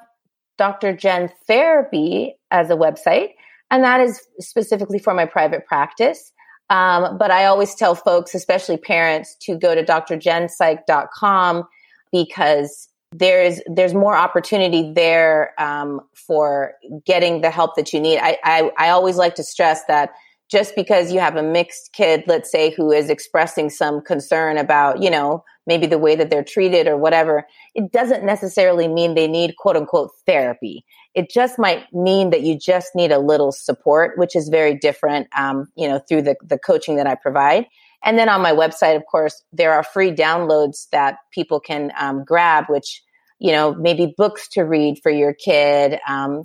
Dr. 0.59 0.95
Jenn 0.95 1.31
Therapy 1.47 2.35
as 2.51 2.69
a 2.69 2.77
website, 2.77 3.31
and 3.71 3.83
that 3.83 4.01
is 4.01 4.21
specifically 4.41 4.99
for 4.99 5.15
my 5.15 5.25
private 5.25 5.65
practice. 5.65 6.33
Um, 6.71 7.17
but 7.19 7.31
I 7.31 7.47
always 7.47 7.75
tell 7.75 7.95
folks, 7.95 8.35
especially 8.35 8.77
parents, 8.77 9.37
to 9.43 9.57
go 9.57 9.75
to 9.75 9.83
drjennpsych.com 9.83 11.65
because 12.13 12.89
there's 13.17 13.61
there's 13.67 13.95
more 13.95 14.17
opportunity 14.17 14.93
there 14.93 15.55
um, 15.59 16.01
for 16.15 16.73
getting 17.07 17.43
the 17.43 17.51
help 17.51 17.77
that 17.77 17.93
you 17.93 18.01
need. 18.01 18.19
I, 18.19 18.39
I 18.43 18.71
I 18.77 18.89
always 18.91 19.17
like 19.17 19.37
to 19.37 19.45
stress 19.45 19.85
that 19.87 20.11
just 20.51 20.75
because 20.75 21.13
you 21.13 21.21
have 21.21 21.37
a 21.37 21.43
mixed 21.43 21.93
kid, 21.93 22.25
let's 22.27 22.51
say, 22.51 22.71
who 22.71 22.91
is 22.93 23.09
expressing 23.09 23.71
some 23.71 24.03
concern 24.03 24.59
about, 24.59 25.03
you 25.03 25.11
know, 25.11 25.43
maybe 25.67 25.87
the 25.87 25.99
way 25.99 26.15
that 26.17 26.29
they're 26.29 26.45
treated 26.45 26.87
or 26.87 26.97
whatever, 26.97 27.47
it 27.75 27.91
doesn't 27.93 28.25
necessarily 28.25 28.87
mean 28.87 29.15
they 29.15 29.29
need 29.29 29.57
quote 29.57 29.77
unquote 29.77 30.11
therapy. 30.27 30.85
It 31.15 31.31
just 31.31 31.59
might 31.59 31.85
mean 31.93 32.31
that 32.31 32.43
you 32.43 32.59
just 32.59 32.95
need 32.95 33.13
a 33.13 33.19
little 33.19 33.53
support, 33.53 34.19
which 34.19 34.35
is 34.35 34.49
very 34.49 34.75
different, 34.75 35.29
um, 35.37 35.69
you 35.77 35.89
know, 35.89 36.01
through 36.01 36.23
the, 36.23 36.37
the 36.45 36.59
coaching 36.59 36.97
that 36.97 37.07
I 37.07 37.15
provide. 37.15 37.67
And 38.05 38.19
then 38.19 38.29
on 38.29 38.43
my 38.43 38.53
website, 38.53 38.97
of 38.97 39.05
course, 39.11 39.43
there 39.53 39.73
are 39.73 39.83
free 39.83 40.13
downloads 40.13 40.89
that 40.93 41.17
people 41.33 41.59
can 41.59 41.91
um, 41.99 42.25
grab, 42.25 42.67
which, 42.69 43.03
you 43.39 43.51
know, 43.53 43.75
maybe 43.75 44.15
books 44.17 44.49
to 44.49 44.63
read 44.63 45.01
for 45.03 45.11
your 45.11 45.33
kid, 45.33 45.99
um, 46.07 46.45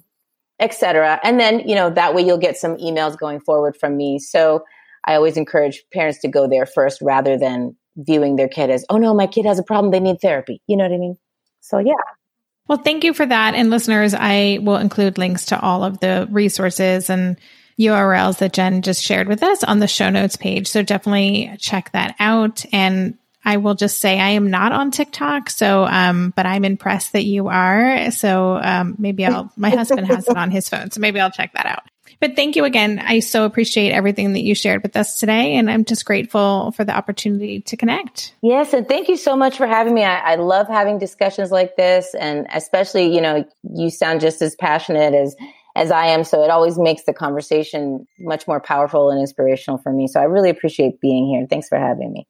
etc. 0.60 1.20
And 1.24 1.40
then, 1.40 1.68
you 1.68 1.76
know, 1.76 1.90
that 1.90 2.16
way 2.16 2.22
you'll 2.22 2.38
get 2.38 2.58
some 2.58 2.78
emails 2.78 3.18
going 3.18 3.40
forward 3.42 3.76
from 3.78 3.98
me. 3.98 4.20
So 4.20 4.64
I 5.06 5.16
always 5.16 5.38
encourage 5.38 5.84
parents 5.94 6.20
to 6.20 6.28
go 6.28 6.48
there 6.48 6.66
first 6.66 7.02
rather 7.02 7.38
than 7.38 7.76
viewing 7.96 8.36
their 8.38 8.48
kid 8.48 8.70
as, 8.70 8.86
oh 8.90 8.98
no, 8.98 9.14
my 9.14 9.28
kid 9.28 9.46
has 9.46 9.60
a 9.60 9.64
problem. 9.64 9.92
They 9.92 10.00
need 10.00 10.22
therapy. 10.22 10.62
You 10.68 10.78
know 10.78 10.86
what 10.86 10.94
I 10.94 10.98
mean? 10.98 11.18
So 11.62 11.80
yeah. 11.80 11.94
Well, 12.68 12.78
thank 12.78 13.04
you 13.04 13.14
for 13.14 13.26
that. 13.26 13.56
And 13.56 13.70
listeners, 13.72 14.14
I 14.14 14.60
will 14.62 14.78
include 14.78 15.18
links 15.18 15.48
to 15.48 15.60
all 15.60 15.84
of 15.84 16.00
the 16.00 16.28
resources 16.30 17.10
and 17.10 17.38
URLs 17.80 18.40
that 18.40 18.54
Jenn 18.54 18.82
just 18.82 19.04
shared 19.04 19.28
with 19.28 19.42
us 19.42 19.64
on 19.64 19.80
the 19.80 19.88
show 19.88 20.10
notes 20.10 20.36
page. 20.36 20.68
So 20.68 20.84
definitely 20.84 21.56
check 21.60 21.92
that 21.94 22.16
out. 22.20 22.66
And 22.74 23.18
I 23.46 23.58
will 23.58 23.76
just 23.76 24.02
say 24.02 24.20
I 24.20 24.30
am 24.30 24.50
not 24.50 24.74
on 24.74 24.92
TikTok. 24.92 25.50
So, 25.50 25.86
um, 25.86 26.34
but 26.36 26.46
I'm 26.46 26.66
impressed 26.66 27.14
that 27.14 27.24
you 27.24 27.48
are. 27.48 28.12
So, 28.12 28.60
um, 28.62 28.96
maybe 28.98 29.26
I'll, 29.26 29.52
my 29.56 29.70
husband 29.70 30.08
has 30.08 30.28
it 30.28 30.36
on 30.36 30.52
his 30.52 30.68
phone. 30.68 30.92
So 30.92 31.00
maybe 31.00 31.20
I'll 31.20 31.32
check 31.32 31.54
that 31.54 31.66
out. 31.66 31.84
But 32.20 32.36
thank 32.36 32.58
you 32.58 32.66
again. 32.66 33.00
I 33.00 33.20
so 33.22 33.46
appreciate 33.46 33.92
everything 33.92 34.34
that 34.34 34.42
you 34.42 34.54
shared 34.54 34.84
with 34.84 34.98
us 34.98 35.20
today. 35.20 35.56
And 35.56 35.72
I'm 35.72 35.86
just 35.86 36.04
grateful 36.04 36.72
for 36.74 36.84
the 36.84 36.94
opportunity 36.96 37.62
to 37.62 37.78
connect. 37.78 38.34
Yes. 38.42 38.74
And 38.74 38.88
thank 38.88 39.08
you 39.08 39.16
so 39.16 39.38
much 39.38 39.56
for 39.56 39.66
having 39.66 39.94
me. 39.94 40.04
I, 40.04 40.34
I 40.34 40.36
love 40.36 40.68
having 40.68 41.00
discussions 41.00 41.50
like 41.50 41.78
this. 41.78 42.14
And 42.16 42.46
especially, 42.54 43.14
you 43.14 43.22
know, 43.22 43.46
you 43.74 43.90
sound 43.90 44.20
just 44.20 44.42
as 44.42 44.56
passionate 44.56 45.14
as, 45.14 45.36
as 45.80 45.92
I 45.92 46.08
am. 46.08 46.26
So 46.26 46.44
it 46.44 46.50
always 46.50 46.78
makes 46.78 47.04
the 47.04 47.14
conversation 47.14 48.06
much 48.20 48.46
more 48.48 48.60
powerful 48.60 49.10
and 49.10 49.20
inspirational 49.20 49.78
for 49.78 49.94
me. 49.94 50.08
So 50.08 50.20
I 50.20 50.24
really 50.24 50.50
appreciate 50.50 51.00
being 51.00 51.26
here. 51.28 51.48
Thanks 51.50 51.70
for 51.70 51.80
having 51.80 52.12
me. 52.12 52.28